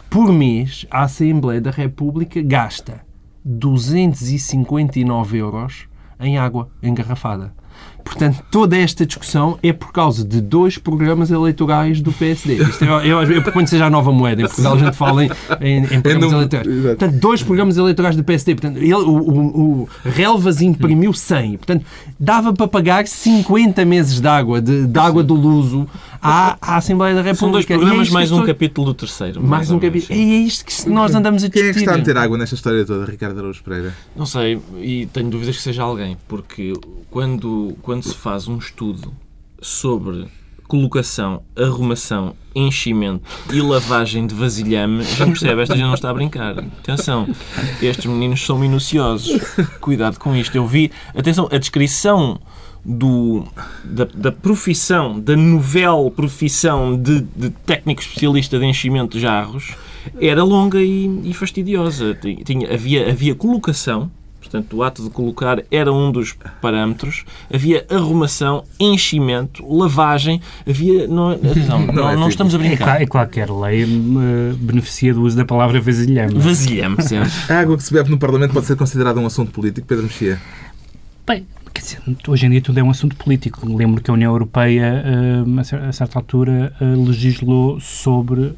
por 0.09 0.33
mês, 0.33 0.85
a 0.89 1.03
Assembleia 1.03 1.61
da 1.61 1.69
República 1.71 2.41
gasta 2.41 3.01
259 3.45 5.37
euros 5.37 5.85
em 6.19 6.37
água 6.37 6.69
engarrafada. 6.81 7.53
Portanto, 8.03 8.43
toda 8.51 8.77
esta 8.77 9.05
discussão 9.05 9.57
é 9.63 9.71
por 9.71 9.91
causa 9.91 10.23
de 10.25 10.41
dois 10.41 10.77
programas 10.77 11.31
eleitorais 11.31 12.01
do 12.01 12.11
PSD. 12.11 12.55
Isto 12.55 12.83
é, 12.83 13.07
eu, 13.07 13.21
eu 13.23 13.41
proponho 13.41 13.67
seja 13.67 13.85
a 13.85 13.89
nova 13.89 14.11
moeda. 14.11 14.41
Em 14.41 14.45
Portugal 14.45 14.73
a 14.73 14.77
gente 14.77 14.95
fala 14.95 15.25
em, 15.25 15.29
em, 15.61 15.77
em 15.83 16.01
programas 16.01 16.31
eleitorais. 16.31 16.67
Portanto, 16.67 17.19
dois 17.19 17.43
programas 17.43 17.77
eleitorais 17.77 18.15
do 18.15 18.23
PSD. 18.23 18.55
Portanto, 18.55 18.77
ele, 18.77 18.93
o, 18.93 19.09
o, 19.09 19.81
o 19.83 19.89
Relvas 20.03 20.61
imprimiu 20.61 21.13
100. 21.13 21.57
Portanto, 21.57 21.85
dava 22.19 22.53
para 22.53 22.67
pagar 22.67 23.07
50 23.07 23.85
meses 23.85 24.19
de 24.19 24.27
água, 24.27 24.61
de, 24.61 24.87
de 24.87 24.99
água 24.99 25.23
do 25.23 25.33
Luso 25.33 25.87
à, 26.21 26.57
à 26.61 26.77
Assembleia 26.77 27.15
da 27.15 27.21
República. 27.21 27.39
São 27.39 27.51
dois 27.51 27.65
programas 27.65 28.07
é 28.09 28.11
mais 28.11 28.31
um 28.31 28.45
capítulo 28.45 28.87
do 28.87 28.93
terceiro. 28.93 29.39
Mais, 29.41 29.49
mais 29.49 29.71
um 29.71 29.79
capítulo. 29.79 30.17
E 30.17 30.33
é 30.33 30.37
isto 30.39 30.65
que 30.65 30.89
nós 30.89 31.15
andamos 31.15 31.43
a 31.43 31.47
discutir. 31.47 31.63
Quem 31.63 31.69
é 31.69 31.73
que 31.73 31.79
está 31.79 31.93
a 31.95 31.97
meter 31.97 32.17
água 32.17 32.37
nesta 32.37 32.55
história 32.55 32.85
toda, 32.85 33.09
Ricardo 33.09 33.39
Araújo 33.39 33.63
Pereira? 33.63 33.95
Não 34.15 34.25
sei, 34.25 34.61
e 34.79 35.07
tenho 35.07 35.29
dúvidas 35.29 35.57
que 35.57 35.61
seja 35.61 35.83
alguém, 35.83 36.17
porque 36.27 36.73
quando, 37.09 37.75
quando 37.81 38.03
se 38.03 38.15
faz 38.15 38.47
um 38.47 38.57
estudo 38.57 39.11
sobre 39.61 40.27
colocação, 40.67 41.43
arrumação, 41.53 42.33
enchimento 42.55 43.23
e 43.51 43.61
lavagem 43.61 44.25
de 44.25 44.33
vasilhame, 44.33 45.03
já 45.03 45.25
percebe, 45.25 45.61
esta 45.61 45.75
gente 45.75 45.85
não 45.85 45.93
está 45.93 46.09
a 46.09 46.13
brincar. 46.13 46.59
Atenção, 46.59 47.27
estes 47.81 48.05
meninos 48.05 48.45
são 48.45 48.57
minuciosos. 48.57 49.37
Cuidado 49.81 50.17
com 50.17 50.33
isto. 50.33 50.55
Eu 50.55 50.65
vi, 50.65 50.89
atenção, 51.13 51.49
a 51.51 51.57
descrição 51.57 52.39
do, 52.83 53.43
da, 53.83 54.05
da 54.05 54.31
profissão, 54.31 55.19
da 55.19 55.35
novel 55.35 56.11
profissão 56.15 56.97
de, 56.97 57.21
de, 57.35 57.49
técnico 57.49 58.01
especialista 58.01 58.57
de 58.57 58.65
enchimento 58.65 59.17
de 59.17 59.21
jarros 59.21 59.75
era 60.19 60.43
longa 60.43 60.81
e, 60.81 61.21
e 61.23 61.33
fastidiosa. 61.33 62.17
Tinha, 62.43 62.73
havia, 62.73 63.09
havia 63.09 63.35
colocação, 63.35 64.09
Portanto, 64.51 64.75
o 64.75 64.83
ato 64.83 65.03
de 65.03 65.09
colocar 65.11 65.63
era 65.71 65.93
um 65.93 66.11
dos 66.11 66.35
parâmetros. 66.59 67.23
Havia 67.53 67.85
arrumação, 67.89 68.65
enchimento, 68.79 69.63
lavagem. 69.65 70.41
Havia. 70.67 71.07
Não, 71.07 71.37
não, 71.37 71.85
não, 71.85 71.93
não, 71.93 72.09
é 72.09 72.15
não 72.15 72.27
estamos 72.27 72.53
a 72.55 72.57
brincar. 72.57 73.01
E 73.01 73.07
qualquer 73.07 73.49
lei 73.49 73.85
uh, 73.85 74.55
beneficia 74.57 75.13
do 75.13 75.21
uso 75.21 75.37
da 75.37 75.45
palavra 75.45 75.79
vasilhame. 75.79 76.39
Vasilhame, 76.39 77.01
sempre. 77.03 77.31
A 77.47 77.59
água 77.59 77.77
que 77.77 77.83
se 77.83 77.93
bebe 77.93 78.09
no 78.09 78.17
Parlamento 78.17 78.51
pode 78.51 78.65
ser 78.65 78.75
considerada 78.75 79.19
um 79.19 79.25
assunto 79.27 79.51
político, 79.51 79.87
Pedro 79.87 80.03
Mexia? 80.03 80.41
Bem, 81.25 81.45
quer 81.81 81.99
dizer, 81.99 82.17
hoje 82.27 82.45
em 82.45 82.49
dia 82.49 82.61
tudo 82.61 82.79
é 82.79 82.83
um 82.83 82.89
assunto 82.89 83.15
político. 83.15 83.67
Lembro 83.75 84.01
que 84.01 84.09
a 84.09 84.13
União 84.13 84.31
Europeia, 84.31 85.03
uh, 85.45 85.59
a 85.87 85.91
certa 85.91 86.19
altura, 86.19 86.73
uh, 86.79 87.05
legislou 87.05 87.79
sobre 87.79 88.55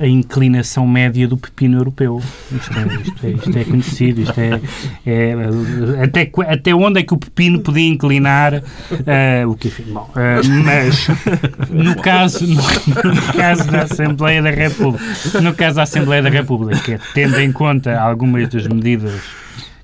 a 0.00 0.06
inclinação 0.06 0.86
média 0.86 1.28
do 1.28 1.36
pepino 1.36 1.78
europeu. 1.78 2.22
Isto 2.50 2.78
é, 2.78 2.86
isto 3.02 3.26
é, 3.26 3.30
isto 3.30 3.58
é 3.58 3.64
conhecido, 3.64 4.20
isto 4.22 4.40
é, 4.40 4.60
é, 5.04 6.02
até, 6.02 6.32
até 6.48 6.74
onde 6.74 7.00
é 7.00 7.02
que 7.02 7.12
o 7.12 7.18
pepino 7.18 7.60
podia 7.60 7.86
inclinar 7.86 8.54
uh, 8.54 9.50
o 9.50 9.54
que 9.54 9.68
enfim, 9.68 9.84
bom, 9.92 10.10
uh, 10.10 10.64
mas 10.64 11.06
no 11.68 11.94
caso, 11.96 12.46
no, 12.46 12.54
no, 12.54 13.32
caso 13.34 13.70
da 13.70 13.82
Assembleia 13.82 14.42
da 14.42 14.50
República, 14.50 15.40
no 15.42 15.54
caso 15.54 15.76
da 15.76 15.82
Assembleia 15.82 16.22
da 16.22 16.30
República, 16.30 16.98
tendo 17.12 17.38
em 17.38 17.52
conta 17.52 18.00
algumas 18.00 18.48
das 18.48 18.66
medidas 18.66 19.20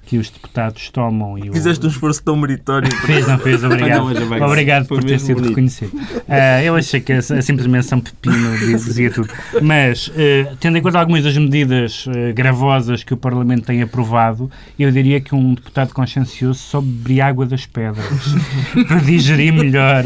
que 0.06 0.18
os 0.18 0.30
deputados 0.30 0.88
tomam. 0.90 1.36
E 1.36 1.50
Fizeste 1.52 1.84
o... 1.84 1.88
um 1.88 1.90
esforço 1.90 2.22
tão 2.22 2.36
meritório. 2.36 2.88
Fez, 3.04 3.26
não 3.26 3.38
fez, 3.38 3.62
obrigado. 3.62 4.14
não, 4.14 4.46
obrigado 4.46 4.86
por 4.86 5.02
ter 5.02 5.18
sido 5.18 5.36
bonito. 5.36 5.50
reconhecido. 5.50 5.92
Uh, 5.94 6.62
eu 6.64 6.76
achei 6.76 7.00
que 7.00 7.12
a, 7.12 7.18
a 7.18 7.22
simplesmente 7.22 7.68
menção 7.68 8.00
pepino 8.00 8.56
dizia 8.58 9.10
tudo. 9.10 9.28
Mas, 9.60 10.08
uh, 10.08 10.56
tendo 10.60 10.78
em 10.78 10.82
conta 10.82 11.00
algumas 11.00 11.24
das 11.24 11.36
medidas 11.36 12.06
uh, 12.06 12.32
gravosas 12.34 13.02
que 13.02 13.12
o 13.12 13.16
Parlamento 13.16 13.64
tem 13.64 13.82
aprovado, 13.82 14.50
eu 14.78 14.90
diria 14.90 15.20
que 15.20 15.34
um 15.34 15.54
deputado 15.54 15.92
consciencioso 15.92 16.58
só 16.58 16.80
beberia 16.80 17.26
água 17.26 17.44
das 17.44 17.66
pedras 17.66 18.06
para 18.86 19.00
digerir 19.00 19.52
melhor. 19.52 20.04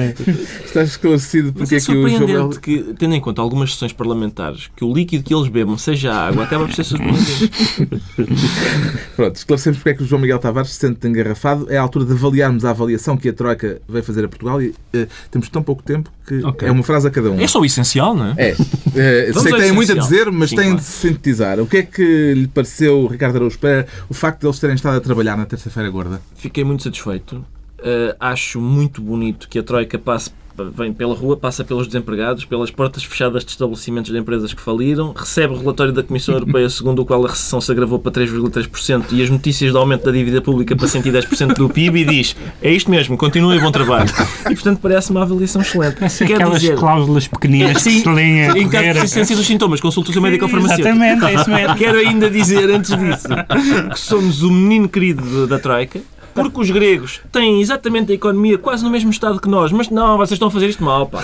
Estás 0.64 0.90
esclarecido 0.90 1.52
porque 1.52 1.74
Mas 1.74 1.88
é, 1.88 1.92
é 1.92 1.94
que 1.94 1.98
o 1.98 2.28
João 2.28 2.50
que, 2.50 2.94
tendo 2.98 3.14
em 3.14 3.20
conta 3.20 3.42
algumas 3.42 3.72
sessões 3.72 3.92
parlamentares, 3.92 4.70
que 4.74 4.84
o 4.84 4.92
líquido 4.92 5.22
que 5.22 5.34
eles 5.34 5.48
bebam 5.48 5.76
seja 5.76 6.12
água, 6.12 6.44
acaba 6.44 6.64
por 6.64 6.74
ser 6.74 6.84
surpreendente. 6.84 7.50
Pronto, 9.14 9.36
esclarecemos 9.36 9.78
porque 9.78 9.89
é 9.90 9.94
que 9.94 10.02
o 10.02 10.06
João 10.06 10.20
Miguel 10.20 10.38
Tavares 10.38 10.70
se 10.70 10.76
sente 10.76 11.06
engarrafado. 11.06 11.66
É 11.70 11.76
a 11.76 11.82
altura 11.82 12.04
de 12.04 12.12
avaliarmos 12.12 12.64
a 12.64 12.70
avaliação 12.70 13.16
que 13.16 13.28
a 13.28 13.32
Troika 13.32 13.80
veio 13.88 14.04
fazer 14.04 14.24
a 14.24 14.28
Portugal 14.28 14.60
e 14.62 14.68
uh, 14.68 15.06
temos 15.30 15.48
tão 15.48 15.62
pouco 15.62 15.82
tempo 15.82 16.10
que 16.26 16.44
okay. 16.44 16.68
é 16.68 16.70
uma 16.70 16.82
frase 16.82 17.08
a 17.08 17.10
cada 17.10 17.30
um. 17.30 17.40
É 17.40 17.46
só 17.46 17.60
o 17.60 17.64
essencial, 17.64 18.14
não 18.14 18.26
é? 18.26 18.34
É. 18.36 18.56
Uh, 18.90 19.40
sei 19.40 19.52
que 19.52 19.58
tem 19.58 19.72
muito 19.72 19.92
a 19.92 19.94
dizer, 19.94 20.32
mas 20.32 20.50
Sim, 20.50 20.56
tem 20.56 20.64
claro. 20.66 20.80
de 20.80 20.84
sintetizar. 20.84 21.60
O 21.60 21.66
que 21.66 21.76
é 21.76 21.82
que 21.84 22.34
lhe 22.34 22.48
pareceu, 22.48 23.06
Ricardo 23.06 23.36
Araújo 23.36 23.56
Pereira, 23.56 23.86
o 24.08 24.14
facto 24.14 24.40
de 24.40 24.46
eles 24.46 24.58
terem 24.58 24.74
estado 24.74 24.96
a 24.96 25.00
trabalhar 25.00 25.36
na 25.36 25.46
terça-feira 25.46 25.88
gorda? 25.88 26.20
Fiquei 26.34 26.64
muito 26.64 26.82
satisfeito. 26.82 27.36
Uh, 27.78 28.14
acho 28.18 28.60
muito 28.60 29.00
bonito 29.00 29.48
que 29.48 29.60
a 29.60 29.62
Troika 29.62 29.96
passe 29.96 30.30
vem 30.74 30.92
pela 30.92 31.14
rua, 31.14 31.36
passa 31.36 31.64
pelos 31.64 31.86
desempregados, 31.86 32.44
pelas 32.44 32.70
portas 32.70 33.02
fechadas 33.04 33.44
de 33.44 33.50
estabelecimentos 33.50 34.10
de 34.10 34.18
empresas 34.18 34.52
que 34.52 34.60
faliram, 34.60 35.12
recebe 35.12 35.54
o 35.54 35.58
relatório 35.58 35.92
da 35.92 36.02
Comissão 36.02 36.34
Europeia 36.34 36.68
segundo 36.70 37.02
o 37.02 37.06
qual 37.06 37.24
a 37.24 37.28
recessão 37.28 37.60
se 37.60 37.70
agravou 37.70 37.98
para 37.98 38.12
3,3% 38.12 39.12
e 39.12 39.22
as 39.22 39.30
notícias 39.30 39.72
do 39.72 39.78
aumento 39.78 40.04
da 40.04 40.12
dívida 40.12 40.40
pública 40.40 40.76
para 40.76 40.86
110% 40.86 41.54
do 41.54 41.68
PIB 41.68 42.00
e 42.00 42.04
diz 42.04 42.36
é 42.62 42.70
isto 42.70 42.90
mesmo, 42.90 43.16
continue 43.16 43.58
bom 43.60 43.70
trabalho. 43.70 44.10
E, 44.50 44.54
portanto, 44.54 44.80
parece 44.80 45.10
uma 45.10 45.22
avaliação 45.22 45.62
excelente. 45.62 45.96
Quer 45.96 46.34
aquelas 46.34 46.60
dizer, 46.60 46.76
cláusulas 46.76 47.28
pequeninas 47.28 47.82
sim, 47.82 47.90
que 47.90 48.00
se 48.00 48.08
leem 48.08 48.58
Em 48.58 48.68
caso 48.68 48.84
de 48.84 48.92
persistência 48.92 49.36
dos 49.36 49.46
sintomas, 49.46 49.80
consulta 49.80 50.10
o 50.10 50.12
seu 50.12 50.22
médico 50.22 50.44
ou 50.44 50.50
farmacêutico. 50.50 50.88
Exatamente, 50.88 51.24
é 51.24 51.34
isso 51.34 51.50
mesmo. 51.50 51.76
Quero 51.76 51.98
ainda 51.98 52.30
dizer, 52.30 52.70
antes 52.70 52.90
disso, 52.96 53.28
que 53.92 54.00
somos 54.00 54.42
o 54.42 54.50
menino 54.50 54.88
querido 54.88 55.46
da 55.46 55.58
Troika, 55.58 56.00
porque 56.34 56.60
os 56.60 56.70
gregos 56.70 57.20
têm 57.32 57.60
exatamente 57.60 58.12
a 58.12 58.14
economia 58.14 58.58
quase 58.58 58.84
no 58.84 58.90
mesmo 58.90 59.10
estado 59.10 59.40
que 59.40 59.48
nós, 59.48 59.72
mas 59.72 59.88
não, 59.90 60.16
vocês 60.16 60.32
estão 60.32 60.48
a 60.48 60.50
fazer 60.50 60.68
isto 60.68 60.82
mal, 60.82 61.06
pá. 61.06 61.22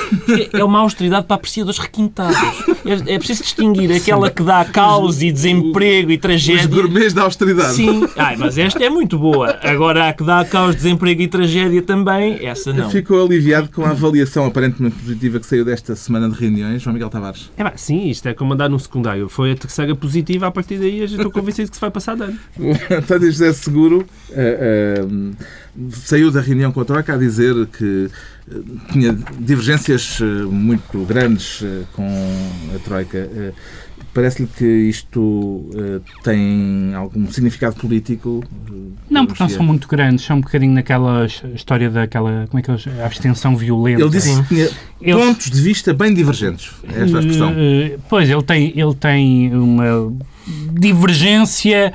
É 0.53 0.65
uma 0.65 0.81
austeridade 0.81 1.27
para 1.27 1.37
apreciadores 1.37 1.79
requintados. 1.79 2.37
É, 2.85 3.15
é 3.15 3.19
preciso 3.19 3.43
distinguir 3.43 3.93
aquela 3.93 4.31
que 4.31 4.43
dá 4.43 4.65
caos 4.65 5.23
e 5.23 5.31
desemprego 5.31 6.11
e 6.11 6.19
tragédia. 6.19 6.63
Os 6.63 6.67
gourmets 6.67 7.13
da 7.13 7.23
austeridade. 7.23 7.75
Sim. 7.75 8.09
Ai, 8.17 8.37
mas 8.37 8.59
esta 8.59 8.83
é 8.83 8.91
muito 8.91 9.19
boa. 9.19 9.59
Agora 9.63 10.09
a 10.09 10.13
que 10.13 10.25
dá 10.25 10.45
caos, 10.45 10.77
desemprego 10.77 11.23
e 11.23 11.29
tragédia 11.29 11.83
também, 11.83 12.45
essa 12.47 12.73
não. 12.73 12.91
Ficou 12.91 13.25
aliviado 13.25 13.69
com 13.69 13.85
a 13.85 13.91
avaliação 13.91 14.45
aparentemente 14.47 14.97
positiva 14.97 15.41
que 15.41 15.47
saiu 15.47 15.65
desta 15.65 15.95
semana 15.97 16.29
de 16.29 16.39
reuniões, 16.39 16.83
João 16.83 16.95
Miguel 16.95 17.11
Tavares. 17.11 17.51
É, 17.57 17.65
bah, 17.65 17.73
sim, 17.77 18.09
isto 18.09 18.29
é 18.29 18.35
como 18.35 18.55
andar 18.55 18.69
no 18.69 18.79
secundário. 18.79 19.29
Foi 19.29 19.53
a 19.53 19.57
terceira 19.57 19.95
positiva, 19.95 20.47
a 20.47 20.51
partir 20.51 20.79
daí 20.79 21.01
eu 21.01 21.05
estou 21.07 21.31
convencido 21.31 21.71
que 21.71 21.77
se 21.77 21.81
vai 21.81 21.91
passar 21.91 22.17
de 22.17 22.25
ano. 22.25 22.39
António 22.91 23.31
José 23.31 23.53
Seguro. 23.53 24.07
Uh, 24.31 24.96
uh, 24.96 24.96
saiu 25.91 26.31
da 26.31 26.41
reunião 26.41 26.73
com 26.73 26.81
a 26.81 26.85
Troika 26.85 27.15
a 27.15 27.17
dizer 27.17 27.67
que 27.67 28.09
eh, 28.51 28.55
tinha 28.93 29.17
divergências 29.39 30.19
eh, 30.21 30.25
muito 30.45 31.05
grandes 31.05 31.63
eh, 31.63 31.83
com 31.93 32.07
a 32.75 32.79
Troika. 32.81 33.29
Parece-lhe 34.13 34.49
que 34.49 34.65
isto 34.65 35.69
tem 36.23 36.95
algum 36.95 37.31
significado 37.31 37.77
político? 37.77 38.43
Não, 39.11 39.27
porque 39.27 39.43
não 39.43 39.51
são 39.51 39.63
muito 39.63 39.87
grandes. 39.87 40.25
São 40.25 40.39
um 40.39 40.41
bocadinho 40.41 40.73
naquela 40.73 41.27
história 41.27 41.91
daquela, 41.91 42.47
como 42.49 42.59
é 42.59 42.63
que 42.63 42.71
é, 42.71 43.03
a 43.03 43.07
abstenção 43.07 43.55
violenta. 43.57 44.01
Ele 44.01 44.11
disse 44.11 44.43
que 44.43 44.49
tinha 44.49 44.71
Eles... 45.03 45.23
pontos 45.23 45.51
de 45.51 45.61
vista 45.61 45.93
bem 45.93 46.15
divergentes. 46.15 46.73
É 46.85 47.03
esta 47.03 47.19
expressão. 47.19 47.55
Pois, 48.09 48.31
ele 48.31 48.43
tem, 48.43 48.73
ele 48.75 48.95
tem 48.95 49.55
uma 49.55 50.11
divergência 50.73 51.93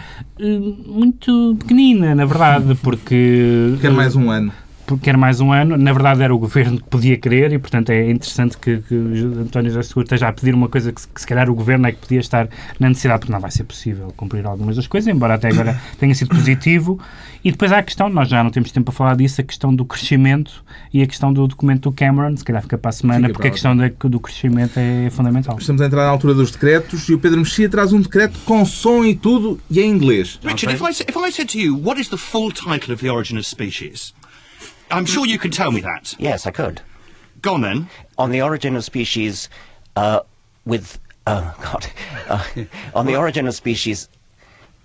muito 0.87 1.55
pequenina, 1.59 2.15
na 2.15 2.25
verdade, 2.25 2.75
porque... 2.81 3.75
Quer 3.81 3.91
mais 3.91 4.15
um 4.15 4.29
ano 4.29 4.51
quer 4.97 5.17
mais 5.17 5.39
um 5.39 5.51
ano. 5.51 5.77
Na 5.77 5.93
verdade, 5.93 6.21
era 6.21 6.33
o 6.33 6.37
governo 6.37 6.77
que 6.77 6.89
podia 6.89 7.17
querer 7.17 7.51
e, 7.53 7.59
portanto, 7.59 7.89
é 7.89 8.09
interessante 8.09 8.57
que, 8.57 8.77
que 8.79 8.95
António 8.95 9.71
José 9.71 9.83
Seguro 9.83 10.03
esteja 10.05 10.27
a 10.27 10.33
pedir 10.33 10.53
uma 10.53 10.69
coisa 10.69 10.91
que, 10.91 11.01
que, 11.07 11.21
se 11.21 11.27
calhar, 11.27 11.49
o 11.49 11.55
governo 11.55 11.87
é 11.87 11.91
que 11.91 11.99
podia 11.99 12.19
estar 12.19 12.47
na 12.79 12.89
necessidade, 12.89 13.21
porque 13.21 13.31
não 13.31 13.39
vai 13.39 13.51
ser 13.51 13.63
possível 13.63 14.13
cumprir 14.15 14.45
algumas 14.45 14.75
das 14.75 14.87
coisas, 14.87 15.13
embora 15.13 15.35
até 15.35 15.49
agora 15.49 15.79
tenha 15.99 16.13
sido 16.15 16.29
positivo. 16.29 16.99
E 17.43 17.51
depois 17.51 17.71
há 17.71 17.79
a 17.79 17.83
questão, 17.83 18.07
nós 18.07 18.29
já 18.29 18.43
não 18.43 18.51
temos 18.51 18.71
tempo 18.71 18.85
para 18.85 18.93
falar 18.93 19.15
disso, 19.15 19.41
a 19.41 19.43
questão 19.43 19.73
do 19.73 19.83
crescimento 19.83 20.63
e 20.93 21.01
a 21.01 21.07
questão 21.07 21.33
do 21.33 21.47
documento 21.47 21.89
do 21.89 21.91
Cameron, 21.91 22.37
se 22.37 22.45
calhar 22.45 22.61
fica 22.61 22.77
para 22.77 22.89
a 22.89 22.91
semana, 22.91 23.27
fica 23.27 23.33
porque 23.33 23.47
a 23.47 23.51
questão 23.51 23.75
do 23.75 24.19
crescimento 24.19 24.77
é 24.77 25.09
fundamental. 25.09 25.57
Estamos 25.57 25.81
a 25.81 25.85
entrar 25.87 26.03
na 26.03 26.09
altura 26.09 26.33
dos 26.33 26.51
decretos 26.51 27.09
e 27.09 27.13
o 27.13 27.19
Pedro 27.19 27.39
Mexia 27.39 27.67
traz 27.67 27.93
um 27.93 27.99
decreto 27.99 28.37
com 28.45 28.63
som 28.65 29.03
e 29.03 29.15
tudo 29.15 29.59
e 29.69 29.79
em 29.79 29.89
inglês. 29.89 30.39
Richard, 30.43 30.75
if 30.75 30.81
I, 30.81 30.89
if 30.91 31.17
I 31.17 31.31
said 31.31 31.47
to 31.51 31.59
you, 31.59 31.75
what 31.75 31.99
is 31.99 32.09
the 32.09 32.17
full 32.17 32.51
title 32.51 32.93
of 32.93 33.01
the 33.01 33.11
origin 33.11 33.37
of 33.37 33.47
species? 33.47 34.13
I'm 34.91 35.05
sure 35.05 35.25
you 35.25 35.39
can 35.39 35.51
tell 35.51 35.71
me 35.71 35.81
that. 35.81 36.15
Yes, 36.19 36.45
I 36.45 36.51
could. 36.51 36.81
Go 37.41 37.55
on 37.55 37.61
then. 37.61 37.89
On 38.17 38.31
the 38.31 38.41
origin 38.41 38.75
of 38.75 38.83
species, 38.83 39.49
uh, 39.95 40.21
with 40.65 40.99
Oh, 41.27 41.55
God. 41.61 41.87
Uh, 42.27 42.43
on 42.95 43.05
the 43.05 43.15
origin 43.15 43.47
of 43.47 43.55
species, 43.55 44.09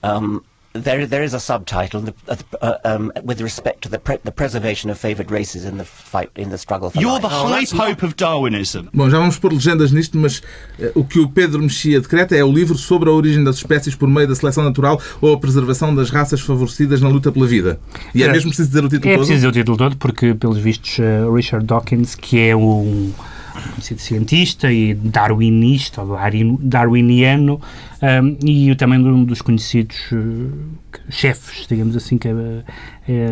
um, 0.03 0.45
there, 0.85 1.07
there 1.07 1.25
is 1.25 1.35
a 1.35 1.41
subtitle 1.41 2.05
uh, 2.29 2.37
uh, 2.61 2.79
um, 2.85 3.12
with 3.25 3.41
respect 3.41 3.83
to 3.83 3.89
the, 3.89 3.99
pre 3.99 4.17
the 4.25 4.33
preservation 4.33 4.91
of 4.91 4.99
favoured 4.99 5.31
races 5.31 5.65
in 5.65 5.79
the 5.79 5.85
fight 5.85 6.31
in 6.37 6.51
the 6.51 6.59
struggle 6.59 6.91
for 6.91 7.01
You're 7.01 7.21
life. 7.21 7.23
the 7.23 7.77
high 7.77 7.95
pope 7.95 8.03
of 8.03 8.17
Darwinism. 8.17 8.89
Bom, 8.93 9.11
já 9.11 9.19
vamos 9.19 9.39
pôr 9.39 9.53
legendas 9.53 9.92
nisto, 9.92 10.19
mas 10.19 10.38
uh, 10.79 10.90
o 10.94 11.05
que 11.05 11.19
o 11.19 11.29
Pedro 11.29 11.63
Mexia 11.63 12.00
decreta 12.00 12.35
é 12.37 12.44
o 12.44 12.53
livro 12.53 12.77
sobre 12.77 13.09
a 13.09 13.13
origem 13.13 13.42
das 13.42 13.57
espécies 13.57 13.94
por 13.94 14.09
meio 14.09 14.29
da 14.29 14.35
seleção 14.35 14.65
natural 14.65 15.00
ou 15.21 15.35
a 15.35 15.38
preservação 15.38 15.94
das 15.94 16.11
raças 16.11 16.40
favorecidas 16.40 17.00
na 17.00 17.09
luta 17.09 17.31
pela 17.33 17.46
vida. 17.46 17.79
E 18.15 18.23
é, 18.23 18.27
é 18.27 18.33
mesmo 18.33 18.50
preciso 18.50 18.69
dizer 18.69 18.85
o 18.85 18.88
título 18.88 19.13
é 19.13 19.15
todo? 19.15 19.25
É 19.25 19.27
preciso 19.27 19.35
dizer 19.37 19.48
o 19.48 19.53
título 19.53 19.77
todo 19.77 19.96
porque, 19.96 20.35
pelos 20.35 20.59
vistos, 20.59 20.98
uh, 20.98 21.33
Richard 21.33 21.67
Dawkins, 21.67 22.15
que 22.15 22.38
é 22.38 22.57
um 22.57 23.13
conhecido 23.63 24.00
cientista 24.00 24.73
e 24.73 24.94
darwinista, 24.94 26.02
darwiniano, 26.61 27.61
um, 28.02 28.46
e 28.46 28.75
também 28.75 28.98
um 28.98 29.25
dos 29.25 29.40
conhecidos 29.42 29.96
uh, 30.13 30.52
chefes, 31.09 31.67
digamos 31.67 31.96
assim, 31.96 32.19
que, 32.19 32.29
uh, 32.29 32.65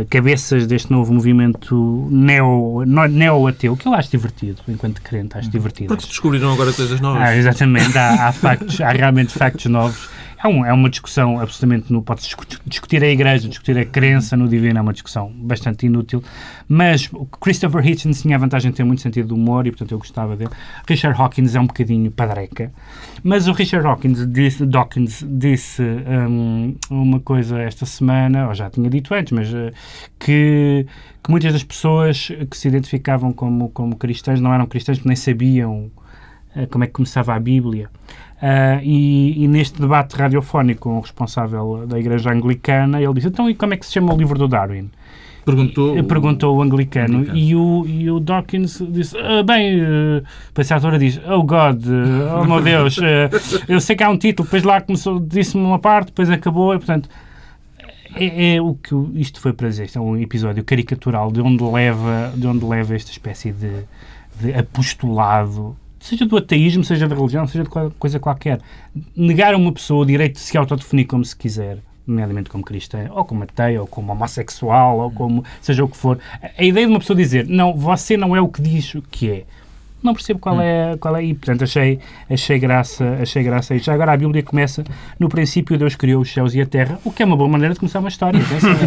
cabeças 0.08 0.66
deste 0.66 0.90
novo 0.90 1.12
movimento 1.12 2.08
neo-ateu, 2.10 3.76
que 3.76 3.86
eu 3.86 3.94
acho 3.94 4.10
divertido, 4.10 4.62
enquanto 4.68 5.02
crente, 5.02 5.36
acho 5.36 5.50
divertido. 5.50 5.88
Porque 5.88 6.06
descobriram 6.06 6.52
agora 6.52 6.72
coisas 6.72 7.00
novas. 7.00 7.22
Ah, 7.22 7.36
exatamente, 7.36 7.96
há, 7.96 8.28
há, 8.28 8.32
factos, 8.32 8.80
há 8.80 8.90
realmente 8.90 9.32
factos 9.32 9.66
novos 9.66 10.08
é, 10.44 10.48
um, 10.48 10.64
é 10.64 10.72
uma 10.72 10.90
discussão 10.90 11.40
absolutamente. 11.40 11.90
Não 11.90 12.02
pode 12.02 12.20
discutir, 12.66 13.02
a 13.02 13.08
Igreja, 13.08 13.48
discutir 13.48 13.78
a 13.78 13.84
crença 13.84 14.36
no 14.36 14.46
divino, 14.46 14.78
é 14.78 14.82
uma 14.82 14.92
discussão 14.92 15.32
bastante 15.34 15.86
inútil. 15.86 16.22
Mas 16.68 17.10
Christopher 17.40 17.86
Hitchens 17.86 18.20
tinha 18.20 18.36
a 18.36 18.38
vantagem 18.38 18.70
de 18.70 18.76
ter 18.76 18.84
muito 18.84 19.00
sentido 19.00 19.28
de 19.28 19.34
humor 19.34 19.66
e, 19.66 19.70
portanto, 19.70 19.92
eu 19.92 19.98
gostava 19.98 20.36
dele. 20.36 20.50
Richard 20.86 21.18
Hawkins 21.20 21.54
é 21.54 21.60
um 21.60 21.66
bocadinho 21.66 22.10
padreca. 22.10 22.70
Mas 23.22 23.48
o 23.48 23.52
Richard 23.52 23.86
Hawkins 23.86 24.26
disse, 24.26 24.66
Dawkins 24.66 25.24
disse 25.26 25.82
um, 25.82 26.76
uma 26.90 27.20
coisa 27.20 27.58
esta 27.60 27.86
semana, 27.86 28.48
ou 28.48 28.54
já 28.54 28.68
tinha 28.68 28.90
dito 28.90 29.14
antes, 29.14 29.32
mas 29.32 29.50
uh, 29.50 29.72
que, 30.18 30.86
que 31.22 31.30
muitas 31.30 31.54
das 31.54 31.64
pessoas 31.64 32.28
que 32.50 32.56
se 32.56 32.68
identificavam 32.68 33.32
como, 33.32 33.70
como 33.70 33.96
cristãs 33.96 34.40
não 34.40 34.52
eram 34.52 34.66
cristãs 34.66 34.98
porque 34.98 35.08
nem 35.08 35.16
sabiam 35.16 35.90
uh, 36.54 36.66
como 36.70 36.84
é 36.84 36.86
que 36.86 36.92
começava 36.92 37.34
a 37.34 37.40
Bíblia. 37.40 37.88
Uh, 38.42 38.82
e, 38.82 39.44
e, 39.44 39.48
neste 39.48 39.80
debate 39.80 40.16
radiofónico 40.16 40.82
com 40.82 40.98
o 40.98 41.00
responsável 41.00 41.86
da 41.86 41.98
Igreja 41.98 42.30
Anglicana, 42.30 43.00
ele 43.00 43.14
disse: 43.14 43.28
Então, 43.28 43.48
e 43.48 43.54
como 43.54 43.74
é 43.74 43.76
que 43.76 43.86
se 43.86 43.92
chama 43.92 44.12
o 44.12 44.16
livro 44.16 44.38
do 44.38 44.48
Darwin? 44.48 44.90
Perguntou, 45.44 45.96
e, 45.96 46.02
perguntou 46.02 46.56
o 46.56 46.62
anglicano, 46.62 47.18
anglicano. 47.18 47.38
E, 47.38 47.54
o, 47.54 47.84
e 47.86 48.10
o 48.10 48.18
Dawkins 48.18 48.82
disse: 48.88 49.16
ah, 49.18 49.42
Bem, 49.42 49.80
uh, 49.80 50.22
a 50.56 50.74
autora 50.74 50.98
diz: 50.98 51.20
Oh 51.28 51.42
God, 51.42 51.84
uh, 51.86 52.40
oh 52.40 52.44
meu 52.44 52.62
Deus, 52.62 52.96
uh, 52.98 53.02
eu 53.68 53.80
sei 53.80 53.94
que 53.94 54.02
há 54.02 54.08
um 54.08 54.16
título, 54.16 54.46
depois 54.46 54.62
lá 54.62 54.80
começou, 54.80 55.20
disse-me 55.20 55.62
uma 55.62 55.78
parte, 55.78 56.06
depois 56.06 56.30
acabou, 56.30 56.74
e 56.74 56.78
portanto. 56.78 57.08
É, 58.16 58.54
é, 58.54 58.62
o 58.62 58.74
que 58.76 58.94
isto 59.16 59.40
foi 59.40 59.52
para 59.52 59.68
dizer. 59.68 59.86
Isto 59.86 59.98
é 59.98 60.00
um 60.00 60.16
episódio 60.16 60.62
caricatural 60.62 61.32
de 61.32 61.40
onde 61.40 61.64
leva, 61.64 62.32
de 62.36 62.46
onde 62.46 62.64
leva 62.64 62.94
esta 62.94 63.10
espécie 63.10 63.50
de, 63.50 63.84
de 64.40 64.54
apostolado 64.54 65.76
seja 66.04 66.26
do 66.26 66.36
ateísmo, 66.36 66.84
seja 66.84 67.08
da 67.08 67.16
religião, 67.16 67.46
seja 67.46 67.64
de 67.64 67.70
coisa 67.98 68.20
qualquer. 68.20 68.60
Negar 69.16 69.54
a 69.54 69.56
uma 69.56 69.72
pessoa 69.72 70.02
o 70.02 70.06
direito 70.06 70.34
de 70.34 70.40
se 70.40 70.56
autodefinir 70.58 71.06
como 71.06 71.24
se 71.24 71.34
quiser, 71.34 71.78
nomeadamente 72.06 72.50
como 72.50 72.62
cristã, 72.62 73.08
ou 73.10 73.24
como 73.24 73.42
ateu, 73.42 73.80
ou 73.80 73.86
como 73.86 74.12
homossexual, 74.12 74.98
ou 74.98 75.10
como 75.10 75.42
seja 75.62 75.82
o 75.82 75.88
que 75.88 75.96
for. 75.96 76.18
A 76.58 76.62
ideia 76.62 76.86
de 76.86 76.92
uma 76.92 76.98
pessoa 76.98 77.16
dizer, 77.16 77.48
não, 77.48 77.74
você 77.74 78.18
não 78.18 78.36
é 78.36 78.40
o 78.40 78.48
que 78.48 78.60
diz 78.60 78.94
o 78.94 79.00
que 79.00 79.30
é 79.30 79.44
não 80.04 80.12
percebo 80.12 80.38
qual 80.38 80.60
é, 80.60 80.96
qual 80.98 81.16
é 81.16 81.24
e 81.24 81.34
portanto 81.34 81.64
achei, 81.64 81.98
achei 82.28 82.58
graça 82.58 83.18
achei 83.20 83.42
graça 83.42 83.74
a 83.74 83.76
isto. 83.76 83.86
Já 83.86 83.94
agora 83.94 84.12
a 84.12 84.16
Bíblia 84.16 84.42
começa 84.42 84.84
no 85.18 85.28
princípio 85.28 85.78
Deus 85.78 85.96
criou 85.96 86.22
os 86.22 86.32
céus 86.32 86.54
e 86.54 86.60
a 86.60 86.66
terra, 86.66 86.98
o 87.04 87.10
que 87.10 87.22
é 87.22 87.26
uma 87.26 87.36
boa 87.36 87.48
maneira 87.48 87.74
de 87.74 87.80
começar 87.80 88.00
uma 88.00 88.08
história. 88.08 88.40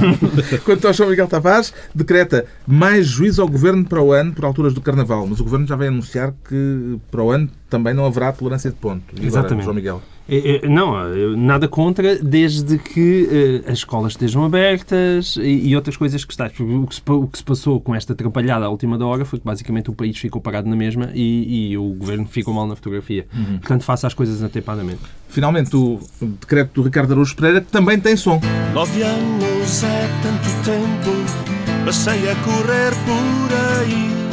Quanto 0.63 0.87
ao 0.87 0.93
João 0.93 1.09
Miguel 1.09 1.27
Tavares, 1.27 1.73
decreta 1.93 2.45
mais 2.65 3.07
juízo 3.07 3.41
ao 3.41 3.47
Governo 3.47 3.83
para 3.83 4.01
o 4.01 4.11
ano 4.11 4.31
por 4.33 4.45
alturas 4.45 4.73
do 4.73 4.81
Carnaval, 4.81 5.25
mas 5.27 5.39
o 5.39 5.43
Governo 5.43 5.65
já 5.65 5.75
vai 5.75 5.87
anunciar 5.87 6.33
que 6.47 6.97
para 7.09 7.23
o 7.23 7.31
ano 7.31 7.49
também 7.69 7.93
não 7.93 8.05
haverá 8.05 8.31
tolerância 8.31 8.69
de 8.69 8.75
ponto. 8.77 9.03
E 9.19 9.25
Exatamente. 9.25 9.53
Agora, 9.53 9.63
João 9.63 9.75
Miguel. 9.75 10.01
É, 10.29 10.65
é, 10.65 10.67
não, 10.67 11.37
nada 11.37 11.67
contra, 11.67 12.17
desde 12.17 12.77
que 12.77 13.63
uh, 13.65 13.71
as 13.71 13.79
escolas 13.79 14.13
estejam 14.13 14.43
abertas 14.43 15.37
e, 15.41 15.75
outras 15.75 15.95
coisas 15.95 16.25
que 16.25 16.33
estás. 16.33 16.51
O 16.59 16.87
que, 16.87 17.37
se, 17.37 17.43
passou 17.43 17.79
com 17.79 17.95
esta 17.95 18.13
atrapalhada 18.13 18.65
à 18.65 18.69
última 18.69 18.97
da 18.97 19.05
hora 19.05 19.23
foi 19.23 19.39
que 19.39 19.45
basicamente 19.45 19.89
o 19.89 19.93
país 19.93 20.17
ficou 20.17 20.41
parado 20.41 20.69
na 20.69 20.75
mesma 20.75 21.09
e, 21.13 21.71
e 21.71 21.77
o 21.77 21.93
governo 21.93 22.25
ficou 22.25 22.53
mal 22.53 22.67
na 22.67 22.75
fotografia. 22.75 23.25
Uhum. 23.33 23.59
Portanto, 23.59 23.83
faça 23.83 24.07
as 24.07 24.13
coisas 24.13 24.43
atempadamente. 24.43 25.01
Finalmente, 25.29 25.75
o 25.75 25.99
decreto 26.21 26.73
do 26.73 26.83
Ricardo 26.83 27.11
Araújo 27.11 27.35
Pereira 27.35 27.61
também 27.61 27.99
tem 27.99 28.15
som. 28.17 28.39
Nove 28.73 29.01
anos 29.03 29.83
é 29.83 30.09
tanto 30.21 30.49
tempo, 30.65 31.85
passei 31.85 32.29
a 32.29 32.35
correr 32.35 32.91
por 33.05 33.81
aí 33.81 34.26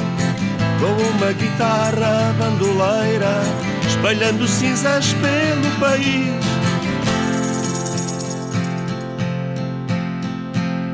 com 0.80 1.16
uma 1.16 1.32
guitarra 1.32 2.34
bandoleira 2.38 3.42
espalhando 3.86 4.46
cinzas 4.46 5.14
pelo 5.14 5.70
país. 5.80 6.44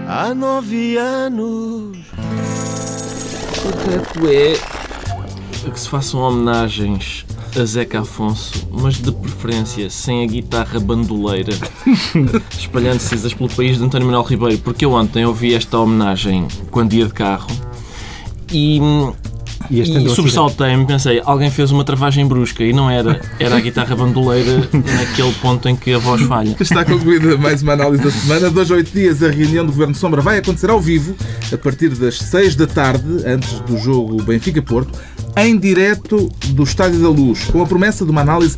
Há 0.08 0.34
nove 0.34 0.96
anos. 0.96 1.98
O 3.62 4.28
é 4.28 5.70
que 5.70 5.80
se 5.80 5.88
façam 5.88 6.20
homenagens 6.20 7.24
a 7.58 7.64
Zeca 7.64 8.00
Afonso, 8.00 8.68
mas 8.70 8.94
de 8.94 9.10
preferência 9.10 9.90
sem 9.90 10.24
a 10.24 10.26
guitarra 10.26 10.78
bandoleira, 10.78 11.52
espalhando 12.56 13.00
cinzas 13.00 13.34
pelo 13.34 13.48
país 13.50 13.76
de 13.76 13.84
António 13.84 14.06
Manuel 14.06 14.24
Ribeiro, 14.24 14.58
porque 14.58 14.84
eu 14.84 14.92
ontem 14.92 15.24
ouvi 15.24 15.54
esta 15.54 15.78
homenagem 15.78 16.46
quando 16.70 16.92
ia 16.92 17.06
de 17.06 17.12
carro 17.12 17.50
e 18.52 18.80
e, 19.68 19.80
e 19.80 20.08
sobressaltei-me, 20.10 20.86
pensei, 20.86 21.20
alguém 21.24 21.50
fez 21.50 21.70
uma 21.70 21.84
travagem 21.84 22.26
brusca 22.26 22.64
e 22.64 22.72
não 22.72 22.90
era, 22.90 23.20
era 23.38 23.56
a 23.56 23.60
guitarra 23.60 23.94
bandoleira 23.94 24.68
naquele 24.72 25.32
ponto 25.34 25.68
em 25.68 25.76
que 25.76 25.92
a 25.92 25.98
voz 25.98 26.22
falha. 26.22 26.56
Está 26.60 26.84
concluída 26.84 27.36
mais 27.36 27.62
uma 27.62 27.72
análise 27.72 28.02
da 28.02 28.10
semana. 28.10 28.50
Dois 28.50 28.70
a 28.70 28.74
oito 28.74 28.92
dias, 28.92 29.22
a 29.22 29.30
reunião 29.30 29.66
do 29.66 29.72
Governo 29.72 29.94
Sombra 29.94 30.20
vai 30.20 30.38
acontecer 30.38 30.70
ao 30.70 30.80
vivo, 30.80 31.14
a 31.52 31.58
partir 31.58 31.90
das 31.90 32.18
seis 32.18 32.54
da 32.56 32.66
tarde, 32.66 33.06
antes 33.26 33.60
do 33.60 33.76
jogo 33.76 34.22
Benfica-Porto, 34.22 34.98
em 35.36 35.58
direto 35.58 36.28
do 36.48 36.62
Estádio 36.62 37.00
da 37.00 37.08
Luz, 37.08 37.44
com 37.44 37.62
a 37.62 37.66
promessa 37.66 38.04
de 38.04 38.10
uma 38.10 38.20
análise 38.20 38.56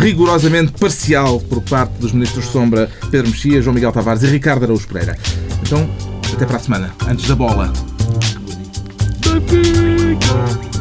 rigorosamente 0.00 0.72
parcial 0.72 1.40
por 1.40 1.60
parte 1.62 1.92
dos 1.98 2.12
ministros 2.12 2.46
Sombra, 2.46 2.90
Pedro 3.10 3.30
Mexia, 3.30 3.60
João 3.60 3.74
Miguel 3.74 3.92
Tavares 3.92 4.22
e 4.22 4.26
Ricardo 4.26 4.64
Araújo 4.64 4.86
Pereira. 4.88 5.18
Então, 5.62 5.88
até 6.32 6.46
para 6.46 6.56
a 6.56 6.60
semana, 6.60 6.94
antes 7.08 7.26
da 7.28 7.34
bola. 7.34 7.72
every 10.16 10.62
time. 10.62 10.75